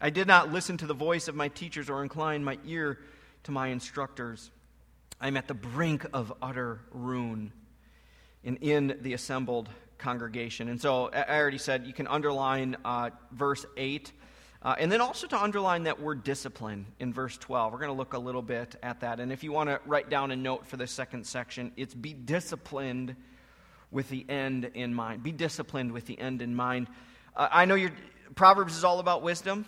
I 0.00 0.10
did 0.10 0.26
not 0.26 0.52
listen 0.52 0.76
to 0.78 0.86
the 0.86 0.94
voice 0.94 1.28
of 1.28 1.34
my 1.34 1.48
teachers 1.48 1.90
or 1.90 2.02
incline 2.02 2.44
my 2.44 2.58
ear 2.64 2.98
to 3.44 3.50
my 3.50 3.68
instructors. 3.68 4.50
I'm 5.20 5.36
at 5.36 5.48
the 5.48 5.54
brink 5.54 6.06
of 6.12 6.32
utter 6.40 6.80
ruin 6.92 7.52
and 8.44 8.58
in 8.60 8.98
the 9.00 9.14
assembled 9.14 9.68
congregation. 9.98 10.68
And 10.68 10.80
so 10.80 11.10
I 11.12 11.38
already 11.38 11.58
said 11.58 11.86
you 11.86 11.92
can 11.92 12.06
underline 12.06 12.76
uh, 12.84 13.10
verse 13.32 13.66
8 13.76 14.12
uh, 14.60 14.74
and 14.78 14.90
then 14.90 15.00
also 15.00 15.26
to 15.28 15.40
underline 15.40 15.84
that 15.84 16.00
word 16.00 16.24
discipline 16.24 16.86
in 16.98 17.12
verse 17.12 17.38
12. 17.38 17.72
We're 17.72 17.78
going 17.78 17.92
to 17.92 17.96
look 17.96 18.14
a 18.14 18.18
little 18.18 18.42
bit 18.42 18.74
at 18.82 19.00
that. 19.00 19.20
And 19.20 19.30
if 19.32 19.44
you 19.44 19.52
want 19.52 19.70
to 19.70 19.80
write 19.86 20.10
down 20.10 20.32
a 20.32 20.36
note 20.36 20.66
for 20.66 20.76
the 20.76 20.86
second 20.86 21.26
section, 21.26 21.72
it's 21.76 21.94
be 21.94 22.12
disciplined 22.12 23.14
with 23.92 24.08
the 24.08 24.26
end 24.28 24.70
in 24.74 24.92
mind. 24.94 25.22
Be 25.22 25.30
disciplined 25.30 25.92
with 25.92 26.06
the 26.06 26.18
end 26.18 26.42
in 26.42 26.56
mind. 26.56 26.88
Uh, 27.36 27.48
I 27.52 27.66
know 27.66 27.76
your 27.76 27.92
Proverbs 28.34 28.76
is 28.76 28.82
all 28.82 28.98
about 28.98 29.22
wisdom, 29.22 29.64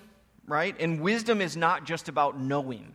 right? 0.47 0.75
And 0.81 1.01
wisdom 1.01 1.41
is 1.41 1.57
not 1.57 1.85
just 1.85 2.09
about 2.09 2.41
knowing. 2.41 2.93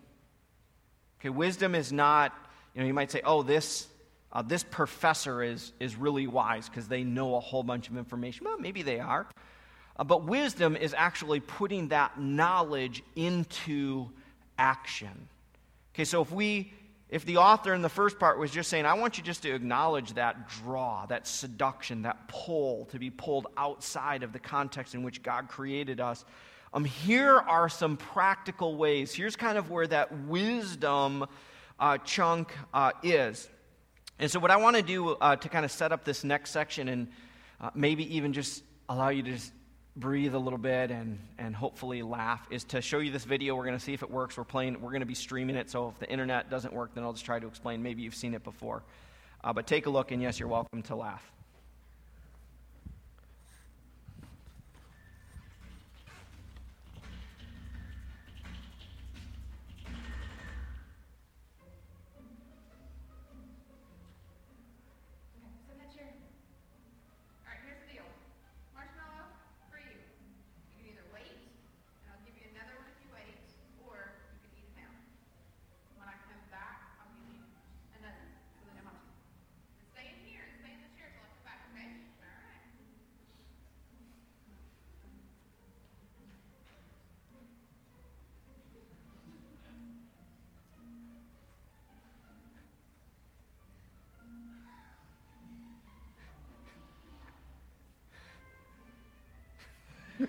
Okay, 1.22 1.30
wisdom 1.30 1.76
is 1.76 1.94
not, 1.94 2.34
you 2.74 2.82
know, 2.82 2.88
you 2.88 2.94
might 2.94 3.12
say, 3.12 3.22
oh, 3.24 3.44
this. 3.44 3.88
Uh, 4.34 4.42
this 4.42 4.66
professor 4.66 5.42
is, 5.42 5.72
is 5.80 5.96
really 5.96 6.28
wise 6.28 6.68
because 6.68 6.90
they 6.90 7.06
know 7.06 7.36
a 7.36 7.40
whole 7.40 7.64
bunch 7.64 7.88
of 7.88 7.96
information. 7.96 8.46
Well, 8.46 8.58
maybe 8.58 8.82
they 8.82 9.00
are. 9.00 9.26
Uh, 9.98 10.04
but 10.04 10.26
wisdom 10.26 10.76
is 10.76 10.94
actually 10.98 11.40
putting 11.40 11.90
that 11.90 12.20
knowledge 12.20 13.04
into 13.16 14.10
action. 14.58 15.28
Okay, 15.94 16.06
so 16.06 16.22
if 16.22 16.32
we 16.32 16.74
if 17.08 17.24
the 17.24 17.38
author 17.38 17.74
in 17.74 17.82
the 17.84 17.90
first 17.90 18.18
part 18.20 18.40
was 18.40 18.50
just 18.50 18.70
saying, 18.70 18.86
I 18.86 18.96
want 18.96 19.18
you 19.18 19.24
just 19.24 19.44
to 19.44 19.54
acknowledge 19.54 20.16
that 20.16 20.50
draw, 20.50 21.06
that 21.06 21.28
seduction, 21.28 22.02
that 22.02 22.28
pull, 22.28 22.86
to 22.86 22.98
be 22.98 23.12
pulled 23.12 23.48
outside 23.56 24.24
of 24.24 24.34
the 24.34 24.40
context 24.40 24.96
in 24.96 25.04
which 25.04 25.22
God 25.22 25.48
created 25.48 26.02
us, 26.02 26.26
um, 26.74 26.84
here 26.84 27.38
are 27.38 27.70
some 27.70 27.96
practical 27.96 28.76
ways. 28.76 29.14
Here's 29.14 29.36
kind 29.36 29.58
of 29.58 29.70
where 29.70 29.88
that 29.88 30.26
wisdom 30.26 31.26
uh, 31.80 32.00
chunk 32.00 32.52
uh, 32.74 32.92
is. 33.04 33.48
And 34.18 34.30
so, 34.30 34.40
what 34.40 34.52
I 34.52 34.58
want 34.58 34.76
to 34.76 34.82
do 34.82 35.10
uh, 35.10 35.36
to 35.38 35.48
kind 35.48 35.64
of 35.64 35.72
set 35.72 35.92
up 35.92 36.04
this 36.04 36.24
next 36.24 36.52
section 36.52 36.90
and 36.90 37.08
uh, 37.62 37.70
maybe 37.76 38.16
even 38.18 38.34
just 38.34 38.64
allow 38.90 39.10
you 39.10 39.24
to 39.24 39.32
just 39.32 39.54
breathe 39.96 40.36
a 40.36 40.40
little 40.40 40.60
bit 40.60 40.92
and, 40.92 41.20
and 41.38 41.56
hopefully 41.56 42.02
laugh 42.02 42.46
is 42.52 42.64
to 42.66 42.82
show 42.82 43.00
you 43.00 43.12
this 43.12 43.24
video. 43.24 43.56
We're 43.56 43.66
going 43.66 43.78
to 43.78 43.84
see 43.84 43.94
if 43.94 44.04
it 44.04 44.12
works. 44.12 44.38
We're 44.38 44.44
playing, 44.44 44.82
we're 44.82 44.92
going 44.92 45.00
to 45.02 45.06
be 45.06 45.16
streaming 45.16 45.56
it. 45.56 45.70
So 45.70 45.90
if 45.90 46.00
the 46.00 46.10
internet 46.10 46.50
doesn't 46.50 46.74
work, 46.74 46.94
then 46.96 47.04
I'll 47.04 47.14
just 47.14 47.26
try 47.26 47.40
to 47.40 47.48
explain. 47.48 47.82
Maybe 47.82 48.02
you've 48.02 48.16
seen 48.16 48.34
it 48.34 48.44
before. 48.44 48.84
Uh, 49.44 49.54
but 49.54 49.68
take 49.68 49.86
a 49.86 49.90
look, 49.90 50.12
and 50.12 50.22
yes, 50.22 50.40
you're 50.40 50.50
welcome 50.50 50.82
to 50.84 50.96
laugh. 50.96 51.35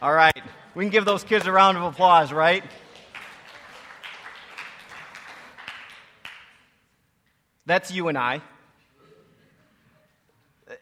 All 0.00 0.12
right. 0.12 0.32
We 0.74 0.84
can 0.84 0.90
give 0.90 1.04
those 1.04 1.22
kids 1.24 1.46
a 1.46 1.52
round 1.52 1.76
of 1.76 1.84
applause, 1.84 2.32
right? 2.32 2.64
That's 7.78 7.92
you 7.92 8.08
and 8.08 8.18
I. 8.18 8.42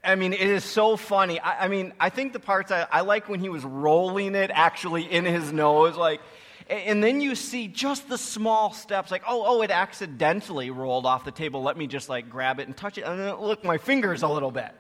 I 0.03 0.15
mean, 0.15 0.33
it 0.33 0.41
is 0.41 0.65
so 0.65 0.97
funny. 0.97 1.39
I, 1.39 1.67
I 1.67 1.69
mean, 1.69 1.93
I 2.01 2.09
think 2.09 2.33
the 2.33 2.41
parts 2.41 2.73
I, 2.73 2.87
I, 2.91 3.03
like 3.03 3.29
when 3.29 3.39
he 3.39 3.51
was 3.51 3.65
rolling 3.65 4.35
it 4.35 4.51
actually 4.51 5.03
in 5.03 5.27
his 5.27 5.53
nose, 5.53 5.95
like, 5.95 6.23
and 6.71 7.05
then 7.05 7.21
you 7.21 7.35
see 7.35 7.69
just 7.69 8.09
the 8.09 8.17
small 8.17 8.73
steps, 8.73 9.11
like, 9.11 9.25
oh, 9.29 9.45
oh, 9.47 9.61
it 9.61 9.71
accidentally 9.71 10.71
rolled 10.71 11.05
off 11.05 11.27
the 11.27 11.33
table. 11.33 11.63
Let 11.63 11.77
me 11.77 11.87
just 11.87 12.09
like 12.09 12.31
grab 12.31 12.61
it 12.61 12.67
and 12.67 12.75
touch 12.75 12.97
it, 12.97 13.03
and 13.03 13.21
then 13.21 13.35
look 13.43 13.63
my 13.63 13.77
fingers 13.77 14.23
a 14.23 14.29
little 14.29 14.51
bit, 14.51 14.71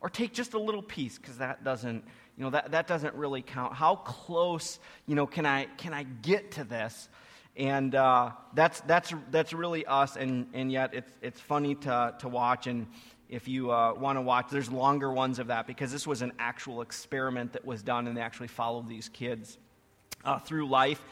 or 0.00 0.08
take 0.08 0.32
just 0.32 0.54
a 0.54 0.58
little 0.58 0.80
piece 0.80 1.18
because 1.18 1.36
that 1.36 1.62
doesn't 1.62 2.04
you 2.38 2.44
know, 2.44 2.50
that, 2.52 2.70
that 2.70 2.86
doesn't 2.86 3.14
really 3.16 3.42
count. 3.42 3.74
How 3.74 3.96
close, 3.96 4.78
you 5.06 5.14
know, 5.14 5.26
can 5.26 5.44
I, 5.44 5.66
can 5.76 5.92
I 5.92 6.04
get 6.04 6.52
to 6.52 6.64
this? 6.64 7.10
And 7.56 7.94
uh, 7.94 8.30
that's, 8.54 8.80
that's, 8.82 9.12
that's 9.30 9.52
really 9.52 9.84
us, 9.84 10.16
and, 10.16 10.46
and 10.54 10.70
yet 10.70 10.94
it's, 10.94 11.12
it's 11.20 11.40
funny 11.40 11.74
to, 11.76 12.14
to 12.20 12.28
watch. 12.28 12.66
And 12.66 12.86
if 13.28 13.48
you 13.48 13.70
uh, 13.70 13.94
want 13.94 14.16
to 14.16 14.22
watch, 14.22 14.46
there's 14.50 14.70
longer 14.70 15.12
ones 15.12 15.38
of 15.38 15.48
that 15.48 15.66
because 15.66 15.92
this 15.92 16.06
was 16.06 16.22
an 16.22 16.32
actual 16.38 16.80
experiment 16.80 17.52
that 17.52 17.64
was 17.64 17.82
done, 17.82 18.06
and 18.06 18.16
they 18.16 18.22
actually 18.22 18.48
followed 18.48 18.88
these 18.88 19.08
kids 19.08 19.58
uh, 20.24 20.38
through 20.38 20.68
life 20.68 21.02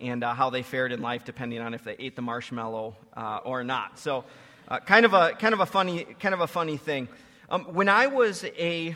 and 0.00 0.22
uh, 0.22 0.32
how 0.32 0.50
they 0.50 0.62
fared 0.62 0.92
in 0.92 1.02
life, 1.02 1.24
depending 1.24 1.60
on 1.60 1.74
if 1.74 1.82
they 1.82 1.96
ate 1.98 2.14
the 2.14 2.22
marshmallow 2.22 2.96
uh, 3.16 3.40
or 3.44 3.64
not. 3.64 3.98
So, 3.98 4.24
uh, 4.68 4.78
kind 4.80 5.04
of 5.04 5.14
a 5.14 5.32
kind 5.32 5.54
of 5.54 5.60
a 5.60 5.66
funny 5.66 6.04
kind 6.20 6.34
of 6.34 6.40
a 6.40 6.46
funny 6.46 6.76
thing. 6.76 7.08
Um, 7.50 7.64
when 7.64 7.88
I 7.88 8.06
was 8.06 8.44
a 8.44 8.94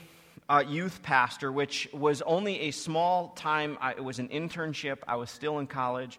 uh, 0.49 0.63
youth 0.67 1.03
pastor, 1.03 1.51
which 1.51 1.89
was 1.93 2.21
only 2.23 2.61
a 2.61 2.71
small 2.71 3.29
time. 3.31 3.79
I, 3.81 3.93
it 3.93 4.05
was 4.05 4.19
an 4.19 4.29
internship. 4.29 4.99
I 5.09 5.17
was 5.17 5.31
still 5.31 5.59
in 5.59 5.67
college. 5.67 6.19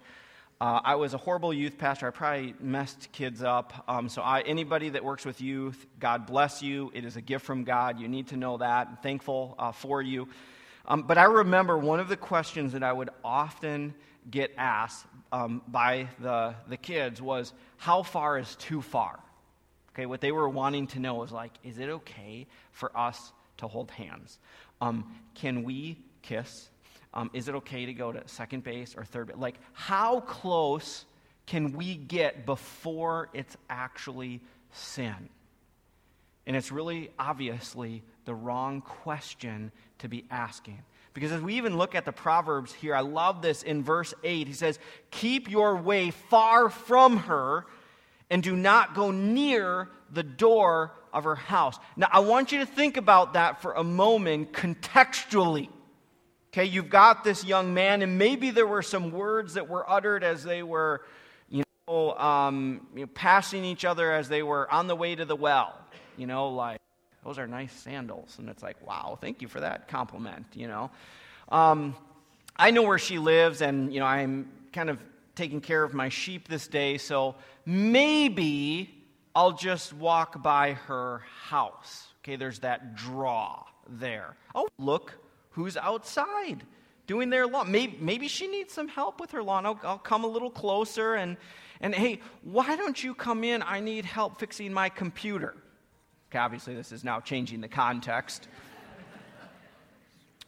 Uh, 0.61 0.79
I 0.83 0.95
was 0.95 1.13
a 1.13 1.17
horrible 1.17 1.53
youth 1.53 1.77
pastor. 1.77 2.07
I 2.07 2.11
probably 2.11 2.55
messed 2.59 3.11
kids 3.11 3.43
up. 3.43 3.83
Um, 3.87 4.07
so, 4.07 4.21
I, 4.21 4.41
anybody 4.41 4.89
that 4.89 5.03
works 5.03 5.25
with 5.25 5.41
youth, 5.41 5.85
God 5.99 6.25
bless 6.25 6.61
you. 6.61 6.91
It 6.93 7.05
is 7.05 7.17
a 7.17 7.21
gift 7.21 7.45
from 7.45 7.63
God. 7.63 7.99
You 7.99 8.07
need 8.07 8.27
to 8.27 8.37
know 8.37 8.57
that. 8.57 8.87
I'm 8.87 8.97
thankful 8.97 9.55
uh, 9.59 9.71
for 9.71 10.01
you. 10.01 10.27
Um, 10.85 11.03
but 11.03 11.17
I 11.17 11.23
remember 11.23 11.77
one 11.77 11.99
of 11.99 12.07
the 12.07 12.17
questions 12.17 12.73
that 12.73 12.83
I 12.83 12.93
would 12.93 13.09
often 13.23 13.93
get 14.29 14.51
asked 14.57 15.05
um, 15.31 15.61
by 15.67 16.07
the, 16.19 16.55
the 16.67 16.77
kids 16.77 17.21
was, 17.21 17.53
How 17.77 18.03
far 18.03 18.37
is 18.37 18.55
too 18.55 18.81
far? 18.81 19.19
Okay, 19.93 20.05
what 20.05 20.21
they 20.21 20.31
were 20.31 20.49
wanting 20.49 20.87
to 20.87 20.99
know 20.99 21.15
was 21.15 21.31
like, 21.31 21.51
Is 21.63 21.77
it 21.77 21.89
okay 21.89 22.47
for 22.71 22.95
us 22.97 23.31
to 23.57 23.67
hold 23.67 23.91
hands? 23.91 24.39
Um, 24.81 25.15
can 25.35 25.63
we 25.63 25.97
kiss? 26.21 26.69
Um, 27.13 27.29
is 27.33 27.47
it 27.47 27.55
okay 27.55 27.85
to 27.85 27.93
go 27.93 28.11
to 28.11 28.27
second 28.27 28.63
base 28.63 28.95
or 28.97 29.03
third 29.03 29.27
base? 29.27 29.37
Like, 29.37 29.55
how 29.73 30.21
close 30.21 31.05
can 31.45 31.73
we 31.73 31.95
get 31.95 32.45
before 32.45 33.29
it's 33.33 33.55
actually 33.69 34.41
sin? 34.71 35.29
And 36.45 36.55
it's 36.55 36.71
really 36.71 37.11
obviously 37.19 38.03
the 38.25 38.33
wrong 38.33 38.81
question 38.81 39.71
to 39.99 40.09
be 40.09 40.25
asking. 40.31 40.79
Because 41.13 41.31
as 41.31 41.41
we 41.41 41.55
even 41.55 41.77
look 41.77 41.93
at 41.93 42.05
the 42.05 42.11
Proverbs 42.11 42.73
here, 42.73 42.95
I 42.95 43.01
love 43.01 43.41
this 43.41 43.61
in 43.61 43.83
verse 43.83 44.13
8. 44.23 44.47
He 44.47 44.53
says, 44.53 44.79
Keep 45.11 45.49
your 45.49 45.75
way 45.75 46.09
far 46.09 46.69
from 46.69 47.17
her 47.17 47.65
and 48.29 48.41
do 48.41 48.55
not 48.55 48.95
go 48.95 49.11
near 49.11 49.89
the 50.11 50.23
door 50.23 50.91
of 51.13 51.25
her 51.25 51.35
house. 51.35 51.77
Now, 51.95 52.07
I 52.11 52.19
want 52.21 52.51
you 52.51 52.59
to 52.59 52.65
think 52.65 52.97
about 52.97 53.33
that 53.33 53.61
for 53.61 53.73
a 53.73 53.83
moment 53.83 54.53
contextually. 54.53 55.69
Okay, 56.53 56.65
you've 56.65 56.91
got 56.91 57.23
this 57.23 57.43
young 57.43 57.73
man, 57.73 58.03
and 58.03 58.19
maybe 58.19 58.51
there 58.51 58.67
were 58.67 58.83
some 58.83 59.11
words 59.11 59.55
that 59.55 59.67
were 59.67 59.89
uttered 59.89 60.23
as 60.23 60.43
they 60.43 60.61
were, 60.61 61.01
you 61.49 61.63
know, 61.87 62.15
um, 62.15 62.85
you 62.93 63.01
know, 63.01 63.07
passing 63.07 63.65
each 63.65 63.83
other 63.85 64.11
as 64.11 64.29
they 64.29 64.43
were 64.43 64.71
on 64.71 64.85
the 64.85 64.95
way 64.95 65.15
to 65.15 65.25
the 65.25 65.35
well. 65.35 65.73
You 66.15 66.27
know, 66.27 66.49
like, 66.49 66.79
those 67.25 67.39
are 67.39 67.47
nice 67.47 67.73
sandals. 67.73 68.35
And 68.37 68.49
it's 68.49 68.61
like, 68.61 68.85
wow, 68.85 69.17
thank 69.19 69.41
you 69.41 69.47
for 69.47 69.61
that 69.61 69.87
compliment, 69.87 70.45
you 70.53 70.67
know. 70.67 70.91
Um, 71.49 71.95
I 72.55 72.69
know 72.69 72.83
where 72.83 72.99
she 72.99 73.17
lives, 73.17 73.63
and, 73.63 73.91
you 73.91 73.99
know, 73.99 74.05
I'm 74.05 74.47
kind 74.73 74.91
of 74.91 74.99
taking 75.33 75.59
care 75.59 75.81
of 75.81 75.95
my 75.95 76.09
sheep 76.09 76.47
this 76.47 76.67
day, 76.67 76.99
so 76.99 77.33
maybe 77.65 78.93
I'll 79.33 79.53
just 79.53 79.91
walk 79.91 80.43
by 80.43 80.73
her 80.73 81.23
house. 81.47 82.09
Okay, 82.21 82.35
there's 82.35 82.59
that 82.59 82.95
draw 82.95 83.63
there. 83.89 84.35
Oh, 84.53 84.67
look 84.77 85.15
who's 85.53 85.77
outside 85.77 86.63
doing 87.07 87.29
their 87.29 87.47
lawn. 87.47 87.71
Maybe, 87.71 87.97
maybe 87.99 88.27
she 88.27 88.47
needs 88.47 88.73
some 88.73 88.87
help 88.87 89.19
with 89.19 89.31
her 89.31 89.43
lawn. 89.43 89.65
I'll, 89.65 89.79
I'll 89.83 89.97
come 89.97 90.23
a 90.23 90.27
little 90.27 90.49
closer 90.49 91.15
and, 91.15 91.37
and 91.81 91.93
hey, 91.93 92.19
why 92.43 92.75
don't 92.75 93.01
you 93.03 93.13
come 93.13 93.43
in? 93.43 93.61
I 93.63 93.79
need 93.79 94.05
help 94.05 94.39
fixing 94.39 94.71
my 94.71 94.89
computer. 94.89 95.55
Okay, 96.31 96.39
obviously, 96.39 96.75
this 96.75 96.91
is 96.91 97.03
now 97.03 97.19
changing 97.19 97.61
the 97.61 97.67
context. 97.67 98.47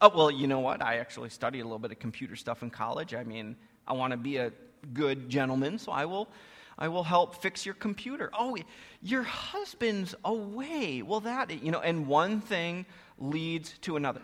oh, 0.02 0.12
well, 0.16 0.32
you 0.32 0.48
know 0.48 0.60
what? 0.60 0.82
I 0.82 0.98
actually 0.98 1.30
studied 1.30 1.62
a 1.62 1.64
little 1.64 1.80
bit 1.80 1.92
of 1.92 2.00
computer 2.00 2.36
stuff 2.36 2.64
in 2.64 2.70
college. 2.70 3.14
I 3.14 3.24
mean, 3.24 3.56
I 3.88 3.94
want 3.94 4.12
to 4.12 4.18
be 4.18 4.38
a 4.38 4.52
good 4.94 5.30
gentleman, 5.30 5.78
so 5.78 5.92
I 5.92 6.06
will 6.06 6.30
I 6.78 6.90
will 6.90 7.04
help 7.04 7.42
fix 7.42 7.66
your 7.66 7.76
computer. 7.76 8.30
Oh, 8.38 8.58
your 9.02 9.24
husband's 9.24 10.14
away. 10.26 11.02
Well, 11.02 11.22
that, 11.22 11.64
you 11.64 11.72
know, 11.72 11.80
and 11.80 12.06
one 12.06 12.42
thing 12.42 12.86
leads 13.18 13.78
to 13.80 13.96
another. 13.96 14.22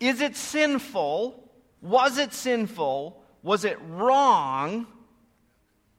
Is 0.00 0.20
it 0.20 0.36
sinful? 0.36 1.42
Was 1.80 2.18
it 2.18 2.32
sinful? 2.32 3.22
Was 3.42 3.64
it 3.64 3.78
wrong 3.88 4.86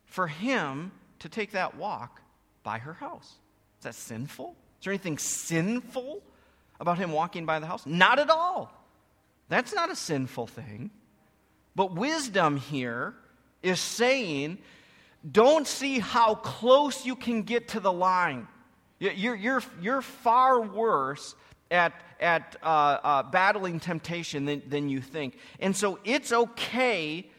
for 0.06 0.28
him 0.28 0.92
to 1.20 1.30
take 1.30 1.52
that 1.52 1.76
walk 1.78 2.22
by 2.64 2.78
her 2.80 2.94
house? 2.94 3.36
Is 3.80 3.84
that 3.84 3.96
sinful? 3.96 4.56
Is 4.80 4.86
there 4.86 4.94
anything 4.94 5.18
sinful 5.18 6.22
about 6.80 6.98
him 6.98 7.12
walking 7.12 7.46
by 7.46 7.60
the 7.60 7.66
house? 7.66 7.86
Not 7.86 8.20
at 8.20 8.30
all. 8.30 8.72
That's 9.50 9.74
not 9.74 9.90
a 9.90 9.96
sinful 9.96 10.48
thing. 10.48 10.92
But 11.76 11.94
wisdom 11.94 12.58
here 12.58 13.14
is 13.64 13.80
saying 13.80 14.58
don't 15.30 15.68
see 15.68 16.00
how 16.00 16.36
close 16.36 17.06
you 17.06 17.16
can 17.16 17.44
get 17.44 17.70
to 17.70 17.80
the 17.80 17.92
line. 17.92 18.48
You're, 19.00 19.36
you're, 19.36 19.64
you're 19.82 20.02
far 20.02 20.62
worse 20.62 21.36
at, 21.72 21.94
at 22.20 22.56
uh, 22.64 22.66
uh, 22.66 23.24
battling 23.24 23.80
temptation 23.80 24.46
than, 24.46 24.62
than 24.68 24.90
you 24.90 25.02
think. 25.02 25.38
And 25.60 25.76
so 25.76 26.00
it's 26.04 26.32
okay 26.32 27.30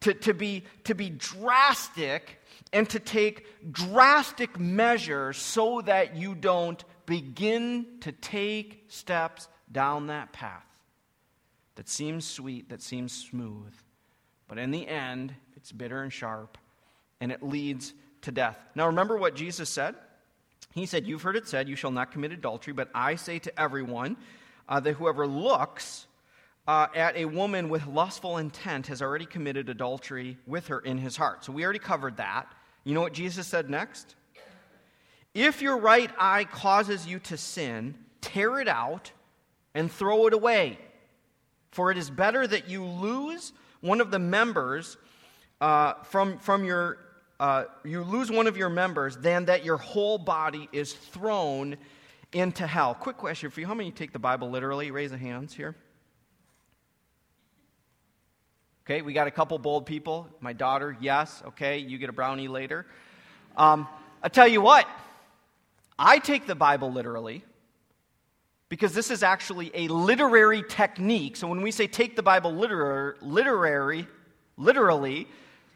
to, 0.00 0.14
to, 0.14 0.34
be, 0.34 0.64
to 0.84 0.94
be 0.94 1.10
drastic 1.10 2.40
and 2.72 2.88
to 2.90 2.98
take 2.98 3.46
drastic 3.72 4.58
measures 4.58 5.36
so 5.36 5.80
that 5.82 6.16
you 6.16 6.34
don't 6.34 6.82
begin 7.06 7.86
to 8.00 8.12
take 8.12 8.84
steps 8.88 9.48
down 9.72 10.08
that 10.08 10.32
path 10.32 10.64
that 11.78 11.88
seems 11.88 12.26
sweet, 12.26 12.70
that 12.70 12.82
seems 12.82 13.12
smooth. 13.12 13.72
But 14.48 14.58
in 14.58 14.72
the 14.72 14.88
end, 14.88 15.32
it's 15.56 15.70
bitter 15.70 16.02
and 16.02 16.12
sharp 16.12 16.58
and 17.20 17.30
it 17.30 17.40
leads 17.40 17.94
to 18.22 18.32
death. 18.32 18.58
Now, 18.74 18.88
remember 18.88 19.16
what 19.16 19.36
Jesus 19.36 19.68
said? 19.68 19.94
He 20.78 20.86
said, 20.86 21.06
You've 21.06 21.22
heard 21.22 21.36
it 21.36 21.48
said, 21.48 21.68
You 21.68 21.76
shall 21.76 21.90
not 21.90 22.12
commit 22.12 22.32
adultery, 22.32 22.72
but 22.72 22.88
I 22.94 23.16
say 23.16 23.38
to 23.40 23.60
everyone 23.60 24.16
uh, 24.68 24.80
that 24.80 24.94
whoever 24.94 25.26
looks 25.26 26.06
uh, 26.66 26.86
at 26.94 27.16
a 27.16 27.24
woman 27.24 27.68
with 27.68 27.86
lustful 27.86 28.36
intent 28.36 28.86
has 28.88 29.00
already 29.00 29.26
committed 29.26 29.68
adultery 29.68 30.36
with 30.46 30.68
her 30.68 30.80
in 30.80 30.98
his 30.98 31.16
heart. 31.16 31.44
So 31.44 31.52
we 31.52 31.64
already 31.64 31.78
covered 31.78 32.18
that. 32.18 32.52
You 32.84 32.94
know 32.94 33.00
what 33.00 33.12
Jesus 33.12 33.46
said 33.46 33.70
next? 33.70 34.14
If 35.34 35.62
your 35.62 35.78
right 35.78 36.10
eye 36.18 36.44
causes 36.44 37.06
you 37.06 37.18
to 37.20 37.36
sin, 37.36 37.94
tear 38.20 38.60
it 38.60 38.68
out 38.68 39.12
and 39.74 39.90
throw 39.90 40.26
it 40.26 40.32
away. 40.32 40.78
For 41.70 41.90
it 41.90 41.98
is 41.98 42.10
better 42.10 42.46
that 42.46 42.68
you 42.68 42.84
lose 42.84 43.52
one 43.80 44.00
of 44.00 44.10
the 44.10 44.18
members 44.18 44.96
uh, 45.60 45.94
from, 46.04 46.38
from 46.38 46.64
your 46.64 46.98
uh, 47.40 47.64
you 47.84 48.02
lose 48.02 48.30
one 48.30 48.46
of 48.46 48.56
your 48.56 48.68
members 48.68 49.16
than 49.16 49.44
that 49.44 49.64
your 49.64 49.76
whole 49.76 50.18
body 50.18 50.68
is 50.72 50.92
thrown 50.92 51.76
into 52.32 52.66
hell. 52.66 52.94
Quick 52.94 53.16
question 53.16 53.50
for 53.50 53.60
you. 53.60 53.66
How 53.66 53.74
many 53.74 53.90
take 53.90 54.12
the 54.12 54.18
Bible 54.18 54.50
literally? 54.50 54.90
Raise 54.90 55.10
the 55.10 55.18
hands 55.18 55.54
here. 55.54 55.76
Okay, 58.84 59.02
we 59.02 59.12
got 59.12 59.26
a 59.26 59.30
couple 59.30 59.58
bold 59.58 59.86
people. 59.86 60.28
My 60.40 60.52
daughter, 60.52 60.96
yes. 61.00 61.42
Okay, 61.48 61.78
you 61.78 61.98
get 61.98 62.08
a 62.08 62.12
brownie 62.12 62.48
later. 62.48 62.86
Um, 63.56 63.86
I 64.22 64.28
tell 64.28 64.48
you 64.48 64.60
what, 64.60 64.88
I 65.98 66.18
take 66.18 66.46
the 66.46 66.54
Bible 66.54 66.90
literally 66.90 67.44
because 68.68 68.94
this 68.94 69.10
is 69.10 69.22
actually 69.22 69.70
a 69.74 69.88
literary 69.88 70.62
technique. 70.62 71.36
So 71.36 71.48
when 71.48 71.62
we 71.62 71.70
say 71.70 71.86
take 71.86 72.16
the 72.16 72.22
Bible 72.22 72.52
literar- 72.52 73.16
literary, 73.20 74.06
literally, 74.56 75.28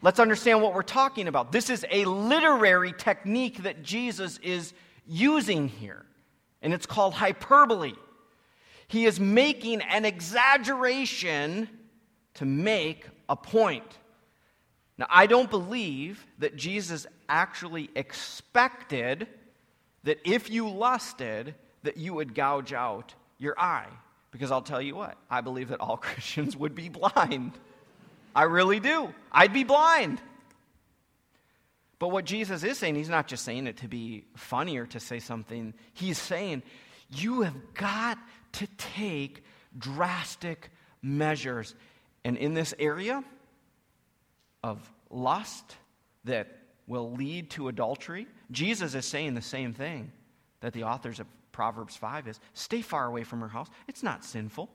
let's 0.03 0.19
understand 0.19 0.61
what 0.61 0.75
we're 0.75 0.83
talking 0.83 1.27
about. 1.27 1.51
This 1.51 1.71
is 1.71 1.83
a 1.89 2.05
literary 2.05 2.93
technique 2.95 3.63
that 3.63 3.81
Jesus 3.81 4.37
is 4.43 4.73
using 5.07 5.67
here, 5.67 6.05
and 6.61 6.73
it's 6.73 6.85
called 6.85 7.15
hyperbole. 7.15 7.93
He 8.87 9.05
is 9.05 9.19
making 9.19 9.81
an 9.81 10.05
exaggeration 10.05 11.67
to 12.35 12.45
make 12.45 13.07
a 13.27 13.35
point. 13.35 13.97
Now, 14.97 15.07
I 15.09 15.25
don't 15.25 15.49
believe 15.49 16.23
that 16.37 16.55
Jesus 16.55 17.07
actually 17.27 17.89
expected 17.95 19.27
that 20.03 20.19
if 20.25 20.49
you 20.49 20.69
lusted, 20.69 21.55
that 21.83 21.97
you 21.97 22.13
would 22.13 22.35
gouge 22.35 22.73
out 22.73 23.15
your 23.39 23.59
eye. 23.59 23.89
Because 24.31 24.51
I'll 24.51 24.61
tell 24.61 24.81
you 24.81 24.95
what, 24.95 25.17
I 25.29 25.41
believe 25.41 25.69
that 25.69 25.79
all 25.79 25.97
Christians 25.97 26.57
would 26.57 26.75
be 26.75 26.89
blind. 26.89 27.53
I 28.35 28.43
really 28.43 28.79
do. 28.79 29.13
I'd 29.31 29.53
be 29.53 29.63
blind. 29.63 30.21
But 31.99 32.09
what 32.09 32.25
Jesus 32.25 32.63
is 32.63 32.77
saying, 32.77 32.95
he's 32.95 33.09
not 33.09 33.27
just 33.27 33.45
saying 33.45 33.67
it 33.67 33.77
to 33.77 33.87
be 33.87 34.25
funny 34.35 34.77
or 34.77 34.85
to 34.87 34.99
say 34.99 35.19
something. 35.19 35.73
He's 35.93 36.17
saying, 36.17 36.63
you 37.09 37.41
have 37.41 37.73
got 37.73 38.17
to 38.53 38.67
take 38.77 39.43
drastic 39.77 40.69
measures. 41.01 41.75
And 42.23 42.37
in 42.37 42.53
this 42.53 42.73
area 42.77 43.23
of 44.63 44.91
lust 45.09 45.77
that 46.25 46.57
will 46.87 47.11
lead 47.13 47.49
to 47.51 47.67
adultery, 47.67 48.27
Jesus 48.51 48.95
is 48.95 49.05
saying 49.05 49.35
the 49.35 49.41
same 49.41 49.73
thing 49.73 50.11
that 50.61 50.73
the 50.73 50.83
authors 50.83 51.19
of 51.19 51.27
Proverbs 51.51 51.95
5 51.95 52.27
is 52.27 52.39
stay 52.53 52.81
far 52.81 53.05
away 53.05 53.23
from 53.23 53.41
her 53.41 53.47
house. 53.47 53.67
It's 53.87 54.03
not 54.03 54.25
sinful, 54.25 54.69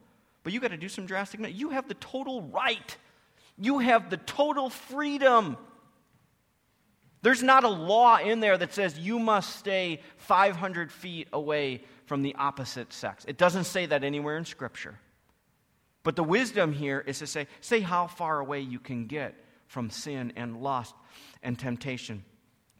but 0.44 0.52
you 0.52 0.60
got 0.60 0.70
to 0.70 0.76
do 0.76 0.88
some 0.88 1.06
drastic 1.06 1.40
measures. 1.40 1.58
You 1.58 1.70
have 1.70 1.88
the 1.88 1.94
total 1.94 2.42
right, 2.42 2.96
you 3.58 3.80
have 3.80 4.10
the 4.10 4.16
total 4.16 4.70
freedom. 4.70 5.56
There's 7.22 7.42
not 7.42 7.64
a 7.64 7.68
law 7.68 8.18
in 8.18 8.40
there 8.40 8.56
that 8.56 8.72
says 8.72 8.98
you 8.98 9.18
must 9.18 9.56
stay 9.56 10.00
500 10.18 10.92
feet 10.92 11.28
away 11.32 11.82
from 12.06 12.22
the 12.22 12.34
opposite 12.36 12.92
sex. 12.92 13.24
It 13.26 13.36
doesn't 13.36 13.64
say 13.64 13.86
that 13.86 14.04
anywhere 14.04 14.38
in 14.38 14.44
Scripture. 14.44 14.98
But 16.04 16.16
the 16.16 16.24
wisdom 16.24 16.72
here 16.72 17.02
is 17.06 17.18
to 17.18 17.26
say, 17.26 17.48
say 17.60 17.80
how 17.80 18.06
far 18.06 18.38
away 18.38 18.60
you 18.60 18.78
can 18.78 19.06
get 19.06 19.34
from 19.66 19.90
sin 19.90 20.32
and 20.36 20.62
lust 20.62 20.94
and 21.42 21.58
temptation. 21.58 22.24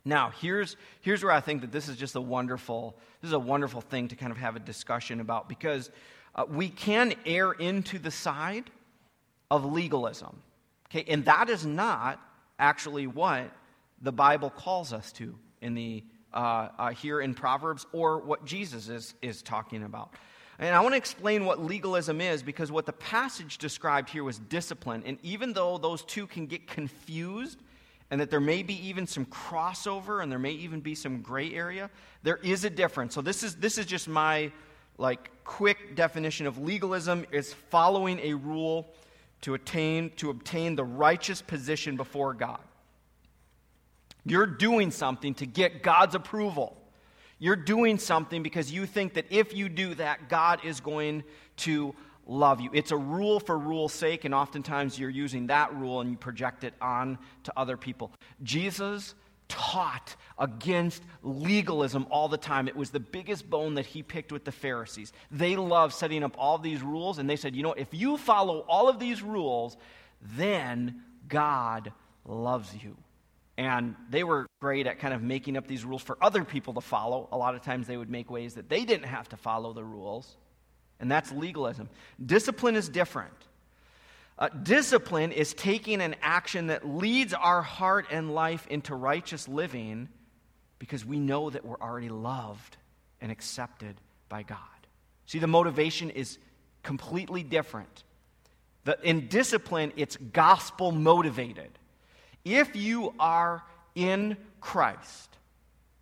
Now, 0.04 0.30
here's, 0.40 0.76
here's 1.00 1.22
where 1.22 1.32
I 1.32 1.40
think 1.40 1.60
that 1.60 1.72
this 1.72 1.88
is 1.88 1.96
just 1.96 2.14
a 2.14 2.20
wonderful, 2.20 2.96
this 3.20 3.28
is 3.28 3.34
a 3.34 3.38
wonderful 3.38 3.80
thing 3.80 4.08
to 4.08 4.16
kind 4.16 4.32
of 4.32 4.38
have 4.38 4.56
a 4.56 4.60
discussion 4.60 5.20
about 5.20 5.48
because 5.48 5.90
uh, 6.34 6.44
we 6.48 6.68
can 6.68 7.14
err 7.26 7.52
into 7.52 7.98
the 7.98 8.10
side 8.10 8.70
of 9.50 9.64
legalism. 9.64 10.40
Okay, 10.90 11.04
and 11.08 11.24
that 11.26 11.50
is 11.50 11.66
not 11.66 12.20
actually 12.58 13.06
what 13.06 13.50
the 14.00 14.12
Bible 14.12 14.50
calls 14.50 14.92
us 14.92 15.12
to 15.12 15.34
in 15.60 15.74
the 15.74 16.04
uh, 16.32 16.68
uh, 16.78 16.90
here 16.90 17.20
in 17.20 17.34
Proverbs 17.34 17.86
or 17.92 18.18
what 18.18 18.44
Jesus 18.44 18.88
is, 18.88 19.14
is 19.22 19.42
talking 19.42 19.82
about. 19.82 20.12
And 20.58 20.74
I 20.74 20.80
want 20.80 20.92
to 20.92 20.96
explain 20.96 21.44
what 21.44 21.62
legalism 21.62 22.20
is 22.20 22.42
because 22.42 22.72
what 22.72 22.84
the 22.84 22.92
passage 22.92 23.58
described 23.58 24.10
here 24.10 24.24
was 24.24 24.38
discipline. 24.38 25.02
And 25.06 25.18
even 25.22 25.52
though 25.52 25.78
those 25.78 26.02
two 26.02 26.26
can 26.26 26.46
get 26.46 26.66
confused, 26.66 27.60
and 28.10 28.20
that 28.20 28.30
there 28.30 28.40
may 28.40 28.62
be 28.62 28.74
even 28.88 29.06
some 29.06 29.26
crossover 29.26 30.22
and 30.22 30.32
there 30.32 30.38
may 30.38 30.52
even 30.52 30.80
be 30.80 30.94
some 30.94 31.20
gray 31.20 31.52
area, 31.52 31.90
there 32.22 32.38
is 32.38 32.64
a 32.64 32.70
difference. 32.70 33.14
So 33.14 33.20
this 33.20 33.42
is 33.42 33.56
this 33.56 33.78
is 33.78 33.86
just 33.86 34.08
my 34.08 34.50
like 34.96 35.30
quick 35.44 35.94
definition 35.94 36.46
of 36.46 36.58
legalism 36.58 37.26
is 37.30 37.52
following 37.52 38.18
a 38.20 38.34
rule 38.34 38.88
to 39.42 39.54
attain 39.54 40.10
to 40.16 40.30
obtain 40.30 40.76
the 40.76 40.84
righteous 40.84 41.42
position 41.42 41.96
before 41.96 42.34
God. 42.34 42.60
You're 44.24 44.46
doing 44.46 44.90
something 44.90 45.34
to 45.34 45.46
get 45.46 45.82
God's 45.82 46.14
approval. 46.14 46.76
You're 47.38 47.56
doing 47.56 47.98
something 47.98 48.42
because 48.42 48.72
you 48.72 48.84
think 48.84 49.14
that 49.14 49.26
if 49.30 49.54
you 49.54 49.68
do 49.68 49.94
that, 49.94 50.28
God 50.28 50.64
is 50.64 50.80
going 50.80 51.22
to 51.58 51.94
love 52.26 52.60
you. 52.60 52.70
It's 52.74 52.90
a 52.90 52.96
rule 52.96 53.40
for 53.40 53.58
rule's 53.58 53.92
sake, 53.92 54.24
and 54.24 54.34
oftentimes 54.34 54.98
you're 54.98 55.08
using 55.08 55.46
that 55.46 55.74
rule 55.74 56.00
and 56.00 56.10
you 56.10 56.16
project 56.16 56.64
it 56.64 56.74
on 56.80 57.18
to 57.44 57.52
other 57.56 57.76
people. 57.76 58.12
Jesus 58.42 59.14
taught 59.48 60.14
against 60.38 61.02
legalism 61.22 62.06
all 62.10 62.28
the 62.28 62.36
time. 62.36 62.68
It 62.68 62.76
was 62.76 62.90
the 62.90 63.00
biggest 63.00 63.48
bone 63.48 63.74
that 63.74 63.86
he 63.86 64.02
picked 64.02 64.30
with 64.30 64.44
the 64.44 64.52
Pharisees. 64.52 65.12
They 65.30 65.56
loved 65.56 65.94
setting 65.94 66.22
up 66.22 66.36
all 66.38 66.58
these 66.58 66.82
rules, 66.82 67.18
and 67.18 67.28
they 67.28 67.36
said, 67.36 67.56
you 67.56 67.62
know, 67.62 67.72
if 67.72 67.88
you 67.92 68.16
follow 68.16 68.64
all 68.68 68.88
of 68.88 68.98
these 68.98 69.22
rules, 69.22 69.76
then 70.36 71.02
God 71.28 71.92
loves 72.24 72.72
you. 72.82 72.96
And 73.56 73.96
they 74.08 74.22
were 74.22 74.46
great 74.60 74.86
at 74.86 75.00
kind 75.00 75.12
of 75.12 75.22
making 75.22 75.56
up 75.56 75.66
these 75.66 75.84
rules 75.84 76.02
for 76.02 76.16
other 76.22 76.44
people 76.44 76.74
to 76.74 76.80
follow. 76.80 77.28
A 77.32 77.36
lot 77.36 77.56
of 77.56 77.62
times 77.62 77.88
they 77.88 77.96
would 77.96 78.10
make 78.10 78.30
ways 78.30 78.54
that 78.54 78.68
they 78.68 78.84
didn't 78.84 79.06
have 79.06 79.28
to 79.30 79.36
follow 79.36 79.72
the 79.72 79.82
rules. 79.82 80.36
And 81.00 81.10
that's 81.10 81.32
legalism. 81.32 81.88
Discipline 82.24 82.76
is 82.76 82.88
different. 82.88 83.32
Uh, 84.38 84.48
discipline 84.48 85.32
is 85.32 85.52
taking 85.52 86.00
an 86.00 86.14
action 86.22 86.68
that 86.68 86.86
leads 86.86 87.34
our 87.34 87.60
heart 87.60 88.06
and 88.10 88.32
life 88.32 88.66
into 88.68 88.94
righteous 88.94 89.48
living 89.48 90.08
because 90.78 91.04
we 91.04 91.18
know 91.18 91.50
that 91.50 91.64
we're 91.64 91.80
already 91.80 92.08
loved 92.08 92.76
and 93.20 93.32
accepted 93.32 93.96
by 94.28 94.44
God. 94.44 94.58
See, 95.26 95.40
the 95.40 95.48
motivation 95.48 96.10
is 96.10 96.38
completely 96.84 97.42
different. 97.42 98.04
The, 98.84 98.96
in 99.02 99.26
discipline, 99.26 99.92
it's 99.96 100.16
gospel 100.16 100.92
motivated. 100.92 101.70
If 102.44 102.76
you 102.76 103.14
are 103.18 103.64
in 103.96 104.36
Christ, 104.60 105.36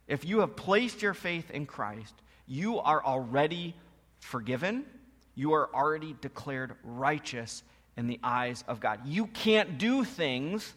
if 0.07 0.27
you 0.27 0.41
have 0.41 0.57
placed 0.57 1.01
your 1.01 1.15
faith 1.15 1.51
in 1.51 1.65
Christ, 1.65 2.15
you 2.47 2.79
are 2.81 3.03
already 3.03 3.75
forgiven. 4.21 4.85
You 5.35 5.55
are 5.55 5.75
already 5.75 6.15
declared 6.21 6.75
righteous 6.85 7.63
in 7.97 8.07
the 8.07 8.21
eyes 8.23 8.65
of 8.69 8.81
God. 8.81 9.01
You 9.05 9.27
can't 9.27 9.79
do 9.79 10.05
things 10.05 10.75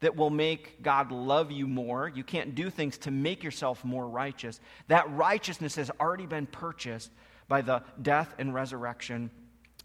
that 0.00 0.16
will 0.16 0.30
make 0.30 0.82
God 0.82 1.10
love 1.10 1.50
you 1.50 1.66
more. 1.66 2.08
You 2.08 2.24
can't 2.24 2.54
do 2.54 2.70
things 2.70 2.98
to 2.98 3.10
make 3.10 3.42
yourself 3.42 3.84
more 3.84 4.08
righteous. 4.08 4.60
That 4.88 5.10
righteousness 5.10 5.76
has 5.76 5.90
already 6.00 6.26
been 6.26 6.46
purchased 6.46 7.10
by 7.48 7.62
the 7.62 7.82
death 8.00 8.34
and 8.38 8.54
resurrection 8.54 9.30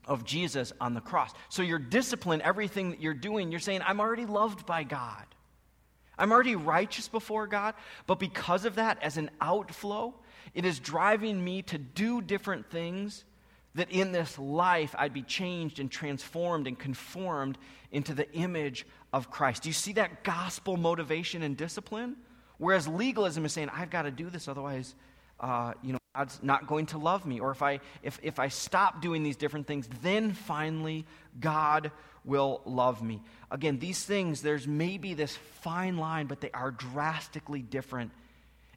of 0.05 0.25
Jesus 0.25 0.73
on 0.81 0.93
the 0.93 1.01
cross. 1.01 1.31
So 1.49 1.63
your 1.63 1.79
discipline, 1.79 2.41
everything 2.41 2.91
that 2.91 3.01
you're 3.01 3.13
doing, 3.13 3.51
you're 3.51 3.59
saying, 3.59 3.81
I'm 3.85 3.99
already 3.99 4.25
loved 4.25 4.65
by 4.65 4.83
God. 4.83 5.25
I'm 6.17 6.31
already 6.31 6.55
righteous 6.55 7.07
before 7.07 7.47
God, 7.47 7.73
but 8.05 8.19
because 8.19 8.65
of 8.65 8.75
that, 8.75 9.01
as 9.01 9.17
an 9.17 9.31
outflow, 9.41 10.13
it 10.53 10.65
is 10.65 10.79
driving 10.79 11.43
me 11.43 11.63
to 11.63 11.77
do 11.79 12.21
different 12.21 12.69
things 12.69 13.23
that 13.75 13.91
in 13.91 14.11
this 14.11 14.37
life 14.37 14.95
I'd 14.97 15.13
be 15.13 15.23
changed 15.23 15.79
and 15.79 15.89
transformed 15.91 16.67
and 16.67 16.77
conformed 16.77 17.57
into 17.91 18.13
the 18.13 18.31
image 18.33 18.85
of 19.11 19.29
Christ. 19.29 19.63
Do 19.63 19.69
you 19.69 19.73
see 19.73 19.93
that 19.93 20.23
gospel 20.23 20.77
motivation 20.77 21.43
and 21.43 21.55
discipline? 21.55 22.17
Whereas 22.57 22.87
legalism 22.87 23.45
is 23.45 23.53
saying, 23.53 23.69
I've 23.69 23.89
got 23.89 24.03
to 24.03 24.11
do 24.11 24.29
this, 24.29 24.47
otherwise, 24.47 24.95
uh, 25.39 25.73
you 25.81 25.93
know, 25.93 25.99
God's 26.15 26.39
not 26.43 26.67
going 26.67 26.85
to 26.87 26.97
love 26.97 27.25
me. 27.25 27.39
Or 27.39 27.51
if 27.51 27.61
I, 27.63 27.79
if, 28.03 28.19
if 28.21 28.39
I 28.39 28.47
stop 28.47 29.01
doing 29.01 29.23
these 29.23 29.35
different 29.35 29.65
things, 29.65 29.89
then 30.01 30.33
finally 30.33 31.05
God 31.39 31.91
will 32.23 32.61
love 32.65 33.01
me. 33.01 33.21
Again, 33.51 33.79
these 33.79 34.03
things, 34.03 34.41
there's 34.41 34.67
maybe 34.67 35.13
this 35.15 35.35
fine 35.61 35.97
line, 35.97 36.27
but 36.27 36.39
they 36.39 36.51
are 36.51 36.71
drastically 36.71 37.61
different. 37.61 38.11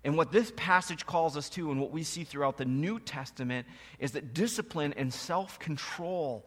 And 0.07 0.17
what 0.17 0.31
this 0.31 0.53
passage 0.55 1.05
calls 1.05 1.37
us 1.37 1.51
to, 1.51 1.73
and 1.73 1.81
what 1.81 1.91
we 1.91 2.05
see 2.05 2.23
throughout 2.23 2.59
the 2.59 2.65
New 2.65 3.01
Testament, 3.01 3.67
is 3.99 4.13
that 4.13 4.35
discipline 4.35 4.95
and 4.97 5.13
self 5.13 5.59
control 5.59 6.47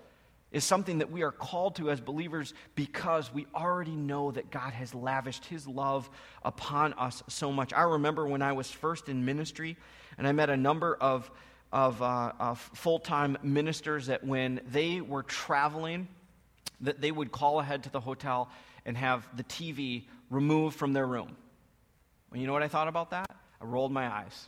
is 0.53 0.63
something 0.63 0.99
that 0.99 1.11
we 1.11 1.23
are 1.23 1.33
called 1.33 1.75
to 1.75 1.91
as 1.91 1.99
believers 1.99 2.53
because 2.75 3.33
we 3.33 3.47
already 3.53 3.97
know 3.97 4.31
that 4.31 4.49
God 4.49 4.71
has 4.71 4.95
lavished 4.95 5.43
His 5.43 5.67
love 5.67 6.09
upon 6.41 6.93
us 6.93 7.21
so 7.27 7.51
much. 7.51 7.73
I 7.73 7.81
remember 7.81 8.25
when 8.25 8.41
I 8.41 8.53
was 8.53 8.71
first 8.71 9.09
in 9.09 9.25
ministry, 9.25 9.75
and 10.17 10.25
I 10.25 10.31
met 10.31 10.49
a 10.49 10.55
number 10.55 10.95
of, 10.95 11.29
of, 11.73 12.01
uh, 12.01 12.31
of 12.39 12.59
full 12.75 12.99
time 12.99 13.37
ministers 13.43 14.05
that 14.05 14.23
when 14.23 14.61
they 14.71 15.01
were 15.01 15.23
traveling, 15.23 16.07
that 16.79 17.01
they 17.01 17.11
would 17.11 17.33
call 17.33 17.59
ahead 17.59 17.83
to 17.83 17.89
the 17.89 17.99
hotel 17.99 18.49
and 18.85 18.95
have 18.95 19.27
the 19.35 19.43
TV 19.43 20.05
removed 20.29 20.77
from 20.79 20.93
their 20.93 21.05
room. 21.05 21.35
Well, 22.31 22.39
you 22.39 22.47
know 22.47 22.53
what 22.53 22.63
I 22.63 22.69
thought 22.69 22.87
about 22.87 23.09
that? 23.09 23.29
I 23.61 23.65
rolled 23.65 23.91
my 23.91 24.07
eyes. 24.07 24.47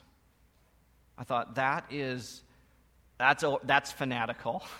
I 1.18 1.24
thought, 1.24 1.56
that 1.56 1.86
is, 1.92 2.42
that's, 3.18 3.44
that's 3.64 3.92
fanatical. 3.92 4.64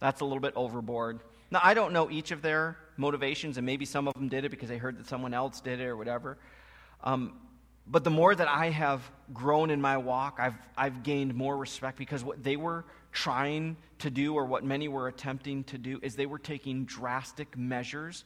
That's 0.00 0.20
a 0.20 0.24
little 0.24 0.40
bit 0.40 0.54
overboard. 0.56 1.20
Now, 1.52 1.60
I 1.62 1.74
don't 1.74 1.92
know 1.92 2.10
each 2.10 2.32
of 2.32 2.42
their 2.42 2.76
motivations, 2.96 3.56
and 3.56 3.64
maybe 3.64 3.84
some 3.84 4.08
of 4.08 4.14
them 4.14 4.28
did 4.28 4.44
it 4.44 4.48
because 4.48 4.68
they 4.68 4.76
heard 4.76 4.98
that 4.98 5.06
someone 5.06 5.32
else 5.32 5.60
did 5.60 5.78
it 5.78 5.84
or 5.84 5.96
whatever. 5.96 6.38
Um, 7.04 7.34
but 7.86 8.02
the 8.02 8.10
more 8.10 8.34
that 8.34 8.48
I 8.48 8.70
have 8.70 9.08
grown 9.32 9.70
in 9.70 9.80
my 9.80 9.96
walk, 9.98 10.38
I've, 10.40 10.56
I've 10.76 11.04
gained 11.04 11.36
more 11.36 11.56
respect 11.56 11.98
because 11.98 12.24
what 12.24 12.42
they 12.42 12.56
were 12.56 12.84
trying 13.12 13.76
to 14.00 14.10
do, 14.10 14.34
or 14.34 14.44
what 14.44 14.64
many 14.64 14.88
were 14.88 15.06
attempting 15.06 15.62
to 15.64 15.78
do, 15.78 16.00
is 16.02 16.16
they 16.16 16.26
were 16.26 16.38
taking 16.38 16.84
drastic 16.84 17.56
measures 17.56 18.24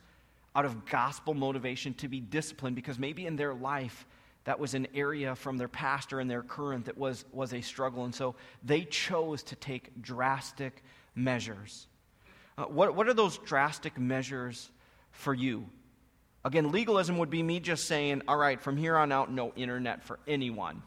out 0.54 0.64
of 0.64 0.86
gospel 0.86 1.34
motivation 1.34 1.92
to 1.94 2.08
be 2.08 2.20
disciplined 2.20 2.76
because 2.76 2.98
maybe 2.98 3.26
in 3.26 3.36
their 3.36 3.52
life 3.52 4.06
that 4.46 4.60
was 4.60 4.74
an 4.74 4.86
area 4.94 5.34
from 5.34 5.58
their 5.58 5.68
pastor 5.68 6.20
and 6.20 6.30
their 6.30 6.42
current 6.42 6.86
that 6.86 6.96
was, 6.96 7.24
was 7.32 7.52
a 7.52 7.60
struggle. 7.60 8.04
And 8.04 8.14
so 8.14 8.36
they 8.62 8.84
chose 8.84 9.42
to 9.44 9.56
take 9.56 10.00
drastic 10.00 10.84
measures. 11.16 11.88
Uh, 12.56 12.64
what, 12.64 12.94
what 12.94 13.08
are 13.08 13.14
those 13.14 13.38
drastic 13.38 13.98
measures 13.98 14.70
for 15.10 15.34
you? 15.34 15.66
Again, 16.44 16.70
legalism 16.70 17.18
would 17.18 17.28
be 17.28 17.42
me 17.42 17.58
just 17.58 17.86
saying, 17.86 18.22
all 18.28 18.36
right, 18.36 18.60
from 18.60 18.76
here 18.76 18.96
on 18.96 19.10
out, 19.10 19.32
no 19.32 19.52
internet 19.56 20.04
for 20.04 20.20
anyone, 20.28 20.80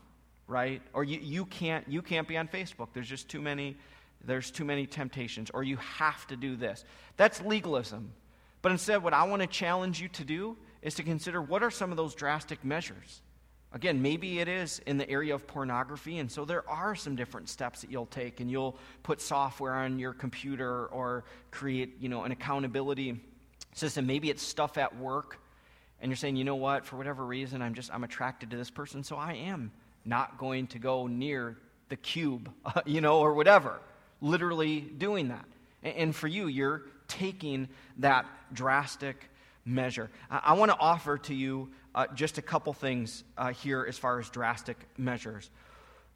right? 0.47 0.81
Or 0.93 1.03
you, 1.03 1.19
you, 1.21 1.45
can't, 1.45 1.85
you 1.89 2.01
can't 2.01 2.29
be 2.29 2.37
on 2.37 2.47
Facebook. 2.47 2.87
There's 2.93 3.09
just 3.09 3.27
too 3.27 3.41
many, 3.41 3.75
there's 4.23 4.51
too 4.51 4.63
many 4.63 4.87
temptations. 4.87 5.49
Or 5.53 5.63
you 5.63 5.75
have 5.75 6.25
to 6.27 6.37
do 6.37 6.55
this. 6.55 6.85
That's 7.17 7.41
legalism. 7.41 8.13
But 8.61 8.71
instead, 8.71 9.03
what 9.03 9.13
I 9.13 9.25
want 9.25 9.41
to 9.41 9.49
challenge 9.49 9.99
you 9.99 10.07
to 10.09 10.23
do 10.23 10.55
is 10.81 10.93
to 10.93 11.03
consider 11.03 11.41
what 11.41 11.61
are 11.61 11.71
some 11.71 11.91
of 11.91 11.97
those 11.97 12.15
drastic 12.15 12.63
measures? 12.63 13.21
Again, 13.71 14.01
maybe 14.01 14.39
it 14.39 14.47
is 14.47 14.79
in 14.87 14.97
the 14.97 15.09
area 15.09 15.35
of 15.35 15.45
pornography, 15.45 16.17
and 16.17 16.31
so 16.31 16.43
there 16.43 16.67
are 16.67 16.95
some 16.95 17.15
different 17.15 17.49
steps 17.49 17.81
that 17.81 17.91
you'll 17.91 18.07
take, 18.07 18.39
and 18.39 18.49
you'll 18.49 18.77
put 19.03 19.21
software 19.21 19.73
on 19.73 19.99
your 19.99 20.13
computer 20.13 20.87
or 20.87 21.23
create, 21.51 21.97
you 21.99 22.09
know, 22.09 22.23
an 22.23 22.31
accountability 22.31 23.21
system. 23.73 24.07
Maybe 24.07 24.29
it's 24.29 24.41
stuff 24.41 24.77
at 24.77 24.97
work 24.97 25.39
and 26.01 26.09
you're 26.09 26.17
saying, 26.17 26.35
you 26.35 26.43
know 26.43 26.55
what, 26.55 26.85
for 26.85 26.95
whatever 26.95 27.25
reason, 27.25 27.61
I'm 27.61 27.73
just, 27.73 27.93
I'm 27.93 28.03
attracted 28.03 28.51
to 28.51 28.57
this 28.57 28.69
person, 28.69 29.03
so 29.03 29.17
I 29.17 29.33
am 29.33 29.71
not 30.05 30.37
going 30.37 30.67
to 30.67 30.79
go 30.79 31.07
near 31.07 31.57
the 31.89 31.97
cube, 31.97 32.49
you 32.85 33.01
know, 33.01 33.19
or 33.19 33.33
whatever. 33.33 33.79
Literally 34.21 34.79
doing 34.79 35.29
that. 35.29 35.45
And 35.83 36.15
for 36.15 36.27
you, 36.27 36.47
you're 36.47 36.83
taking 37.07 37.67
that 37.97 38.25
drastic 38.53 39.29
measure. 39.65 40.09
I 40.29 40.53
want 40.53 40.71
to 40.71 40.77
offer 40.77 41.17
to 41.17 41.33
you 41.33 41.69
uh, 41.95 42.07
just 42.13 42.37
a 42.37 42.41
couple 42.41 42.73
things 42.73 43.23
uh, 43.37 43.51
here 43.51 43.85
as 43.87 43.97
far 43.97 44.19
as 44.19 44.29
drastic 44.29 44.77
measures. 44.97 45.49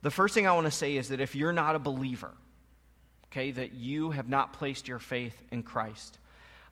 The 0.02 0.12
first 0.12 0.34
thing 0.34 0.48
I 0.48 0.52
want 0.54 0.66
to 0.66 0.72
say 0.72 0.98
is 0.98 1.10
that 1.10 1.22
if 1.22 1.36
you're 1.36 1.54
not 1.54 1.76
a 1.76 1.80
believer, 1.80 2.32
okay, 3.28 3.52
that 3.52 3.74
you 3.74 4.12
have 4.12 4.28
not 4.28 4.54
placed 4.54 4.88
your 4.88 5.00
faith 5.00 5.36
in 5.52 5.64
Christ, 5.64 6.20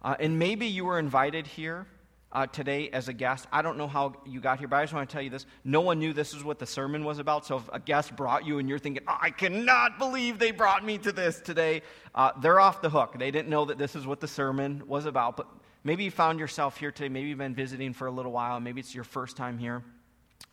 uh, 0.02 0.16
and 0.20 0.38
maybe 0.38 0.68
you 0.68 0.86
were 0.86 1.00
invited 1.00 1.48
here 1.48 1.88
uh, 2.32 2.48
today 2.48 2.90
as 2.90 3.08
a 3.08 3.14
guest. 3.14 3.46
I 3.52 3.62
don't 3.62 3.78
know 3.78 3.88
how 3.88 4.16
you 4.26 4.40
got 4.40 4.60
here, 4.60 4.68
but 4.68 4.78
I 4.78 4.84
just 4.84 4.94
want 4.94 5.10
to 5.10 5.14
tell 5.14 5.22
you 5.22 5.30
this. 5.30 5.46
No 5.64 5.82
one 5.82 6.00
knew 6.00 6.14
this 6.14 6.34
is 6.34 6.44
what 6.44 6.60
the 6.60 6.66
sermon 6.66 7.04
was 7.04 7.20
about. 7.20 7.46
So 7.46 7.58
if 7.58 7.70
a 7.74 7.80
guest 7.80 8.16
brought 8.16 8.46
you 8.46 8.60
and 8.60 8.70
you're 8.70 8.80
thinking, 8.80 9.04
oh, 9.08 9.18
I 9.20 9.32
cannot 9.32 10.00
believe 10.00 10.40
they 10.40 10.52
brought 10.52 10.86
me 10.86 10.98
to 11.00 11.12
this 11.12 11.40
today, 11.42 11.82
uh, 12.16 12.32
they're 12.42 12.60
off 12.60 12.82
the 12.82 12.90
hook. 12.90 13.18
They 13.20 13.32
didn't 13.32 13.50
know 13.50 13.66
that 13.66 13.78
this 13.78 13.96
is 13.96 14.08
what 14.08 14.22
the 14.22 14.28
sermon 14.28 14.84
was 14.88 15.06
about. 15.06 15.36
But 15.38 15.48
maybe 15.84 16.04
you 16.04 16.12
found 16.12 16.40
yourself 16.40 16.78
here 16.78 16.92
today. 16.92 17.10
Maybe 17.10 17.30
you've 17.30 17.38
been 17.38 17.56
visiting 17.56 17.94
for 17.94 18.08
a 18.08 18.12
little 18.12 18.32
while. 18.32 18.60
Maybe 18.60 18.80
it's 18.80 18.94
your 18.94 19.04
first 19.04 19.38
time 19.38 19.58
here. 19.58 19.84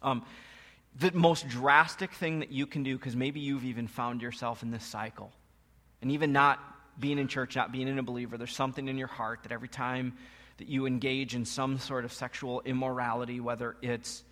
Um, 0.02 0.24
the 0.98 1.12
most 1.12 1.48
drastic 1.48 2.12
thing 2.12 2.40
that 2.40 2.50
you 2.50 2.66
can 2.66 2.82
do, 2.82 2.96
because 2.96 3.14
maybe 3.14 3.40
you've 3.40 3.64
even 3.64 3.86
found 3.86 4.22
yourself 4.22 4.62
in 4.62 4.70
this 4.70 4.84
cycle, 4.84 5.32
and 6.02 6.10
even 6.12 6.32
not 6.32 6.58
being 6.98 7.18
in 7.18 7.28
church, 7.28 7.54
not 7.54 7.70
being 7.70 7.88
in 7.88 7.98
a 7.98 8.02
believer, 8.02 8.36
there's 8.36 8.54
something 8.54 8.88
in 8.88 8.98
your 8.98 9.08
heart 9.08 9.40
that 9.44 9.52
every 9.52 9.68
time 9.68 10.14
that 10.56 10.68
you 10.68 10.86
engage 10.86 11.34
in 11.34 11.44
some 11.44 11.78
sort 11.78 12.04
of 12.04 12.12
sexual 12.12 12.60
immorality, 12.64 13.38
whether 13.38 13.76
it's 13.80 14.24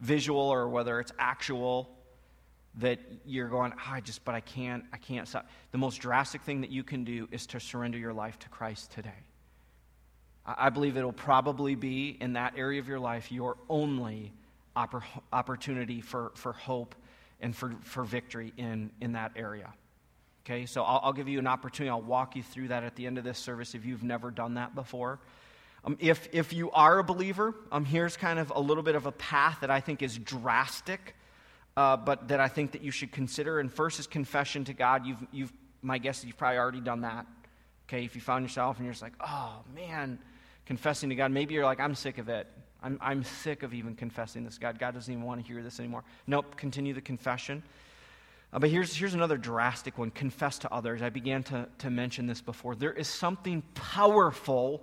visual 0.00 0.40
or 0.40 0.68
whether 0.68 1.00
it's 1.00 1.12
actual, 1.18 1.88
that 2.76 2.98
you're 3.24 3.48
going, 3.48 3.72
oh, 3.74 3.92
I 3.92 4.00
just, 4.00 4.24
but 4.24 4.34
I 4.34 4.40
can't, 4.40 4.84
I 4.92 4.98
can't 4.98 5.26
stop. 5.26 5.48
The 5.72 5.78
most 5.78 5.98
drastic 5.98 6.42
thing 6.42 6.60
that 6.60 6.70
you 6.70 6.84
can 6.84 7.04
do 7.04 7.28
is 7.32 7.46
to 7.48 7.60
surrender 7.60 7.98
your 7.98 8.12
life 8.12 8.38
to 8.40 8.48
Christ 8.48 8.92
today. 8.92 9.10
I 10.46 10.70
believe 10.70 10.96
it'll 10.96 11.12
probably 11.12 11.74
be 11.74 12.16
in 12.20 12.32
that 12.34 12.54
area 12.56 12.80
of 12.80 12.88
your 12.88 12.98
life 12.98 13.30
your 13.30 13.56
only 13.68 14.32
oppor- 14.76 15.02
opportunity 15.32 16.00
for, 16.00 16.32
for 16.34 16.52
hope 16.52 16.94
and 17.40 17.54
for, 17.54 17.74
for 17.82 18.04
victory 18.04 18.52
in, 18.56 18.90
in 19.00 19.12
that 19.12 19.32
area. 19.36 19.72
Okay, 20.44 20.66
so 20.66 20.82
I'll, 20.82 21.00
I'll 21.04 21.12
give 21.12 21.28
you 21.28 21.38
an 21.38 21.46
opportunity. 21.46 21.90
I'll 21.90 22.00
walk 22.00 22.36
you 22.36 22.42
through 22.42 22.68
that 22.68 22.82
at 22.82 22.96
the 22.96 23.06
end 23.06 23.18
of 23.18 23.24
this 23.24 23.38
service 23.38 23.74
if 23.74 23.84
you've 23.84 24.02
never 24.02 24.30
done 24.30 24.54
that 24.54 24.74
before. 24.74 25.18
Um, 25.84 25.96
if, 26.00 26.28
if 26.32 26.52
you 26.52 26.70
are 26.72 26.98
a 26.98 27.04
believer, 27.04 27.54
um, 27.72 27.84
here's 27.84 28.16
kind 28.16 28.38
of 28.38 28.52
a 28.54 28.60
little 28.60 28.82
bit 28.82 28.94
of 28.94 29.06
a 29.06 29.12
path 29.12 29.58
that 29.60 29.70
I 29.70 29.80
think 29.80 30.02
is 30.02 30.18
drastic, 30.18 31.14
uh, 31.76 31.96
but 31.96 32.28
that 32.28 32.40
I 32.40 32.48
think 32.48 32.72
that 32.72 32.82
you 32.82 32.90
should 32.90 33.12
consider. 33.12 33.60
And 33.60 33.72
first 33.72 33.98
is 33.98 34.06
confession 34.06 34.64
to 34.64 34.72
God. 34.72 35.06
You've, 35.06 35.26
you've, 35.32 35.52
my 35.82 35.98
guess 35.98 36.18
is 36.18 36.26
you've 36.26 36.36
probably 36.36 36.58
already 36.58 36.80
done 36.80 37.02
that. 37.02 37.26
Okay, 37.88 38.04
if 38.04 38.14
you 38.14 38.20
found 38.20 38.44
yourself 38.44 38.76
and 38.76 38.86
you're 38.86 38.92
just 38.92 39.02
like, 39.02 39.14
oh 39.20 39.62
man, 39.74 40.18
confessing 40.70 41.08
to 41.08 41.16
God, 41.16 41.32
maybe 41.32 41.52
you're 41.52 41.64
like, 41.64 41.80
I'm 41.80 41.96
sick 41.96 42.18
of 42.18 42.28
it. 42.28 42.46
I'm, 42.80 42.96
I'm 43.02 43.24
sick 43.24 43.64
of 43.64 43.74
even 43.74 43.96
confessing 43.96 44.44
this 44.44 44.56
God. 44.56 44.78
God 44.78 44.94
doesn't 44.94 45.12
even 45.12 45.24
want 45.24 45.44
to 45.44 45.52
hear 45.52 45.64
this 45.64 45.80
anymore. 45.80 46.04
Nope, 46.28 46.56
continue 46.56 46.94
the 46.94 47.00
confession. 47.00 47.64
Uh, 48.52 48.60
but 48.60 48.70
here's, 48.70 48.94
here's 48.94 49.14
another 49.14 49.36
drastic 49.36 49.98
one 49.98 50.12
confess 50.12 50.60
to 50.60 50.72
others. 50.72 51.02
I 51.02 51.08
began 51.08 51.42
to, 51.42 51.68
to 51.78 51.90
mention 51.90 52.28
this 52.28 52.40
before. 52.40 52.76
There 52.76 52.92
is 52.92 53.08
something 53.08 53.64
powerful 53.74 54.80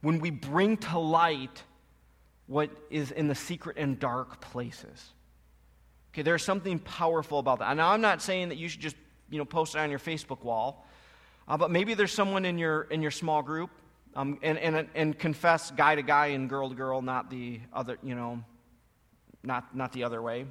when 0.00 0.18
we 0.18 0.30
bring 0.30 0.78
to 0.78 0.98
light 0.98 1.62
what 2.48 2.70
is 2.90 3.12
in 3.12 3.28
the 3.28 3.36
secret 3.36 3.76
and 3.78 4.00
dark 4.00 4.40
places. 4.40 5.12
Okay, 6.12 6.22
there's 6.22 6.42
something 6.42 6.80
powerful 6.80 7.38
about 7.38 7.60
that. 7.60 7.76
Now, 7.76 7.92
I'm 7.92 8.00
not 8.00 8.20
saying 8.20 8.48
that 8.48 8.58
you 8.58 8.68
should 8.68 8.80
just, 8.80 8.96
you 9.30 9.38
know, 9.38 9.44
post 9.44 9.76
it 9.76 9.78
on 9.78 9.90
your 9.90 10.00
Facebook 10.00 10.42
wall, 10.42 10.84
uh, 11.46 11.56
but 11.56 11.70
maybe 11.70 11.94
there's 11.94 12.10
someone 12.10 12.44
in 12.44 12.58
your 12.58 12.82
in 12.90 13.00
your 13.00 13.12
small 13.12 13.40
group, 13.40 13.70
um, 14.16 14.38
and, 14.42 14.58
and 14.58 14.88
and 14.94 15.18
confess 15.18 15.70
guy 15.70 15.94
to 15.94 16.02
guy 16.02 16.28
and 16.28 16.48
girl 16.48 16.68
to 16.68 16.74
girl, 16.74 17.02
not 17.02 17.30
the 17.30 17.60
other, 17.72 17.98
you 18.02 18.14
know, 18.14 18.42
not 19.42 19.74
not 19.76 19.92
the 19.92 20.04
other 20.04 20.22
way. 20.22 20.46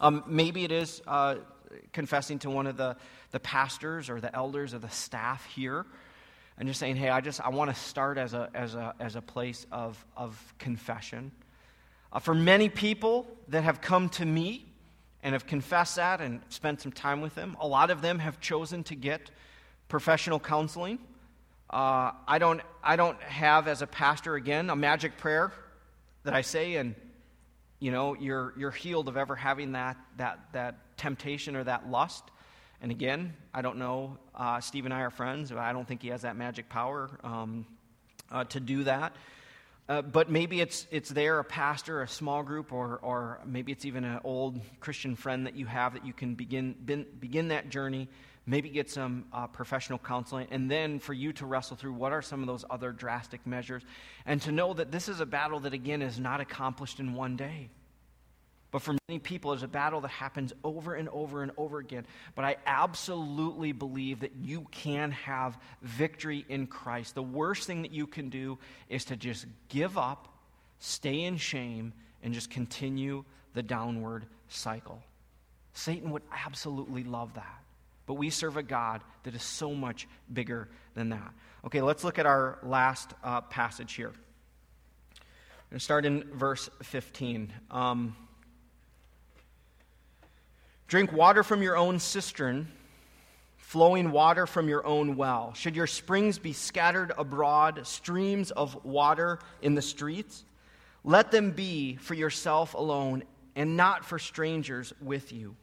Um, 0.00 0.24
maybe 0.26 0.64
it 0.64 0.72
is 0.72 1.02
uh, 1.06 1.36
confessing 1.92 2.38
to 2.40 2.50
one 2.50 2.66
of 2.66 2.76
the 2.76 2.96
the 3.30 3.40
pastors 3.40 4.10
or 4.10 4.20
the 4.20 4.34
elders 4.34 4.74
or 4.74 4.78
the 4.78 4.90
staff 4.90 5.44
here 5.46 5.86
and 6.58 6.68
just 6.68 6.78
saying, 6.78 6.96
hey, 6.96 7.08
I 7.08 7.20
just 7.20 7.40
I 7.40 7.48
want 7.48 7.74
to 7.74 7.80
start 7.80 8.18
as 8.18 8.34
a 8.34 8.50
as 8.54 8.74
a 8.74 8.94
as 9.00 9.16
a 9.16 9.22
place 9.22 9.66
of 9.72 10.04
of 10.16 10.54
confession. 10.58 11.32
Uh, 12.12 12.18
for 12.18 12.34
many 12.34 12.68
people 12.68 13.26
that 13.48 13.64
have 13.64 13.80
come 13.80 14.08
to 14.10 14.24
me 14.24 14.66
and 15.22 15.32
have 15.32 15.46
confessed 15.46 15.96
that 15.96 16.20
and 16.20 16.40
spent 16.50 16.80
some 16.80 16.92
time 16.92 17.20
with 17.20 17.34
them, 17.34 17.56
a 17.58 17.66
lot 17.66 17.90
of 17.90 18.02
them 18.02 18.18
have 18.18 18.38
chosen 18.40 18.84
to 18.84 18.94
get 18.94 19.30
professional 19.88 20.38
counseling. 20.38 20.98
Uh, 21.72 22.12
I 22.28 22.38
don't 22.38 22.60
I 22.82 22.96
don't 22.96 23.20
have 23.22 23.66
as 23.66 23.80
a 23.80 23.86
pastor 23.86 24.34
again 24.34 24.68
a 24.68 24.76
magic 24.76 25.16
prayer 25.16 25.52
that 26.24 26.34
I 26.34 26.42
say 26.42 26.76
and 26.76 26.94
you 27.78 27.90
know 27.90 28.14
you're 28.14 28.52
you're 28.58 28.70
healed 28.70 29.08
of 29.08 29.16
ever 29.16 29.34
having 29.34 29.72
that 29.72 29.96
that 30.18 30.38
that 30.52 30.96
temptation 30.96 31.56
or 31.56 31.64
that 31.64 31.88
lust. 31.90 32.24
And 32.82 32.90
again, 32.90 33.34
I 33.54 33.62
don't 33.62 33.78
know. 33.78 34.18
Uh, 34.34 34.60
Steve 34.60 34.84
and 34.84 34.92
I 34.92 35.02
are 35.02 35.10
friends. 35.10 35.50
But 35.50 35.58
I 35.58 35.72
don't 35.72 35.86
think 35.86 36.02
he 36.02 36.08
has 36.08 36.22
that 36.22 36.36
magic 36.36 36.68
power 36.68 37.10
um, 37.22 37.64
uh, 38.30 38.44
to 38.44 38.60
do 38.60 38.84
that. 38.84 39.14
Uh, 39.88 40.02
but 40.02 40.30
maybe 40.30 40.60
it's, 40.60 40.86
it's 40.90 41.08
there, 41.08 41.38
a 41.38 41.44
pastor, 41.44 42.02
a 42.02 42.08
small 42.08 42.42
group, 42.42 42.72
or, 42.72 42.98
or 43.02 43.40
maybe 43.44 43.72
it's 43.72 43.84
even 43.84 44.04
an 44.04 44.20
old 44.24 44.60
Christian 44.80 45.16
friend 45.16 45.46
that 45.46 45.56
you 45.56 45.66
have 45.66 45.94
that 45.94 46.06
you 46.06 46.12
can 46.12 46.34
begin, 46.34 46.74
begin 47.20 47.48
that 47.48 47.68
journey, 47.68 48.08
maybe 48.46 48.68
get 48.68 48.90
some 48.90 49.24
uh, 49.32 49.46
professional 49.46 49.98
counseling, 49.98 50.48
and 50.50 50.70
then 50.70 50.98
for 50.98 51.12
you 51.12 51.32
to 51.32 51.46
wrestle 51.46 51.76
through 51.76 51.92
what 51.92 52.12
are 52.12 52.22
some 52.22 52.40
of 52.40 52.46
those 52.46 52.64
other 52.70 52.92
drastic 52.92 53.46
measures, 53.46 53.82
and 54.26 54.42
to 54.42 54.52
know 54.52 54.74
that 54.74 54.90
this 54.90 55.08
is 55.08 55.20
a 55.20 55.26
battle 55.26 55.60
that, 55.60 55.72
again, 55.72 56.02
is 56.02 56.18
not 56.18 56.40
accomplished 56.40 57.00
in 57.00 57.14
one 57.14 57.36
day. 57.36 57.70
But 58.72 58.80
for 58.80 58.96
many 59.06 59.18
people, 59.18 59.52
it's 59.52 59.62
a 59.62 59.68
battle 59.68 60.00
that 60.00 60.10
happens 60.10 60.54
over 60.64 60.94
and 60.94 61.08
over 61.10 61.42
and 61.42 61.52
over 61.58 61.78
again. 61.78 62.06
But 62.34 62.46
I 62.46 62.56
absolutely 62.64 63.72
believe 63.72 64.20
that 64.20 64.32
you 64.40 64.66
can 64.70 65.10
have 65.10 65.58
victory 65.82 66.46
in 66.48 66.66
Christ. 66.66 67.14
The 67.14 67.22
worst 67.22 67.66
thing 67.66 67.82
that 67.82 67.92
you 67.92 68.06
can 68.06 68.30
do 68.30 68.58
is 68.88 69.04
to 69.04 69.16
just 69.16 69.44
give 69.68 69.98
up, 69.98 70.28
stay 70.78 71.24
in 71.24 71.36
shame, 71.36 71.92
and 72.22 72.32
just 72.32 72.50
continue 72.50 73.24
the 73.52 73.62
downward 73.62 74.24
cycle. 74.48 75.02
Satan 75.74 76.10
would 76.10 76.22
absolutely 76.32 77.04
love 77.04 77.34
that. 77.34 77.61
But 78.12 78.18
we 78.18 78.28
serve 78.28 78.58
a 78.58 78.62
God 78.62 79.00
that 79.22 79.34
is 79.34 79.42
so 79.42 79.72
much 79.72 80.06
bigger 80.30 80.68
than 80.92 81.08
that. 81.08 81.32
Okay, 81.64 81.80
let's 81.80 82.04
look 82.04 82.18
at 82.18 82.26
our 82.26 82.58
last 82.62 83.14
uh, 83.24 83.40
passage 83.40 83.94
here. 83.94 84.08
I'm 84.10 85.70
going 85.70 85.78
to 85.78 85.80
start 85.80 86.04
in 86.04 86.24
verse 86.34 86.68
15. 86.82 87.50
Um, 87.70 88.14
Drink 90.88 91.10
water 91.10 91.42
from 91.42 91.62
your 91.62 91.74
own 91.74 91.98
cistern, 92.00 92.68
flowing 93.56 94.10
water 94.10 94.46
from 94.46 94.68
your 94.68 94.86
own 94.86 95.16
well. 95.16 95.54
Should 95.54 95.74
your 95.74 95.86
springs 95.86 96.38
be 96.38 96.52
scattered 96.52 97.12
abroad, 97.16 97.80
streams 97.86 98.50
of 98.50 98.84
water 98.84 99.38
in 99.62 99.74
the 99.74 99.80
streets? 99.80 100.44
Let 101.02 101.30
them 101.30 101.52
be 101.52 101.96
for 101.96 102.12
yourself 102.12 102.74
alone 102.74 103.22
and 103.56 103.78
not 103.78 104.04
for 104.04 104.18
strangers 104.18 104.92
with 105.00 105.32
you. 105.32 105.56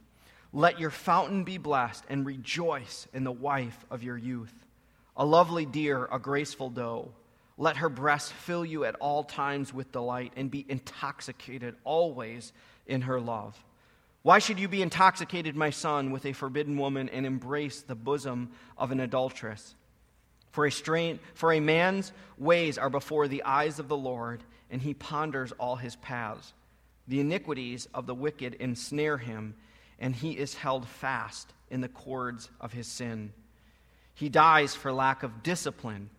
Let 0.51 0.79
your 0.79 0.89
fountain 0.89 1.43
be 1.43 1.57
blessed, 1.57 2.03
and 2.09 2.25
rejoice 2.25 3.07
in 3.13 3.23
the 3.23 3.31
wife 3.31 3.85
of 3.91 4.03
your 4.03 4.17
youth. 4.17 4.53
A 5.15 5.25
lovely 5.25 5.65
deer, 5.65 6.07
a 6.11 6.17
graceful 6.17 6.69
doe. 6.69 7.11
Let 7.57 7.77
her 7.77 7.89
breast 7.89 8.33
fill 8.33 8.65
you 8.65 8.85
at 8.85 8.95
all 8.95 9.23
times 9.23 9.73
with 9.73 9.91
delight, 9.91 10.33
and 10.35 10.49
be 10.49 10.65
intoxicated 10.67 11.75
always 11.83 12.51
in 12.87 13.01
her 13.01 13.19
love. 13.21 13.63
Why 14.21 14.39
should 14.39 14.59
you 14.59 14.67
be 14.67 14.81
intoxicated, 14.81 15.55
my 15.55 15.69
son, 15.69 16.11
with 16.11 16.25
a 16.25 16.33
forbidden 16.33 16.77
woman, 16.77 17.09
and 17.09 17.25
embrace 17.25 17.81
the 17.81 17.95
bosom 17.95 18.49
of 18.77 18.91
an 18.91 18.99
adulteress? 18.99 19.75
For 20.51 20.65
a, 20.65 20.71
strain, 20.71 21.19
for 21.35 21.53
a 21.53 21.59
man's 21.59 22.11
ways 22.37 22.77
are 22.77 22.89
before 22.89 23.27
the 23.27 23.43
eyes 23.43 23.77
of 23.77 23.87
the 23.87 23.97
Lord, 23.97 24.43
and 24.71 24.81
he 24.81 24.93
ponders 24.93 25.51
all 25.53 25.75
his 25.75 25.95
paths. 25.97 26.53
The 27.07 27.19
iniquities 27.19 27.87
of 27.93 28.07
the 28.07 28.15
wicked 28.15 28.55
ensnare 28.55 29.17
him, 29.17 29.55
and 29.99 30.15
he 30.15 30.31
is 30.31 30.55
held 30.55 30.87
fast 30.87 31.53
in 31.69 31.81
the 31.81 31.87
cords 31.87 32.49
of 32.59 32.73
his 32.73 32.87
sin. 32.87 33.33
He 34.15 34.29
dies 34.29 34.75
for 34.75 34.91
lack 34.91 35.23
of 35.23 35.43
discipline, 35.43 36.09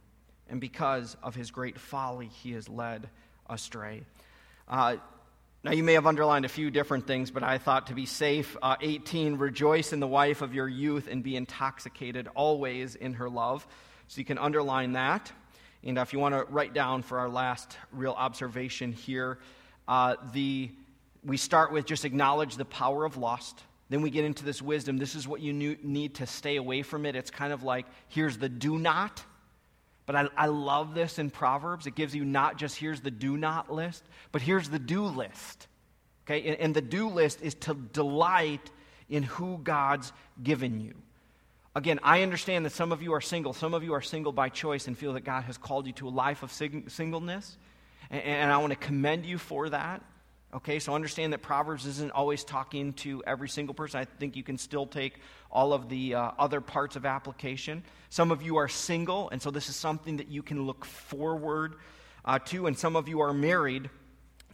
and 0.49 0.61
because 0.61 1.17
of 1.23 1.35
his 1.35 1.51
great 1.51 1.79
folly, 1.79 2.29
he 2.29 2.53
is 2.53 2.69
led 2.69 3.09
astray. 3.49 4.03
Uh, 4.69 4.97
now, 5.63 5.73
you 5.73 5.83
may 5.83 5.93
have 5.93 6.07
underlined 6.07 6.47
a 6.47 6.49
few 6.49 6.71
different 6.71 7.07
things, 7.07 7.31
but 7.31 7.43
I 7.43 7.59
thought 7.59 7.89
to 7.89 7.95
be 7.95 8.07
safe, 8.07 8.57
uh, 8.63 8.77
18, 8.81 9.37
rejoice 9.37 9.93
in 9.93 10.01
the 10.01 10.07
wife 10.07 10.41
of 10.41 10.55
your 10.55 10.67
youth 10.67 11.07
and 11.07 11.23
be 11.23 11.37
intoxicated 11.37 12.29
always 12.35 12.95
in 12.95 13.15
her 13.15 13.29
love. 13.29 13.67
So 14.09 14.21
you 14.21 14.25
can 14.25 14.39
underline 14.39 14.93
that. 14.93 15.31
And 15.85 15.99
if 15.99 16.15
you 16.15 16.19
want 16.19 16.35
to 16.35 16.45
write 16.45 16.73
down 16.73 17.03
for 17.03 17.19
our 17.19 17.29
last 17.29 17.77
real 17.93 18.13
observation 18.13 18.93
here, 18.93 19.39
uh, 19.87 20.17
the, 20.33 20.71
we 21.25 21.37
start 21.37 21.73
with 21.73 21.85
just 21.85 22.07
acknowledge 22.07 22.57
the 22.57 22.65
power 22.65 23.05
of 23.05 23.19
lust. 23.19 23.63
Then 23.91 24.03
we 24.03 24.11
get 24.11 24.25
into 24.25 24.45
this 24.45 24.63
wisdom. 24.63 24.97
This 24.97 25.17
is 25.17 25.29
what 25.29 25.41
you 25.41 25.53
need 25.53 26.15
to 26.15 26.27
stay 26.27 26.57
away 26.57 26.83
from 26.83 27.05
it. 27.05 27.17
It's 27.17 27.31
kind 27.31 27.53
of 27.53 27.65
like 27.65 27.87
here's 28.09 28.39
the 28.39 28.49
do 28.49 28.79
not. 28.79 29.23
But 30.07 30.17
I, 30.17 30.29
I 30.37 30.47
love 30.47 30.95
this 30.95 31.19
in 31.19 31.31
Proverbs. 31.31 31.87
It 31.87 31.95
gives 31.95 32.15
you 32.15 32.25
not 32.25 32.57
just 32.57 32.77
here's 32.77 33.01
the 33.01 33.11
do 33.11 33.37
not 33.37 33.71
list, 33.71 34.03
but 34.33 34.43
here's 34.43 34.69
the 34.69 34.79
do 34.79 35.05
list. 35.05 35.67
Okay? 36.25 36.49
And, 36.49 36.61
and 36.61 36.75
the 36.75 36.81
do 36.81 37.09
list 37.09 37.43
is 37.43 37.55
to 37.57 37.75
delight 37.75 38.71
in 39.09 39.25
who 39.25 39.59
God's 39.59 40.13
given 40.43 40.81
you. 40.81 40.95
Again, 41.75 42.01
I 42.03 42.23
understand 42.23 42.65
that 42.67 42.73
some 42.73 42.91
of 42.93 43.03
you 43.03 43.13
are 43.15 43.21
single. 43.21 43.53
Some 43.53 43.75
of 43.75 43.85
you 43.85 43.95
are 43.95 44.01
single 44.01 44.33
by 44.33 44.49
choice 44.49 44.87
and 44.87 44.97
feel 44.99 45.13
that 45.13 45.25
God 45.25 45.45
has 45.45 45.57
called 45.57 45.87
you 45.87 45.93
to 45.95 46.09
a 46.09 46.11
life 46.11 46.43
of 46.43 46.53
sing- 46.53 46.89
singleness. 46.89 47.57
And 48.11 48.53
I 48.53 48.59
want 48.59 48.73
to 48.73 48.79
commend 48.79 49.27
you 49.27 49.39
for 49.39 49.69
that. 49.69 50.03
Okay, 50.53 50.81
so 50.81 50.95
understand 50.97 51.33
that 51.33 51.43
Proverbs 51.43 51.87
isn't 51.87 52.11
always 52.11 52.43
talking 52.43 52.93
to 52.95 53.23
every 53.25 53.49
single 53.49 53.73
person. 53.73 54.01
I 54.01 54.05
think 54.05 54.35
you 54.35 54.43
can 54.43 54.59
still 54.59 54.85
take 54.85 55.21
all 55.49 55.73
of 55.73 55.89
the 55.89 56.17
uh, 56.17 56.33
other 56.41 56.61
parts 56.61 56.97
of 56.97 57.07
application. 57.07 57.85
Some 58.09 58.33
of 58.33 58.43
you 58.43 58.57
are 58.57 58.67
single, 58.67 59.31
and 59.31 59.41
so 59.41 59.53
this 59.53 59.69
is 59.69 59.77
something 59.77 60.17
that 60.17 60.27
you 60.27 60.43
can 60.43 60.67
look 60.67 60.85
forward 60.85 61.77
uh, 62.25 62.41
to. 62.47 62.67
And 62.67 62.77
some 62.77 62.97
of 62.97 63.09
you 63.09 63.21
are 63.21 63.33
married. 63.33 63.91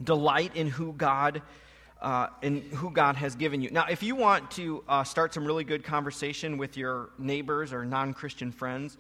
Delight 0.02 0.54
in 0.54 0.68
who 0.68 0.92
God 0.92 1.40
uh, 2.00 2.28
in 2.42 2.60
who 2.72 2.90
God 2.90 3.16
has 3.16 3.34
given 3.34 3.62
you. 3.62 3.70
Now, 3.70 3.86
if 3.88 4.02
you 4.02 4.14
want 4.16 4.50
to 4.52 4.84
uh, 4.86 5.02
start 5.02 5.32
some 5.32 5.46
really 5.46 5.64
good 5.64 5.82
conversation 5.82 6.58
with 6.58 6.76
your 6.76 7.10
neighbors 7.18 7.72
or 7.72 7.86
non 7.86 8.12
Christian 8.12 8.52
friends, 8.52 8.98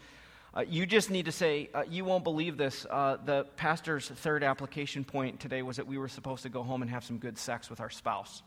uh, 0.56 0.64
you 0.70 0.86
just 0.86 1.10
need 1.10 1.26
to 1.26 1.32
say, 1.32 1.68
uh, 1.74 1.84
You 1.90 2.06
won't 2.06 2.24
believe 2.24 2.56
this. 2.56 2.86
Uh, 2.88 3.18
the 3.22 3.44
pastor's 3.56 4.08
third 4.08 4.42
application 4.42 5.04
point 5.04 5.38
today 5.38 5.60
was 5.60 5.76
that 5.76 5.86
we 5.86 5.98
were 5.98 6.08
supposed 6.08 6.44
to 6.44 6.48
go 6.48 6.62
home 6.62 6.80
and 6.80 6.90
have 6.90 7.04
some 7.04 7.18
good 7.18 7.36
sex 7.36 7.68
with 7.68 7.78
our 7.78 7.90
spouse. 7.90 8.42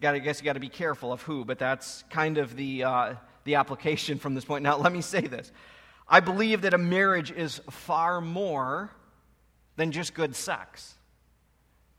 Got 0.00 0.16
I 0.16 0.18
guess 0.18 0.40
you 0.40 0.44
got 0.44 0.54
to 0.54 0.60
be 0.60 0.68
careful 0.68 1.12
of 1.12 1.22
who, 1.22 1.44
but 1.44 1.60
that's 1.60 2.02
kind 2.10 2.38
of 2.38 2.56
the, 2.56 2.82
uh, 2.82 3.14
the 3.44 3.54
application 3.54 4.18
from 4.18 4.34
this 4.34 4.44
point. 4.44 4.64
Now, 4.64 4.76
let 4.76 4.92
me 4.92 5.02
say 5.02 5.20
this. 5.20 5.52
I 6.08 6.18
believe 6.18 6.62
that 6.62 6.74
a 6.74 6.78
marriage 6.78 7.30
is 7.30 7.60
far 7.70 8.20
more 8.20 8.90
than 9.76 9.92
just 9.92 10.14
good 10.14 10.34
sex. 10.34 10.96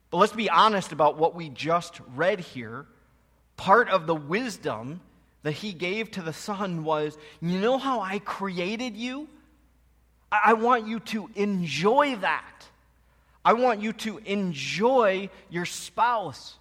But 0.10 0.18
let's 0.18 0.34
be 0.34 0.50
honest 0.50 0.92
about 0.92 1.18
what 1.18 1.36
we 1.36 1.48
just 1.48 2.02
read 2.16 2.42
here. 2.42 2.86
Part 3.56 3.88
of 3.88 4.08
the 4.08 4.16
wisdom 4.16 5.00
that 5.44 5.54
he 5.54 5.74
gave 5.74 6.12
to 6.12 6.22
the 6.22 6.34
son 6.34 6.84
was 6.84 7.18
you 7.42 7.60
know 7.60 7.78
how 7.78 8.02
I 8.02 8.20
created 8.20 8.96
you? 8.96 9.28
I 10.32 10.54
want 10.54 10.88
you 10.88 11.00
to 11.00 11.30
enjoy 11.36 12.16
that. 12.18 12.66
I 13.44 13.54
want 13.54 13.82
you 13.82 13.92
to 13.94 14.20
enjoy 14.20 15.30
your 15.50 15.66
spouse. 15.66 16.56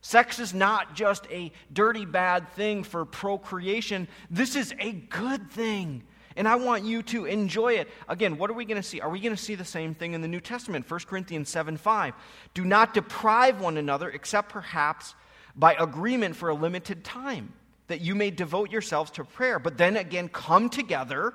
Sex 0.00 0.38
is 0.38 0.54
not 0.54 0.94
just 0.94 1.26
a 1.30 1.50
dirty, 1.72 2.04
bad 2.04 2.48
thing 2.52 2.84
for 2.84 3.04
procreation. 3.04 4.06
This 4.30 4.54
is 4.54 4.72
a 4.78 4.92
good 4.92 5.50
thing. 5.50 6.04
And 6.36 6.46
I 6.46 6.56
want 6.56 6.84
you 6.84 7.02
to 7.04 7.24
enjoy 7.24 7.74
it. 7.74 7.88
Again, 8.08 8.36
what 8.36 8.50
are 8.50 8.52
we 8.52 8.66
going 8.66 8.80
to 8.80 8.86
see? 8.86 9.00
Are 9.00 9.08
we 9.08 9.18
going 9.18 9.34
to 9.34 9.42
see 9.42 9.54
the 9.54 9.64
same 9.64 9.94
thing 9.94 10.12
in 10.12 10.20
the 10.20 10.28
New 10.28 10.40
Testament? 10.40 10.88
1 10.88 11.00
Corinthians 11.08 11.48
7 11.48 11.76
5. 11.78 12.14
Do 12.52 12.64
not 12.64 12.92
deprive 12.92 13.60
one 13.60 13.78
another, 13.78 14.10
except 14.10 14.50
perhaps 14.50 15.14
by 15.56 15.74
agreement 15.74 16.36
for 16.36 16.50
a 16.50 16.54
limited 16.54 17.02
time, 17.02 17.54
that 17.88 18.00
you 18.00 18.14
may 18.14 18.30
devote 18.30 18.70
yourselves 18.70 19.10
to 19.12 19.24
prayer. 19.24 19.58
But 19.58 19.78
then 19.78 19.96
again, 19.96 20.28
come 20.28 20.68
together 20.68 21.34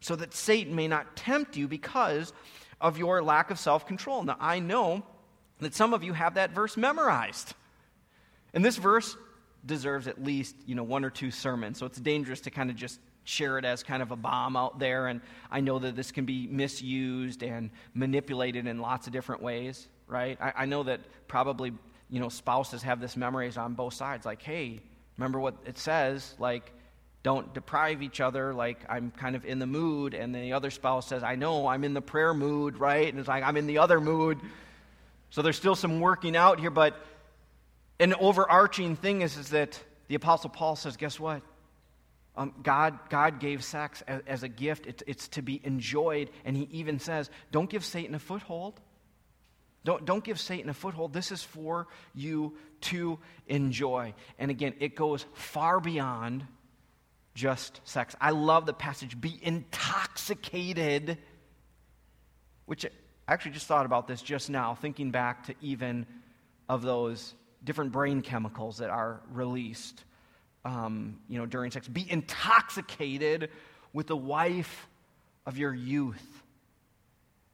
so 0.00 0.16
that 0.16 0.34
Satan 0.34 0.74
may 0.74 0.88
not 0.88 1.16
tempt 1.16 1.56
you 1.56 1.68
because 1.68 2.32
of 2.80 2.98
your 2.98 3.22
lack 3.22 3.50
of 3.50 3.58
self 3.58 3.86
control. 3.86 4.22
Now, 4.22 4.36
I 4.38 4.58
know 4.58 5.02
that 5.60 5.74
some 5.74 5.94
of 5.94 6.04
you 6.04 6.12
have 6.12 6.34
that 6.34 6.50
verse 6.50 6.76
memorized. 6.76 7.54
And 8.52 8.64
this 8.64 8.76
verse 8.76 9.16
deserves 9.64 10.06
at 10.06 10.22
least, 10.22 10.54
you 10.66 10.74
know, 10.74 10.84
one 10.84 11.04
or 11.04 11.10
two 11.10 11.30
sermons. 11.30 11.78
So 11.78 11.86
it's 11.86 11.98
dangerous 11.98 12.40
to 12.42 12.50
kind 12.50 12.70
of 12.70 12.76
just 12.76 13.00
share 13.24 13.58
it 13.58 13.64
as 13.64 13.82
kind 13.82 14.02
of 14.02 14.12
a 14.12 14.16
bomb 14.16 14.56
out 14.56 14.78
there. 14.78 15.08
And 15.08 15.20
I 15.50 15.60
know 15.60 15.78
that 15.78 15.96
this 15.96 16.12
can 16.12 16.24
be 16.24 16.46
misused 16.46 17.42
and 17.42 17.70
manipulated 17.94 18.66
in 18.66 18.80
lots 18.80 19.06
of 19.06 19.12
different 19.12 19.42
ways, 19.42 19.88
right? 20.06 20.38
I, 20.40 20.52
I 20.58 20.64
know 20.66 20.84
that 20.84 21.00
probably, 21.26 21.72
you 22.08 22.20
know, 22.20 22.28
spouses 22.28 22.82
have 22.82 23.00
this 23.00 23.16
memories 23.16 23.56
on 23.56 23.74
both 23.74 23.94
sides. 23.94 24.24
Like, 24.24 24.42
hey, 24.42 24.80
remember 25.16 25.40
what 25.40 25.54
it 25.66 25.78
says? 25.78 26.34
Like, 26.38 26.72
don't 27.22 27.52
deprive 27.54 28.02
each 28.02 28.20
other. 28.20 28.54
Like, 28.54 28.78
I'm 28.88 29.10
kind 29.10 29.34
of 29.34 29.44
in 29.44 29.58
the 29.58 29.66
mood. 29.66 30.14
And 30.14 30.34
the 30.34 30.52
other 30.52 30.70
spouse 30.70 31.08
says, 31.08 31.22
I 31.22 31.34
know, 31.34 31.66
I'm 31.66 31.82
in 31.82 31.92
the 31.92 32.00
prayer 32.00 32.32
mood, 32.32 32.78
right? 32.78 33.08
And 33.08 33.18
it's 33.18 33.28
like, 33.28 33.42
I'm 33.42 33.56
in 33.56 33.66
the 33.66 33.78
other 33.78 34.00
mood. 34.00 34.38
So 35.30 35.42
there's 35.42 35.56
still 35.56 35.74
some 35.74 36.00
working 36.00 36.36
out 36.36 36.60
here. 36.60 36.70
But 36.70 36.96
an 37.98 38.14
overarching 38.14 38.94
thing 38.96 39.22
is, 39.22 39.36
is 39.36 39.50
that 39.50 39.82
the 40.08 40.14
Apostle 40.14 40.50
Paul 40.50 40.76
says, 40.76 40.96
guess 40.96 41.18
what? 41.18 41.42
Um, 42.36 42.52
God, 42.62 42.98
God 43.08 43.40
gave 43.40 43.64
sex 43.64 44.02
as, 44.06 44.22
as 44.26 44.42
a 44.42 44.48
gift. 44.48 44.86
It's, 44.86 45.02
it's 45.06 45.28
to 45.28 45.42
be 45.42 45.60
enjoyed. 45.64 46.30
And 46.44 46.56
he 46.56 46.68
even 46.70 47.00
says, 47.00 47.30
don't 47.50 47.68
give 47.68 47.84
Satan 47.84 48.14
a 48.14 48.18
foothold. 48.18 48.78
Don't, 49.86 50.04
don't 50.04 50.24
give 50.24 50.40
Satan 50.40 50.68
a 50.68 50.74
foothold. 50.74 51.12
This 51.12 51.30
is 51.30 51.44
for 51.44 51.86
you 52.12 52.54
to 52.82 53.20
enjoy. 53.46 54.14
And 54.36 54.50
again, 54.50 54.74
it 54.80 54.96
goes 54.96 55.24
far 55.34 55.78
beyond 55.78 56.44
just 57.36 57.80
sex. 57.84 58.16
I 58.20 58.30
love 58.30 58.66
the 58.66 58.72
passage, 58.72 59.18
be 59.20 59.38
intoxicated, 59.40 61.18
which 62.64 62.84
I 62.84 63.32
actually 63.32 63.52
just 63.52 63.68
thought 63.68 63.86
about 63.86 64.08
this 64.08 64.22
just 64.22 64.50
now, 64.50 64.74
thinking 64.74 65.12
back 65.12 65.46
to 65.46 65.54
even 65.60 66.04
of 66.68 66.82
those 66.82 67.34
different 67.62 67.92
brain 67.92 68.22
chemicals 68.22 68.78
that 68.78 68.90
are 68.90 69.20
released 69.30 70.02
um, 70.64 71.20
you 71.28 71.38
know, 71.38 71.46
during 71.46 71.70
sex. 71.70 71.86
Be 71.86 72.04
intoxicated 72.10 73.50
with 73.92 74.08
the 74.08 74.16
wife 74.16 74.88
of 75.46 75.58
your 75.58 75.72
youth. 75.72 76.42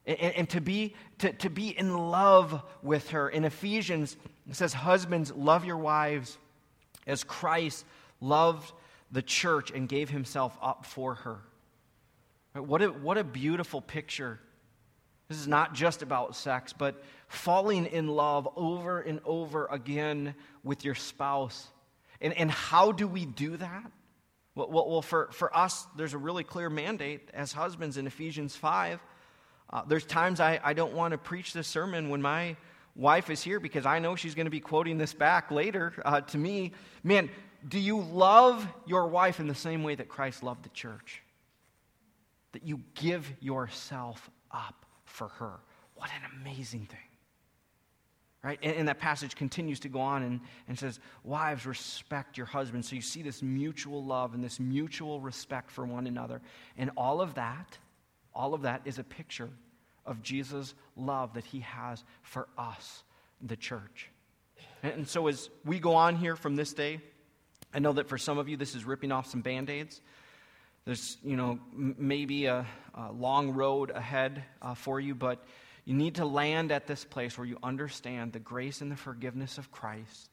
And, 0.05 0.19
and, 0.19 0.49
to, 0.49 0.61
be, 0.61 0.95
to, 1.19 1.31
to 1.31 1.49
be 1.49 1.77
in 1.77 1.97
love 1.97 2.61
with 2.81 3.11
her. 3.11 3.29
In 3.29 3.45
Ephesians, 3.45 4.17
it 4.49 4.55
says, 4.55 4.73
Husbands, 4.73 5.31
love 5.31 5.63
your 5.63 5.77
wives 5.77 6.37
as 7.07 7.23
Christ 7.23 7.85
loved 8.19 8.73
the 9.11 9.21
church 9.21 9.71
and 9.71 9.87
gave 9.87 10.09
himself 10.09 10.57
up 10.61 10.85
for 10.85 11.15
her. 11.15 11.39
What 12.53 12.81
a, 12.81 12.87
what 12.87 13.17
a 13.17 13.23
beautiful 13.23 13.81
picture. 13.81 14.39
This 15.27 15.39
is 15.39 15.47
not 15.47 15.73
just 15.73 16.01
about 16.01 16.35
sex, 16.35 16.73
but 16.73 17.01
falling 17.27 17.85
in 17.85 18.07
love 18.07 18.47
over 18.55 18.99
and 18.99 19.19
over 19.25 19.67
again 19.67 20.35
with 20.63 20.85
your 20.85 20.95
spouse. 20.95 21.67
And, 22.21 22.33
and 22.33 22.51
how 22.51 22.91
do 22.91 23.07
we 23.07 23.25
do 23.25 23.57
that? 23.57 23.91
Well, 24.55 24.69
well, 24.71 25.01
for, 25.01 25.29
for 25.31 25.55
us, 25.55 25.87
there's 25.95 26.13
a 26.13 26.17
really 26.17 26.43
clear 26.43 26.69
mandate 26.69 27.29
as 27.33 27.53
husbands 27.53 27.97
in 27.97 28.05
Ephesians 28.05 28.55
5. 28.55 28.99
Uh, 29.73 29.81
there's 29.87 30.05
times 30.05 30.39
I, 30.39 30.59
I 30.63 30.73
don't 30.73 30.93
want 30.93 31.13
to 31.13 31.17
preach 31.17 31.51
this 31.51 31.67
sermon 31.67 32.09
when 32.09 32.21
my 32.21 32.55
wife 32.95 33.31
is 33.31 33.41
here 33.41 33.59
because 33.59 33.87
I 33.87 33.97
know 33.97 34.15
she's 34.15 34.35
going 34.35 34.45
to 34.45 34.51
be 34.51 34.59
quoting 34.59 34.99
this 34.99 35.15
back 35.15 35.49
later 35.49 35.93
uh, 36.05 36.21
to 36.21 36.37
me. 36.37 36.73
Man, 37.03 37.31
do 37.67 37.79
you 37.79 37.99
love 37.99 38.67
your 38.85 39.07
wife 39.07 39.39
in 39.39 39.47
the 39.47 39.55
same 39.55 39.81
way 39.81 39.95
that 39.95 40.07
Christ 40.07 40.43
loved 40.43 40.63
the 40.63 40.69
church? 40.69 41.23
That 42.51 42.63
you 42.63 42.81
give 42.93 43.33
yourself 43.39 44.29
up 44.51 44.85
for 45.05 45.29
her. 45.29 45.59
What 45.95 46.11
an 46.11 46.39
amazing 46.39 46.85
thing. 46.85 46.99
Right? 48.43 48.59
And, 48.61 48.75
and, 48.75 48.87
that 48.89 48.99
passage 48.99 49.35
continues 49.35 49.79
to 49.79 49.89
go 49.89 50.01
on 50.01 50.21
and, 50.21 50.41
and 50.67 50.77
says, 50.77 50.99
Wives, 51.23 51.65
respect 51.65 52.37
your 52.37 52.45
husband. 52.45 52.83
So 52.85 52.93
you 52.95 53.01
see 53.01 53.21
this 53.21 53.41
mutual 53.41 54.03
love 54.03 54.33
and 54.33 54.43
this 54.43 54.59
mutual 54.59 55.21
respect 55.21 55.71
for 55.71 55.85
one 55.85 56.07
another. 56.07 56.41
And 56.77 56.91
all 56.97 57.21
of 57.21 57.35
that, 57.35 57.77
all 58.35 58.53
of 58.53 58.63
that 58.63 58.81
is 58.85 58.99
a 58.99 59.03
picture 59.03 59.49
of 60.05 60.21
Jesus' 60.21 60.73
love 60.95 61.33
that 61.33 61.45
he 61.45 61.61
has 61.61 62.03
for 62.21 62.47
us, 62.57 63.03
the 63.41 63.55
church. 63.55 64.09
And, 64.81 65.07
so 65.07 65.27
as 65.27 65.49
we 65.63 65.79
go 65.79 65.95
on 65.95 66.17
here 66.17 66.35
from 66.35 66.55
this 66.55 66.73
day, 66.73 66.99
I 67.73 67.79
know 67.79 67.93
that 67.93 68.09
for 68.09 68.17
some 68.17 68.37
of 68.37 68.49
you, 68.49 68.57
this 68.57 68.75
is 68.75 68.85
ripping 68.85 69.11
off 69.11 69.27
some 69.27 69.41
band 69.41 69.69
aids. 69.69 70.01
There's, 70.85 71.17
you 71.23 71.37
know, 71.37 71.59
m- 71.73 71.95
maybe 71.97 72.45
a, 72.45 72.65
a, 72.93 73.11
long 73.11 73.51
road 73.51 73.89
ahead 73.91 74.43
uh, 74.61 74.75
for 74.75 74.99
you, 74.99 75.15
but 75.15 75.43
you 75.85 75.93
need 75.93 76.15
to 76.15 76.25
land 76.25 76.71
at 76.71 76.87
this 76.87 77.05
place 77.05 77.37
where 77.37 77.47
you 77.47 77.57
understand 77.63 78.33
the 78.33 78.39
grace 78.39 78.81
and 78.81 78.91
the 78.91 78.97
forgiveness 78.97 79.57
of 79.57 79.71
Christ. 79.71 80.29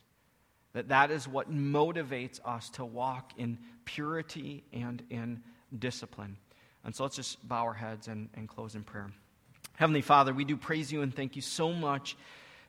That 0.73 0.89
that 0.89 1.11
is 1.11 1.27
what 1.27 1.51
motivates 1.51 2.41
us 2.45 2.71
to 2.71 2.85
walk 2.85 3.33
in 3.37 3.59
purity 3.85 4.65
and 4.73 5.03
in 5.11 5.43
discipline. 5.77 6.37
And 6.85 6.95
so 6.95 7.03
let's 7.03 7.17
just 7.17 7.47
bow 7.47 7.65
our 7.65 7.75
heads 7.75 8.09
and, 8.09 8.29
and 8.35 8.49
close 8.49 8.75
in 8.75 8.83
prayer. 8.83 9.11
Heavenly 9.75 10.03
Father, 10.03 10.33
we 10.33 10.45
do 10.45 10.57
praise 10.57 10.91
you 10.93 11.03
and 11.03 11.15
thank 11.15 11.37
you 11.37 11.43
so 11.43 11.73
much 11.73 12.17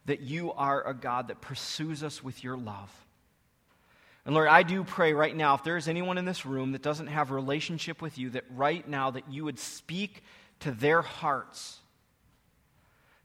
that 0.05 0.21
you 0.21 0.51
are 0.53 0.85
a 0.87 0.93
God 0.93 1.27
that 1.27 1.41
pursues 1.41 2.03
us 2.03 2.23
with 2.23 2.43
your 2.43 2.57
love. 2.57 2.91
And 4.25 4.35
Lord, 4.35 4.49
I 4.49 4.63
do 4.63 4.83
pray 4.83 5.13
right 5.13 5.35
now, 5.35 5.55
if 5.55 5.63
there 5.63 5.77
is 5.77 5.87
anyone 5.87 6.17
in 6.17 6.25
this 6.25 6.45
room 6.45 6.73
that 6.73 6.81
doesn't 6.81 7.07
have 7.07 7.31
a 7.31 7.35
relationship 7.35 8.01
with 8.01 8.17
you, 8.17 8.29
that 8.31 8.43
right 8.55 8.87
now 8.87 9.11
that 9.11 9.29
you 9.29 9.43
would 9.45 9.59
speak 9.59 10.23
to 10.59 10.71
their 10.71 11.01
hearts 11.01 11.81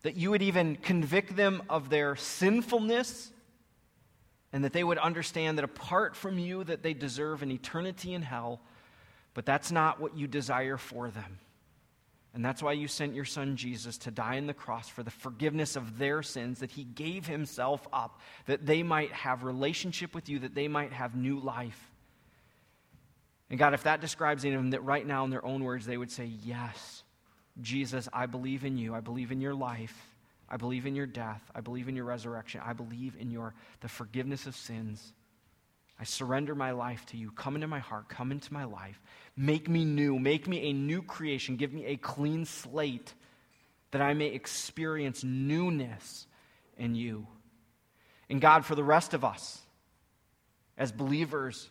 that 0.07 0.15
you 0.15 0.31
would 0.31 0.43
even 0.43 0.77
convict 0.77 1.35
them 1.35 1.61
of 1.69 1.91
their 1.91 2.15
sinfulness 2.15 3.33
and 4.53 4.63
that 4.63 4.73
they 4.73 4.85
would 4.85 4.99
understand 4.99 5.59
that 5.59 5.65
apart 5.65 6.15
from 6.15 6.39
you 6.39 6.63
that 6.63 6.85
they 6.85 6.95
deserve 6.95 7.43
an 7.43 7.51
eternity 7.51 8.15
in 8.15 8.23
hell 8.23 8.61
but 9.37 9.47
that's 9.47 9.71
not 9.71 10.01
what 10.01 10.17
you 10.17 10.27
desire 10.27 10.77
for 10.77 11.09
them 11.09 11.39
and 12.35 12.45
that's 12.45 12.63
why 12.63 12.73
you 12.73 12.89
sent 12.89 13.15
your 13.15 13.25
son 13.25 13.57
Jesus 13.57 13.97
to 13.99 14.11
die 14.11 14.37
on 14.39 14.49
the 14.49 14.55
cross 14.55 14.89
for 14.89 15.05
the 15.05 15.11
forgiveness 15.11 15.77
of 15.77 15.99
their 15.99 16.23
sins 16.23 16.59
that 16.59 16.73
he 16.73 16.83
gave 16.83 17.27
himself 17.27 17.87
up 17.93 18.21
that 18.47 18.67
they 18.67 18.83
might 18.83 19.13
have 19.13 19.45
relationship 19.45 20.15
with 20.15 20.29
you 20.29 20.41
that 20.41 20.55
they 20.55 20.67
might 20.67 20.93
have 20.93 21.15
new 21.15 21.39
life 21.39 21.93
and 23.49 23.59
God 23.59 23.75
if 23.75 23.85
that 23.85 24.01
describes 24.01 24.45
any 24.45 24.55
of 24.55 24.61
them 24.61 24.71
that 24.73 24.83
right 24.83 25.07
now 25.07 25.23
in 25.25 25.31
their 25.31 25.47
own 25.47 25.63
words 25.63 25.87
they 25.87 25.97
would 25.97 26.11
say 26.11 26.25
yes 26.25 27.05
Jesus, 27.61 28.09
I 28.13 28.27
believe 28.27 28.65
in 28.65 28.77
you. 28.77 28.95
I 28.95 29.01
believe 29.01 29.33
in 29.33 29.41
your 29.41 29.55
life. 29.55 29.97
I 30.49 30.57
believe 30.57 30.87
in 30.87 30.95
your 30.95 31.07
death. 31.07 31.43
I 31.55 31.61
believe 31.61 31.89
in 31.89 31.97
your 31.97 32.05
resurrection. 32.05 32.61
I 32.65 32.73
believe 32.73 33.17
in 33.19 33.31
your 33.31 33.55
the 33.81 33.89
forgiveness 33.89 34.47
of 34.47 34.55
sins. 34.55 35.13
I 35.99 36.05
surrender 36.05 36.55
my 36.55 36.73
life 36.73 37.07
to 37.07 37.17
you. 37.17 37.31
Come 37.31 37.55
into 37.55 37.67
my 37.67 37.79
heart. 37.79 38.09
Come 38.09 38.31
into 38.31 38.53
my 38.53 38.65
life. 38.65 39.01
Make 39.37 39.69
me 39.69 39.85
new. 39.85 40.19
Make 40.19 40.47
me 40.47 40.71
a 40.71 40.73
new 40.73 41.03
creation. 41.03 41.57
Give 41.57 41.73
me 41.73 41.87
a 41.87 41.97
clean 41.97 42.45
slate 42.45 43.15
that 43.93 44.03
I 44.03 44.13
may 44.15 44.27
experience 44.27 45.25
newness 45.25 46.27
in 46.77 46.95
you. 46.95 47.27
And 48.29 48.41
God, 48.41 48.65
for 48.65 48.75
the 48.75 48.85
rest 48.85 49.15
of 49.15 49.25
us, 49.25 49.61
as 50.77 50.93
believers, 50.93 51.71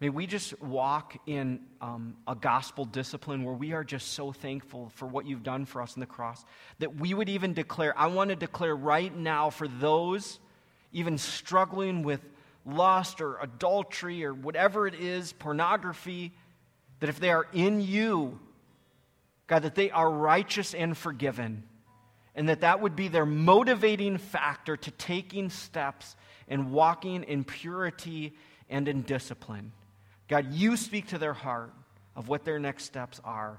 May 0.00 0.10
we 0.10 0.28
just 0.28 0.60
walk 0.62 1.16
in 1.26 1.60
um, 1.80 2.16
a 2.26 2.36
gospel 2.36 2.84
discipline 2.84 3.42
where 3.42 3.54
we 3.54 3.72
are 3.72 3.82
just 3.82 4.12
so 4.12 4.30
thankful 4.30 4.92
for 4.94 5.06
what 5.06 5.26
you've 5.26 5.42
done 5.42 5.64
for 5.64 5.82
us 5.82 5.96
in 5.96 6.00
the 6.00 6.06
cross 6.06 6.44
that 6.78 7.00
we 7.00 7.14
would 7.14 7.28
even 7.28 7.52
declare, 7.52 7.98
I 7.98 8.06
want 8.06 8.30
to 8.30 8.36
declare 8.36 8.76
right 8.76 9.14
now 9.14 9.50
for 9.50 9.66
those 9.66 10.38
even 10.92 11.18
struggling 11.18 12.02
with 12.02 12.20
lust 12.64 13.20
or 13.20 13.38
adultery 13.38 14.24
or 14.24 14.34
whatever 14.34 14.86
it 14.86 14.94
is, 14.94 15.32
pornography, 15.32 16.32
that 17.00 17.08
if 17.08 17.20
they 17.20 17.30
are 17.30 17.46
in 17.52 17.80
you, 17.80 18.38
God, 19.46 19.62
that 19.62 19.74
they 19.74 19.90
are 19.90 20.10
righteous 20.10 20.74
and 20.74 20.96
forgiven. 20.96 21.64
And 22.34 22.48
that 22.48 22.60
that 22.60 22.80
would 22.80 22.94
be 22.94 23.08
their 23.08 23.26
motivating 23.26 24.18
factor 24.18 24.76
to 24.76 24.90
taking 24.92 25.50
steps 25.50 26.14
and 26.46 26.70
walking 26.70 27.24
in 27.24 27.42
purity 27.42 28.34
and 28.70 28.86
in 28.86 29.02
discipline. 29.02 29.72
God, 30.28 30.52
you 30.52 30.76
speak 30.76 31.08
to 31.08 31.18
their 31.18 31.32
heart 31.32 31.72
of 32.14 32.28
what 32.28 32.44
their 32.44 32.58
next 32.58 32.84
steps 32.84 33.20
are 33.24 33.58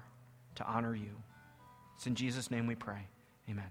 to 0.56 0.66
honor 0.66 0.96
you. 0.96 1.12
It's 1.96 2.08
in 2.08 2.16
Jesus' 2.16 2.50
name 2.52 2.68
we 2.68 2.76
pray. 2.76 3.08
Amen. 3.50 3.70